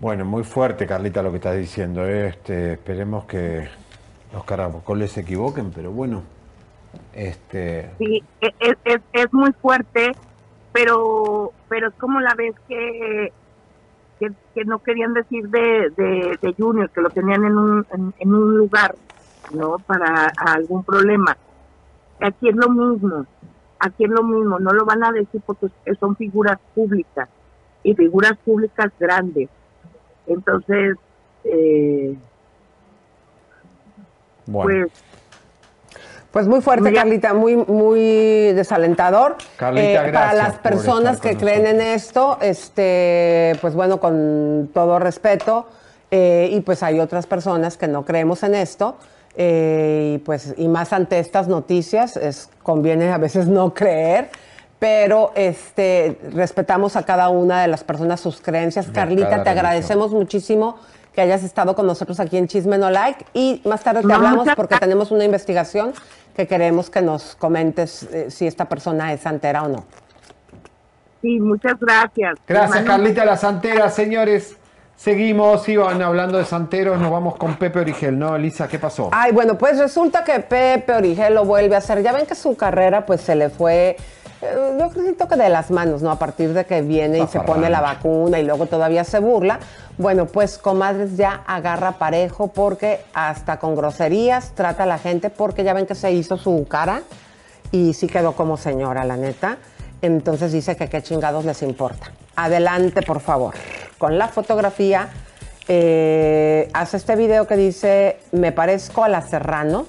[0.00, 2.06] Bueno, muy fuerte, Carlita, lo que estás diciendo.
[2.06, 2.28] ¿eh?
[2.28, 3.68] Este, esperemos que
[4.32, 6.22] los caracoles se equivoquen, pero bueno.
[7.12, 10.12] Este, Sí, e- es, es, es muy fuerte,
[10.72, 13.32] pero pero es como la vez que,
[14.20, 18.14] que, que no querían decir de, de, de Junior, que lo tenían en un, en,
[18.18, 18.94] en un lugar,
[19.52, 19.78] ¿no?
[19.80, 21.36] Para algún problema.
[22.20, 23.26] Aquí es lo mismo,
[23.78, 25.68] aquí es lo mismo, no lo van a decir porque
[26.00, 27.28] son figuras públicas
[27.82, 29.48] y figuras públicas grandes.
[30.26, 30.96] Entonces,
[31.44, 32.16] eh,
[34.46, 34.86] bueno.
[34.88, 34.92] pues
[36.30, 39.36] Pues muy fuerte, Carlita, muy, muy desalentador.
[39.40, 44.98] Eh, Carlita, para gracias las personas que creen en esto, este, pues bueno, con todo
[44.98, 45.66] respeto,
[46.10, 48.96] eh, y pues hay otras personas que no creemos en esto,
[49.40, 54.30] eh, y pues, y más ante estas noticias, es, conviene a veces no creer.
[54.80, 58.88] Pero este, respetamos a cada una de las personas sus creencias.
[58.88, 59.56] De Carlita, te religión.
[59.58, 60.76] agradecemos muchísimo
[61.12, 64.14] que hayas estado con nosotros aquí en Chisme No Like y más tarde te No,
[64.14, 65.92] hablamos porque tenemos una investigación
[66.36, 69.84] que queremos que nos comentes eh, si esta persona es santera o no.
[71.22, 72.36] sí, muchas gracias.
[72.46, 74.57] Gracias, Carlita La Santera, señores.
[74.98, 78.66] Seguimos, iban hablando de santeros, nos vamos con Pepe Origel, ¿no, Elisa?
[78.66, 79.10] ¿Qué pasó?
[79.12, 82.02] Ay, bueno, pues resulta que Pepe Origel lo vuelve a hacer.
[82.02, 83.96] Ya ven que su carrera pues se le fue,
[84.42, 86.10] eh, yo creo que de las manos, ¿no?
[86.10, 89.60] A partir de que viene y se pone la vacuna y luego todavía se burla.
[89.98, 95.62] Bueno, pues comadres ya agarra parejo porque hasta con groserías trata a la gente porque
[95.62, 97.02] ya ven que se hizo su cara
[97.70, 99.58] y sí quedó como señora, la neta.
[100.02, 102.10] Entonces dice que qué chingados les importa.
[102.38, 103.54] Adelante, por favor.
[103.98, 105.08] Con la fotografía,
[105.66, 109.88] eh, hace este video que dice, me parezco a la Serrano.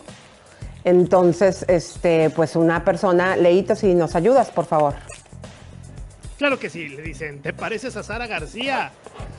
[0.84, 4.96] Entonces, este, pues una persona, Leito, si nos ayudas, por favor.
[6.40, 8.94] Claro que sí, le dicen, ¿te pareces a Sara García?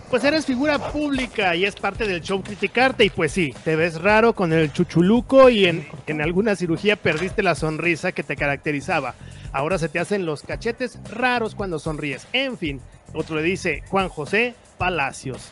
[0.08, 4.00] Pues eres figura pública y es parte del show criticarte y pues sí, te ves
[4.00, 9.14] raro con el chuchuluco y en, en alguna cirugía perdiste la sonrisa que te caracterizaba.
[9.52, 12.26] Ahora se te hacen los cachetes raros cuando sonríes.
[12.32, 12.80] En fin,
[13.14, 15.50] otro le dice Juan José Palacios.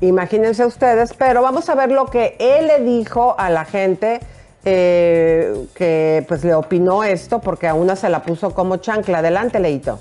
[0.00, 4.20] Imagínense ustedes, pero vamos a ver lo que él le dijo a la gente
[4.64, 9.18] eh, que pues le opinó esto, porque a una se la puso como chancla.
[9.18, 10.00] Adelante, Leito.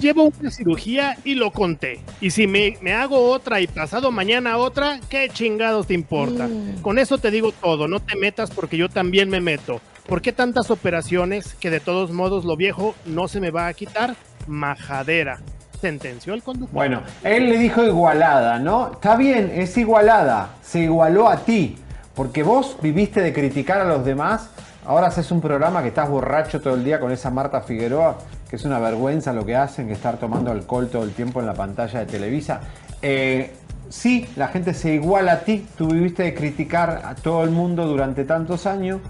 [0.00, 2.00] Llevo una cirugía y lo conté.
[2.20, 6.48] Y si me, me hago otra y pasado mañana otra, ¿qué chingados te importa?
[6.82, 9.80] Con eso te digo todo, no te metas porque yo también me meto.
[10.06, 13.72] ¿Por qué tantas operaciones que de todos modos lo viejo no se me va a
[13.72, 14.16] quitar?
[14.46, 15.38] Majadera.
[15.80, 16.74] Sentenció el conductor.
[16.74, 18.92] Bueno, él le dijo igualada, ¿no?
[18.92, 21.78] Está bien, es igualada, se igualó a ti,
[22.14, 24.50] porque vos viviste de criticar a los demás,
[24.84, 28.18] ahora haces un programa que estás borracho todo el día con esa Marta Figueroa,
[28.48, 31.46] que es una vergüenza lo que hacen, que estar tomando alcohol todo el tiempo en
[31.46, 32.60] la pantalla de Televisa.
[33.00, 33.54] Eh,
[33.88, 37.86] sí, la gente se iguala a ti, tú viviste de criticar a todo el mundo
[37.86, 39.00] durante tantos años,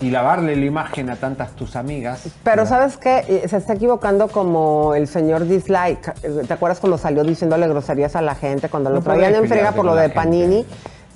[0.00, 2.22] y lavarle la imagen a tantas tus amigas.
[2.44, 3.44] Pero ¿sabes qué?
[3.48, 6.12] Se está equivocando como el señor Dislike.
[6.46, 8.68] ¿Te acuerdas cuando salió diciéndole groserías a la gente?
[8.68, 10.66] Cuando lo No traían en frega pelearte por lo de Panini.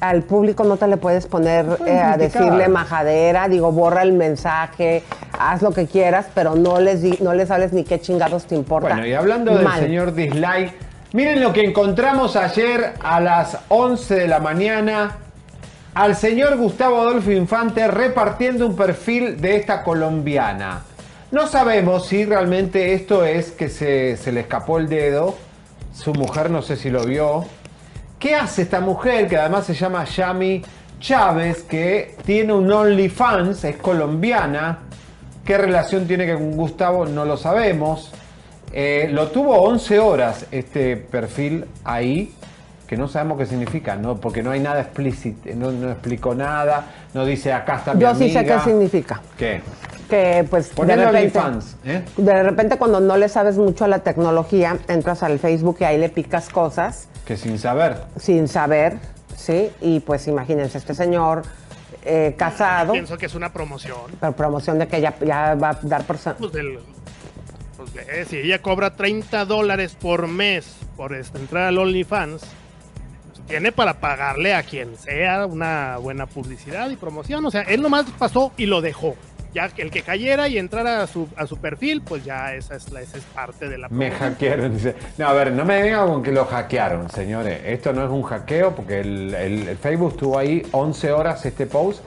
[0.00, 4.14] Al público no te le puedes poner pueden eh, a decirle majadera, digo, borra el
[4.14, 5.02] mensaje,
[5.38, 8.54] haz lo que quieras, pero no les, di- no les hables ni qué chingados te
[8.54, 8.88] importa.
[8.88, 10.72] Bueno, y hablando del señor Dislike,
[11.12, 15.18] miren lo que encontramos ayer a las 11 de la mañana
[15.94, 20.82] al señor Gustavo Adolfo Infante repartiendo un perfil de esta colombiana.
[21.32, 25.36] No sabemos si realmente esto es que se, se le escapó el dedo,
[25.94, 27.44] su mujer no sé si lo vio.
[28.18, 30.62] ¿Qué hace esta mujer que además se llama Yami
[31.00, 34.80] Chávez, que tiene un OnlyFans, es colombiana?
[35.44, 37.06] ¿Qué relación tiene con Gustavo?
[37.06, 38.12] No lo sabemos.
[38.72, 42.32] Eh, lo tuvo 11 horas este perfil ahí,
[42.90, 44.16] que no sabemos qué significa, ¿no?
[44.16, 48.12] porque no hay nada explícito, no, no explicó nada, no dice acá está mi Yo
[48.16, 48.56] sí sé amiga".
[48.58, 49.20] qué significa.
[49.38, 49.62] ¿Qué?
[50.08, 51.06] Que pues de repente,
[51.38, 52.02] OnlyFans, ¿eh?
[52.16, 55.98] de repente cuando no le sabes mucho a la tecnología, entras al Facebook y ahí
[55.98, 57.96] le picas cosas Que sin saber.
[58.16, 58.96] sin saber,
[59.36, 59.70] ¿sí?
[59.80, 61.42] Y pues imagínense, este señor
[62.04, 64.00] eh, casado, Pienso que es una promoción.
[64.18, 66.16] pero promoción de que ya, ya va a dar por...
[66.16, 66.80] Pues del-
[67.76, 67.90] pues
[68.28, 72.42] si ella cobra 30 dólares por mes por entrar al OnlyFans,
[73.50, 77.44] tiene para pagarle a quien sea una buena publicidad y promoción.
[77.44, 79.16] O sea, él nomás pasó y lo dejó.
[79.52, 82.76] Ya que el que cayera y entrara a su, a su perfil, pues ya esa
[82.76, 84.30] es, la, esa es parte de la Me promoción.
[84.34, 84.94] hackearon, dice.
[85.18, 87.60] No, a ver, no me vengan con que lo hackearon, señores.
[87.64, 91.66] Esto no es un hackeo porque el, el- el Facebook estuvo ahí 11 horas este
[91.66, 92.00] post.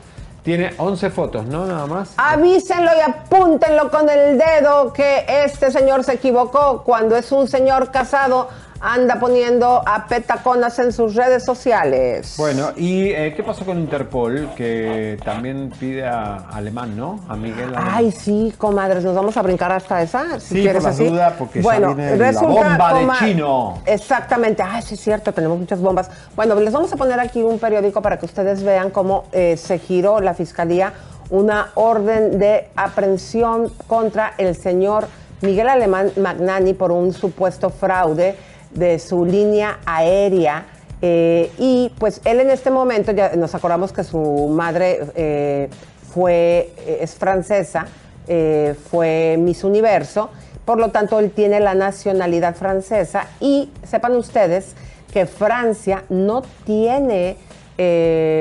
[0.44, 1.66] Tiene 11 fotos, ¿no?
[1.66, 2.14] Nada más.
[2.18, 7.92] Avísenlo y apúntenlo con el dedo que este señor se equivocó cuando es un señor
[7.92, 8.50] casado,
[8.86, 12.36] anda poniendo a petaconas en sus redes sociales.
[12.38, 14.50] Bueno, ¿y eh, qué pasó con Interpol?
[14.58, 17.22] Que también pide a Alemán, ¿no?
[17.30, 17.88] A Miguel Alemán.
[17.94, 20.38] Ay, sí, comadres, nos vamos a brincar hasta esa.
[20.42, 21.08] Si Sí, quieres por la así.
[21.08, 22.48] duda, porque ya bueno, viene la resulta,
[22.78, 23.82] bomba de chino.
[23.86, 24.62] Exactamente.
[24.64, 26.10] Ah, sí, es cierto, tenemos muchas bombas.
[26.36, 29.80] Bueno, les vamos a poner aquí un periódico para que ustedes vean cómo eh, se
[29.80, 30.92] giró la fiscalía
[31.30, 35.08] una orden de aprehensión contra el señor
[35.42, 38.36] Miguel Alemán Magnani por un supuesto fraude
[38.74, 40.66] de su línea aérea.
[41.06, 45.70] Eh, y pues él en este momento, ya nos acordamos que su madre eh,
[46.14, 47.88] fue, eh, es francesa,
[48.28, 50.30] eh, fue Miss Universo,
[50.64, 54.76] por lo tanto él tiene la nacionalidad francesa y sepan ustedes
[55.12, 57.36] que Francia no tiene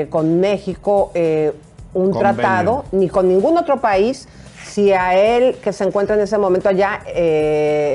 [0.09, 2.19] con México un Convenio.
[2.19, 4.27] tratado ni con ningún otro país.
[4.63, 7.01] Si a él, que se encuentra en ese momento allá,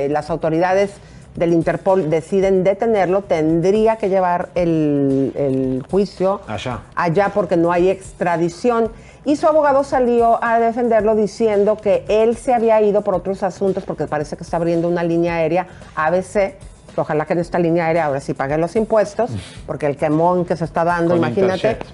[0.09, 0.91] las autoridades
[1.35, 6.79] del Interpol deciden detenerlo, tendría que llevar el, el juicio Allá.
[6.95, 8.91] allá porque no hay extradición.
[9.25, 13.83] Y su abogado salió a defenderlo diciendo que él se había ido por otros asuntos
[13.85, 16.55] porque parece que está abriendo una línea aérea ABC.
[16.95, 19.29] Ojalá que en esta línea aérea ahora sí pague los impuestos,
[19.65, 21.53] porque el quemón que se está dando, Con imagínate.
[21.69, 21.85] Interjet.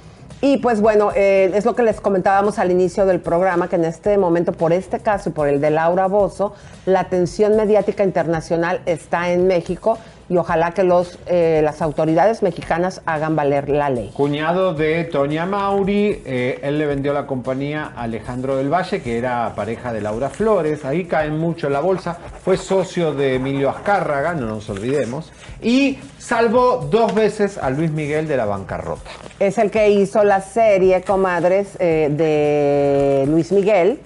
[0.41, 3.85] Y pues bueno, eh, es lo que les comentábamos al inicio del programa, que en
[3.85, 6.53] este momento, por este caso y por el de Laura Bozo,
[6.85, 13.01] la atención mediática internacional está en México y ojalá que los, eh, las autoridades mexicanas
[13.05, 14.11] hagan valer la ley.
[14.13, 19.17] Cuñado de Toña Mauri, eh, él le vendió la compañía a Alejandro del Valle, que
[19.17, 23.69] era pareja de Laura Flores, ahí caen mucho en la bolsa, fue socio de Emilio
[23.69, 25.31] Azcárraga, no nos olvidemos,
[25.61, 29.09] y salvó dos veces a Luis Miguel de la bancarrota.
[29.39, 33.99] Es el que hizo la serie Comadres eh, de Luis Miguel,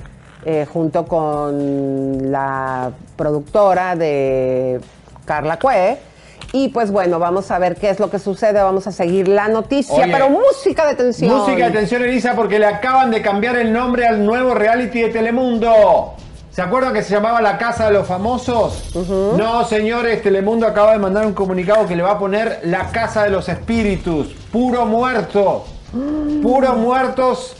[0.71, 4.79] junto con la productora de
[5.25, 6.08] Carla Cue.
[6.51, 9.47] Y pues bueno, vamos a ver qué es lo que sucede, vamos a seguir la
[9.47, 11.35] noticia, Oye, pero música de tensión.
[11.35, 15.09] Música de atención, Elisa, porque le acaban de cambiar el nombre al nuevo reality de
[15.09, 16.15] Telemundo.
[16.51, 18.91] ¿Se acuerdan que se llamaba La Casa de los Famosos?
[19.37, 23.23] No, señores, Telemundo acaba de mandar un comunicado que le va a poner La Casa
[23.23, 24.27] de los Espíritus.
[24.51, 25.65] Puro muerto.
[26.41, 27.55] Puro muertos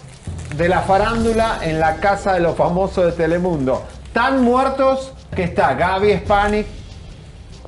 [0.57, 3.84] de la farándula en la Casa de los Famosos de Telemundo.
[4.11, 6.68] Tan muertos que está Gaby Spanik,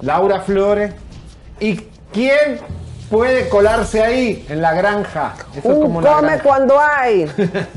[0.02, 0.94] Laura Flores.
[1.60, 1.76] ¿Y
[2.12, 2.60] quién
[3.10, 5.34] puede colarse ahí en la granja?
[5.56, 6.44] Eso es Un como una come granja.
[6.44, 7.26] cuando hay.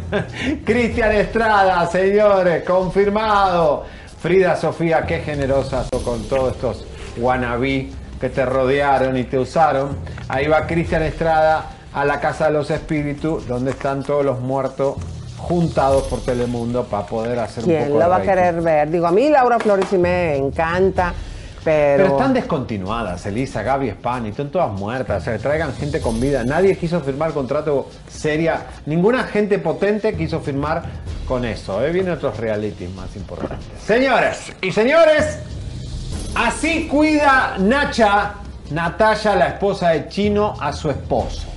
[0.65, 3.85] Cristian Estrada, señores, confirmado.
[4.21, 6.87] Frida Sofía, qué generosa con todos estos
[7.19, 9.99] wannabe que te rodearon y te usaron.
[10.29, 14.95] Ahí va Cristian Estrada a la Casa de los Espíritus, donde están todos los muertos
[15.37, 18.91] juntados por Telemundo para poder hacer un ¿Quién poco lo va a querer ver?
[18.91, 21.13] Digo, a mí Laura Flores sí me encanta.
[21.65, 26.45] Pero, están descontinuadas, Elisa, Gaby Spani, están todas muertas, o sea, traigan gente con vida.
[26.45, 30.83] Nadie quiso firmar contrato seria, ninguna gente potente quiso firmar
[31.27, 31.83] con eso.
[31.85, 31.91] ¿eh?
[31.91, 33.67] Vienen otros realities más importantes.
[33.83, 35.39] Señores y señores,
[36.35, 38.35] así cuida Nacha,
[38.71, 41.49] Natalia, la esposa de Chino, a su esposo.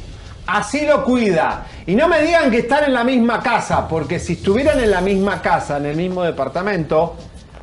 [0.48, 1.66] Así lo cuida.
[1.86, 5.02] Y no me digan que están en la misma casa, porque si estuvieran en la
[5.02, 7.18] misma casa, en el mismo departamento,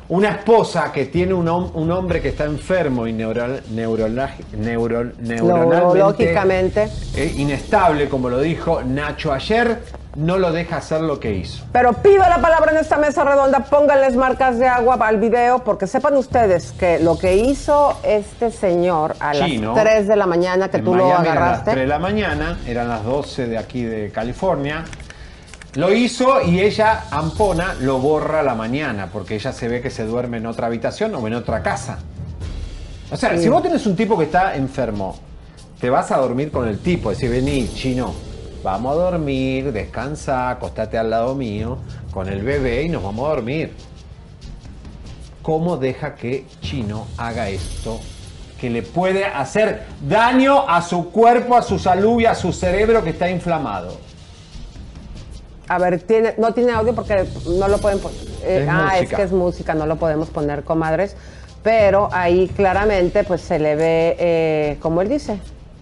[0.07, 5.33] una esposa que tiene un, hom- un hombre que está enfermo y neural, neuro- neuronalmente
[5.33, 6.89] Neurológicamente.
[7.15, 9.79] eh, inestable, como lo dijo Nacho ayer,
[10.15, 11.65] no lo deja hacer lo que hizo.
[11.73, 15.87] Pero pido la palabra en esta mesa redonda, pónganles marcas de agua al video, porque
[15.87, 20.69] sepan ustedes que lo que hizo este señor a Chino, las 3 de la mañana
[20.69, 21.71] que tú lo Miami eran las agarraste.
[21.71, 24.85] 3 de la mañana, eran las 12 de aquí de California.
[25.75, 29.89] Lo hizo y ella, Ampona, lo borra a la mañana, porque ella se ve que
[29.89, 31.99] se duerme en otra habitación o en otra casa.
[33.11, 33.43] O sea, Sí.
[33.43, 35.17] si vos tenés un tipo que está enfermo,
[35.79, 38.13] te vas a dormir con el tipo, decir, vení, chino,
[38.63, 41.77] vamos a dormir, descansa, acostate al lado mío,
[42.11, 43.73] con el bebé y nos vamos a dormir.
[45.41, 47.99] ¿Cómo deja que Chino haga esto?
[48.59, 53.03] Que le puede hacer daño a su cuerpo, a su salud y a su cerebro
[53.03, 53.99] que está inflamado.
[55.67, 57.25] A ver, tiene, no tiene audio porque
[57.57, 58.17] no lo pueden poner.
[58.43, 61.15] Eh, ah, es que es música, no lo podemos poner, comadres.
[61.63, 65.39] Pero ahí claramente pues se le ve, eh, como él dice,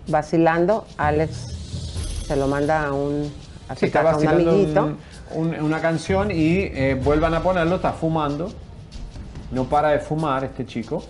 [0.07, 0.85] vacilando.
[0.97, 3.29] Alex se lo manda a un,
[3.67, 4.83] a, su Sí, está casa, a un amiguito.
[4.83, 4.97] un-
[5.35, 8.49] un- una canción y eh, vuelvan a ponerlo, está fumando.
[9.51, 11.03] No para de fumar este chico.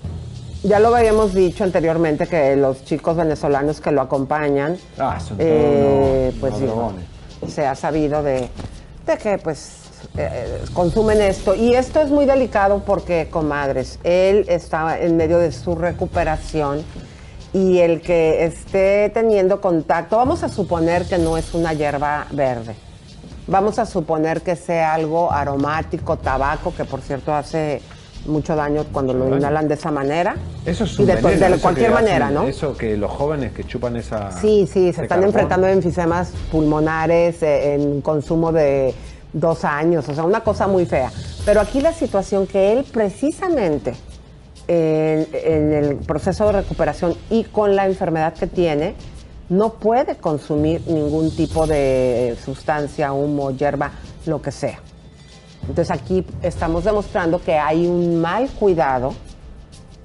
[0.64, 5.50] Ya lo habíamos dicho anteriormente que los chicos venezolanos que lo acompañan, Ah, son todos
[5.50, 6.54] eh, pues.
[7.48, 8.50] Se ha sabido de,
[9.06, 9.84] de que pues
[10.18, 11.56] eh, consumen esto.
[11.56, 16.84] Y esto es muy delicado porque, comadres, él está en medio de su recuperación
[17.54, 22.76] y el que esté teniendo contacto, vamos a suponer que no es una hierba verde.
[23.46, 27.82] Vamos a suponer que sea algo aromático, tabaco, que por cierto hace
[28.26, 29.38] mucho daño cuando lo daño.
[29.38, 30.36] inhalan de esa manera.
[30.66, 32.44] Eso es y un de, veneno, de eso cualquier manera, hacen- ¿no?
[32.48, 34.32] Eso que los jóvenes que chupan esa.
[34.32, 35.26] Sí, sí, se están carbón.
[35.26, 38.94] enfrentando a enfisemas pulmonares eh, en consumo de
[39.34, 41.12] dos años, o sea, una cosa muy fea.
[41.46, 43.94] Pero aquí la situación que él precisamente
[44.68, 48.96] en, en el proceso de recuperación y con la enfermedad que tiene,
[49.50, 53.92] no puede consumir ningún tipo de sustancia, humo, hierba,
[54.26, 54.80] lo que sea.
[55.68, 59.14] Entonces aquí estamos demostrando que hay un mal cuidado.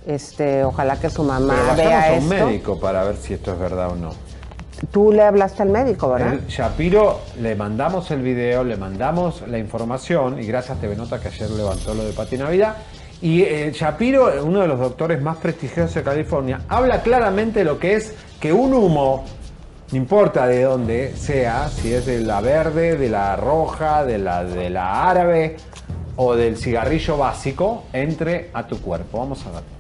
[0.07, 2.47] Este, ojalá que su mamá Pero vea a un esto.
[2.47, 4.11] médico para ver si esto es verdad o no.
[4.93, 6.35] Tú le hablaste al médico, ¿verdad?
[6.35, 11.21] El Shapiro, le mandamos el video, le mandamos la información y gracias a TV Nota
[11.21, 12.77] que ayer levantó lo de Pati Navidad.
[13.21, 17.79] Y eh, Shapiro, uno de los doctores más prestigiosos de California, habla claramente de lo
[17.79, 19.25] que es que un humo,
[19.91, 24.45] no importa de dónde sea, si es de la verde, de la roja, de la,
[24.45, 25.57] de la árabe
[26.17, 29.19] o del cigarrillo básico, entre a tu cuerpo.
[29.19, 29.78] Vamos a ver.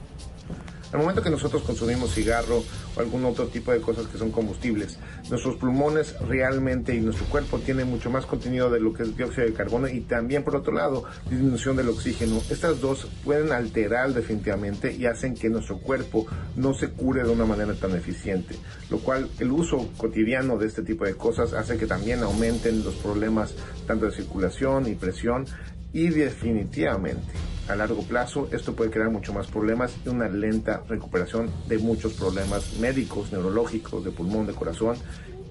[0.90, 2.64] Al momento que nosotros consumimos cigarro
[2.96, 4.98] o algún otro tipo de cosas que son combustibles,
[5.28, 9.46] nuestros pulmones realmente y nuestro cuerpo tienen mucho más contenido de lo que es dióxido
[9.46, 12.40] de carbono y también por otro lado disminución del oxígeno.
[12.48, 17.44] Estas dos pueden alterar definitivamente y hacen que nuestro cuerpo no se cure de una
[17.44, 18.56] manera tan eficiente,
[18.88, 22.94] lo cual el uso cotidiano de este tipo de cosas hace que también aumenten los
[22.94, 23.54] problemas
[23.86, 25.44] tanto de circulación y presión
[25.92, 31.50] y definitivamente a largo plazo esto puede crear mucho más problemas y una lenta recuperación
[31.66, 34.96] de muchos problemas médicos, neurológicos, de pulmón, de corazón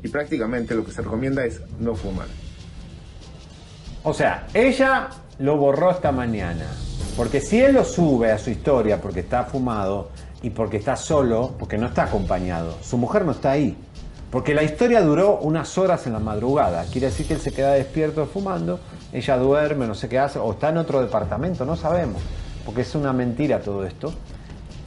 [0.03, 2.27] y prácticamente lo que se recomienda es no fumar.
[4.03, 6.65] O sea, ella lo borró esta mañana.
[7.15, 10.11] Porque si él lo sube a su historia porque está fumado
[10.41, 13.75] y porque está solo, porque no está acompañado, su mujer no está ahí.
[14.29, 16.85] Porque la historia duró unas horas en la madrugada.
[16.91, 18.79] Quiere decir que él se queda despierto fumando,
[19.13, 22.21] ella duerme, no sé qué hace, o está en otro departamento, no sabemos.
[22.65, 24.13] Porque es una mentira todo esto.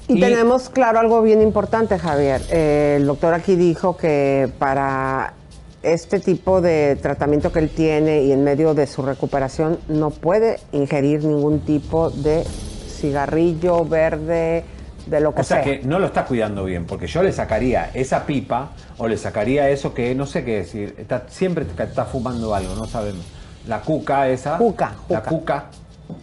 [0.09, 2.43] Y, tenemos claro algo bien importante, Javier.
[2.51, 5.35] Eh, el doctor aquí dijo que para
[5.83, 10.59] este tipo de tratamiento que él tiene y en medio de su recuperación no puede
[10.73, 14.65] ingerir ningún tipo de cigarrillo verde,
[15.07, 15.79] de lo que O sea sea.
[15.79, 19.71] que no lo está cuidando bien, porque yo le sacaría esa pipa o le sacaría
[19.71, 20.95] eso que no sé qué decir.
[20.99, 23.25] Está, siempre está fumando algo, no sabemos.
[23.67, 24.57] La cuca esa.
[24.59, 25.31] Juca, La juca.
[25.31, 25.65] cuca.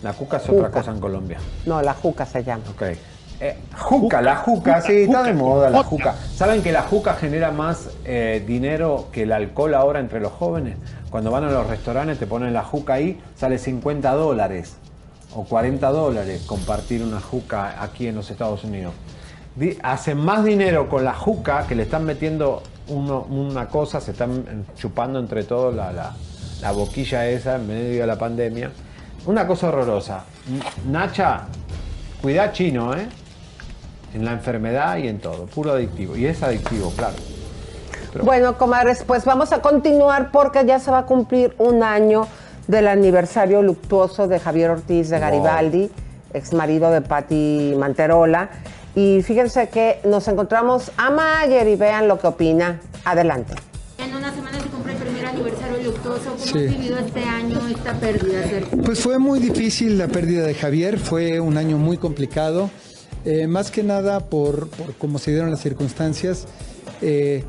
[0.03, 0.71] La cuca es otra Juca.
[0.71, 1.37] cosa en Colombia.
[1.65, 2.63] No, la juca se llama.
[2.71, 2.83] Ok.
[3.39, 6.15] Eh, juca, la juca, sí, está de moda la juca.
[6.35, 10.75] ¿Saben que la juca genera más eh, dinero que el alcohol ahora entre los jóvenes?
[11.11, 14.75] Cuando van a los restaurantes te ponen la juca ahí, sale 50 dólares.
[15.35, 18.93] o 40 dólares compartir una juca aquí en los Estados Unidos.
[19.55, 24.11] Di- hacen más dinero con la juca que le están metiendo uno- una cosa, se
[24.11, 26.15] están chupando entre todos la, la-
[26.61, 28.71] la boquilla esa en medio de la pandemia.
[29.25, 30.23] Una cosa horrorosa.
[30.89, 31.47] Nacha,
[32.21, 33.07] cuidá chino, ¿eh?
[34.13, 36.15] En la enfermedad y en todo, puro adictivo.
[36.15, 37.15] Y es adictivo, claro.
[38.23, 42.27] Bueno, comadres, pues vamos a continuar porque ya se va a cumplir un año
[42.67, 45.19] del aniversario luctuoso de Javier Ortiz de.
[45.19, 45.91] Garibaldi,
[46.33, 48.49] ex marido de Patti Manterola.
[48.95, 52.79] Y fíjense que nos encontramos a Mayer y vean lo que opina.
[53.05, 53.53] Adelante.
[53.99, 55.25] En una semana se cumple el primer
[56.27, 56.57] ¿Cómo Sí.
[56.59, 58.43] has vivido este año, esta pérdida?
[58.85, 62.69] Pues fue muy difícil la pérdida de Javier, fue un año muy complicado,
[63.25, 66.45] eh, más que nada por, por cómo se dieron las circunstancias.
[67.01, 67.43] eh,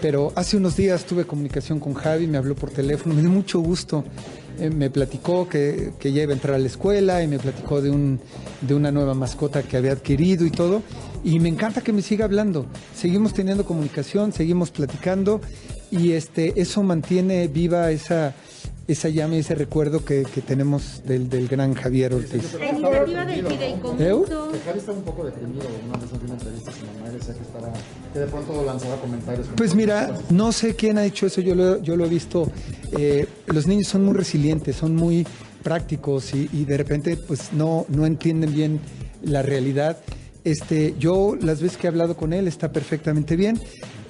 [0.00, 3.60] pero hace unos días tuve comunicación con Javi, me habló por teléfono, me dio mucho
[3.60, 4.04] gusto.
[4.58, 7.80] eh, me platicó que, que ya iba a entrar a la escuela y me platicó
[7.80, 8.20] de, un,
[8.60, 10.82] de una nueva mascota que había adquirido y todo.
[11.24, 12.66] Y me encanta que me siga hablando.
[12.96, 15.40] Seguimos teniendo comunicación, seguimos platicando
[15.92, 18.34] y este, eso mantiene viva esa,
[18.88, 22.54] esa llama y ese recuerdo que, que tenemos del, del gran Javier Ortiz.
[22.58, 24.24] La iniciativa del fideicomiso.
[24.50, 27.18] Que Javi estaba un poco deprimido, una vez dio una entrevista a su mamá y
[27.18, 27.72] decía que estaba,
[28.12, 29.46] que de pronto lanzaba comentarios.
[29.56, 32.50] Pues mira, no sé quién ha hecho eso, yo lo, yo lo he visto.
[32.98, 35.26] eh, los niños son muy resilientes, son muy
[35.62, 38.80] prácticos y, y de repente pues no, no entienden bien
[39.22, 39.98] la realidad.
[40.44, 43.60] Este, yo las veces que he hablado con él está perfectamente bien.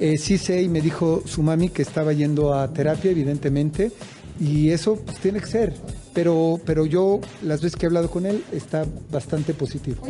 [0.03, 3.93] Eh, sí sé y me dijo su mami que estaba yendo a terapia, evidentemente,
[4.41, 5.75] y eso pues, tiene que ser.
[6.13, 10.03] Pero, pero yo las veces que he hablado con él está bastante positivo.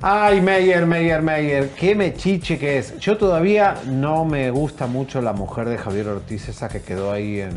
[0.00, 2.96] Ay, Meyer, Meyer, Meyer, qué mechiche que es.
[3.00, 7.40] Yo todavía no me gusta mucho la mujer de Javier Ortiz, esa que quedó ahí
[7.40, 7.50] en,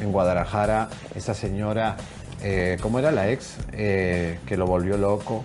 [0.00, 1.96] en Guadalajara, esa señora,
[2.42, 3.58] eh, ¿cómo era la ex?
[3.70, 5.44] Eh, que lo volvió loco,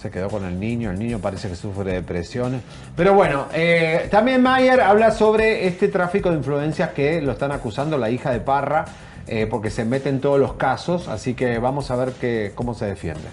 [0.00, 2.62] se quedó con el niño, el niño parece que sufre depresiones.
[2.96, 7.98] Pero bueno, eh, también Mayer habla sobre este tráfico de influencias que lo están acusando
[7.98, 8.86] la hija de Parra,
[9.26, 12.72] eh, porque se mete en todos los casos, así que vamos a ver que, cómo
[12.72, 13.28] se defiende.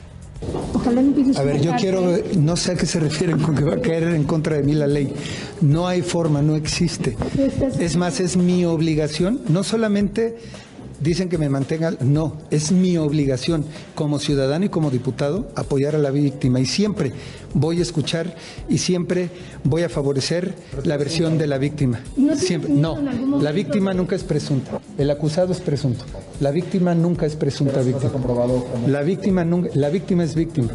[1.38, 2.02] A ver, yo quiero,
[2.38, 4.74] no sé a qué se refieren con que va a caer en contra de mí
[4.74, 5.12] la ley.
[5.62, 7.18] No hay forma, no existe.
[7.80, 10.38] Es más, es mi obligación, no solamente
[11.00, 13.66] dicen que me mantenga, no, es mi obligación
[13.96, 17.12] como ciudadano y como diputado apoyar a la víctima y siempre
[17.54, 18.36] voy a escuchar
[18.70, 19.30] y siempre
[19.64, 22.02] voy a favorecer la versión de la víctima.
[22.38, 22.98] Siempre, no,
[23.42, 26.06] la víctima nunca es presunta, el acusado es presunto,
[26.40, 28.12] la víctima nunca es presunta víctima.
[28.88, 30.70] La víctima nunca, la víctima es víctima.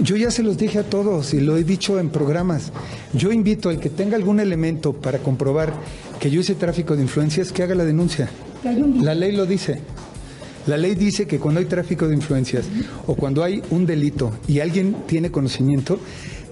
[0.00, 2.72] Yo ya se los dije a todos y lo he dicho en programas.
[3.12, 5.72] Yo invito al que tenga algún elemento para comprobar
[6.18, 8.28] que yo hice tráfico de influencias que haga la denuncia.
[8.64, 9.80] La ley lo dice.
[10.66, 12.66] La ley dice que cuando hay tráfico de influencias
[13.06, 15.98] o cuando hay un delito y alguien tiene conocimiento,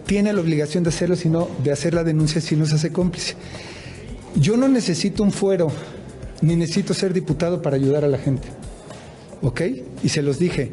[0.06, 3.34] tiene la obligación de hacerlo, sino de hacer la denuncia si no se hace cómplice.
[4.36, 5.70] Yo no necesito un fuero,
[6.40, 8.48] ni necesito ser diputado para ayudar a la gente.
[9.42, 9.60] ¿Ok?
[10.02, 10.72] Y se los dije.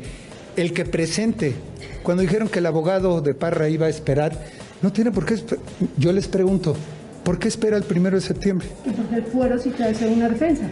[0.55, 1.53] El que presente,
[2.03, 4.39] cuando dijeron que el abogado de Parra iba a esperar,
[4.81, 5.35] no tiene por qué.
[5.97, 6.76] Yo les pregunto,
[7.23, 8.68] ¿por qué espera el primero de septiembre?
[8.85, 10.69] Porque el fuero sí te hace una defensa.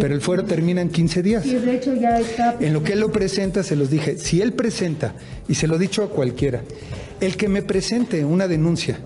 [0.00, 1.44] Pero el fuero termina en 15 días.
[1.46, 2.54] Y de hecho ya está.
[2.60, 5.12] En lo que él lo presenta, se los dije, si él presenta,
[5.48, 6.60] y se lo he dicho a cualquiera,
[7.20, 8.98] el que me presente una denuncia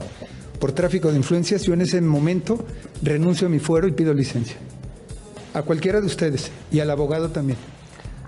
[0.61, 2.59] por tráfico de influencias, yo en ese momento
[3.03, 4.57] renuncio a mi fuero y pido licencia.
[5.55, 7.59] A cualquiera de ustedes y al abogado también.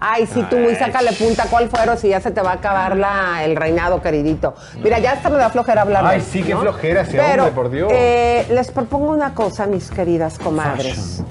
[0.00, 1.98] Ay, sí, tú, y sácale punta, ¿cuál fueron?
[1.98, 4.54] Si ya se te va a acabar la, el reinado, queridito.
[4.82, 6.60] Mira, ya hasta me da flojera hablar de Ay, sí, qué ¿no?
[6.60, 7.90] flojera ese Pero, hombre, por Dios.
[7.92, 11.22] eh, les propongo una cosa, mis queridas comadres.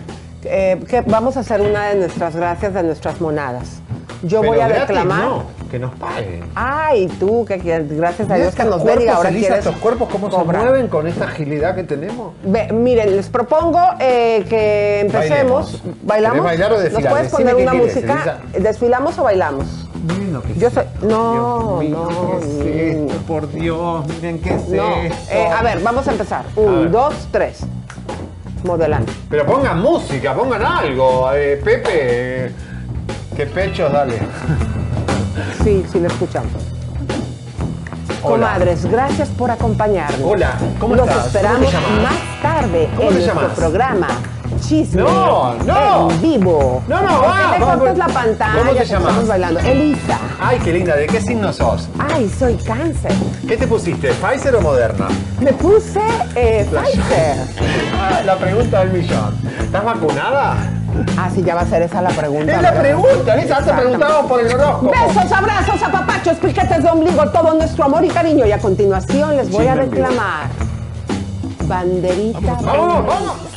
[0.44, 3.82] Eh, que vamos a hacer una de nuestras gracias, de nuestras monadas.
[4.24, 5.24] Yo Pero voy a gratis, reclamar.
[5.26, 6.44] no, que nos paguen.
[6.56, 9.80] Ay, tú, que, que gracias a Dios que nos ven y ahora Elisa, quieres estos
[9.82, 12.34] cuerpos, ¿cómo se mueven con esta agilidad que tenemos?
[12.44, 15.82] Ve, miren, les propongo eh, que empecemos.
[15.84, 16.04] Bailemos.
[16.04, 16.34] ¿Bailamos?
[16.42, 17.12] ¿Querés bailar o ¿Nos desfilar?
[17.12, 18.38] puedes Decime poner una quieres, música?
[18.60, 19.88] ¿Desfilamos o bailamos?
[20.08, 20.86] Miren lo que Yo soy.
[21.04, 22.40] No, Dios mío, no.
[22.64, 23.14] ¿qué es esto?
[23.28, 24.96] Por Dios, miren qué es No.
[24.96, 25.32] esto.
[25.32, 26.44] Eh, a ver, vamos a empezar.
[26.56, 27.60] Un, dos, tres.
[28.64, 29.12] Modelando.
[29.30, 31.30] Pero pongan música, pongan algo.
[31.34, 32.52] Eh, Pepe,
[33.36, 34.20] qué pechos, dale.
[35.64, 36.52] Sí, sí, lo escuchamos.
[38.24, 38.48] Hola.
[38.48, 40.20] Comadres, gracias por acompañarnos.
[40.24, 41.28] Hola, ¿cómo Los estás?
[41.28, 42.04] esperamos ¿Cómo te llamas?
[42.12, 43.56] más tarde ¿Cómo en te nuestro llamas?
[43.58, 44.08] programa
[44.60, 45.02] chisme.
[45.02, 46.12] No, no.
[46.12, 46.82] En vivo.
[46.88, 47.58] No, no, va.
[47.58, 48.60] No cortas la pantalla.
[48.60, 49.08] ¿Cómo te llamas?
[49.10, 49.60] Estamos bailando.
[49.62, 50.20] Elisa.
[50.40, 50.96] Ay, qué linda.
[50.96, 51.88] ¿De qué signo sos?
[52.00, 53.12] Ay, soy cáncer.
[53.48, 54.10] ¿Qué te pusiste?
[54.14, 55.08] ¿Pfizer o Moderna?
[55.40, 56.02] Me puse
[56.36, 57.38] eh, Pfizer.
[58.00, 59.36] Ah, la pregunta del millón.
[59.60, 60.56] ¿Estás vacunada?
[61.18, 62.56] Ah, sí, ya va a ser esa la pregunta.
[62.56, 64.92] Es la pregunta, esa te preguntamos por el horóscopo.
[64.92, 68.46] Besos, abrazos, apapachos, piquetes de ombligo, todo nuestro amor y cariño.
[68.46, 70.48] Y a continuación les voy a reclamar.
[71.66, 72.40] Banderita.
[72.40, 73.57] Vamos, vamos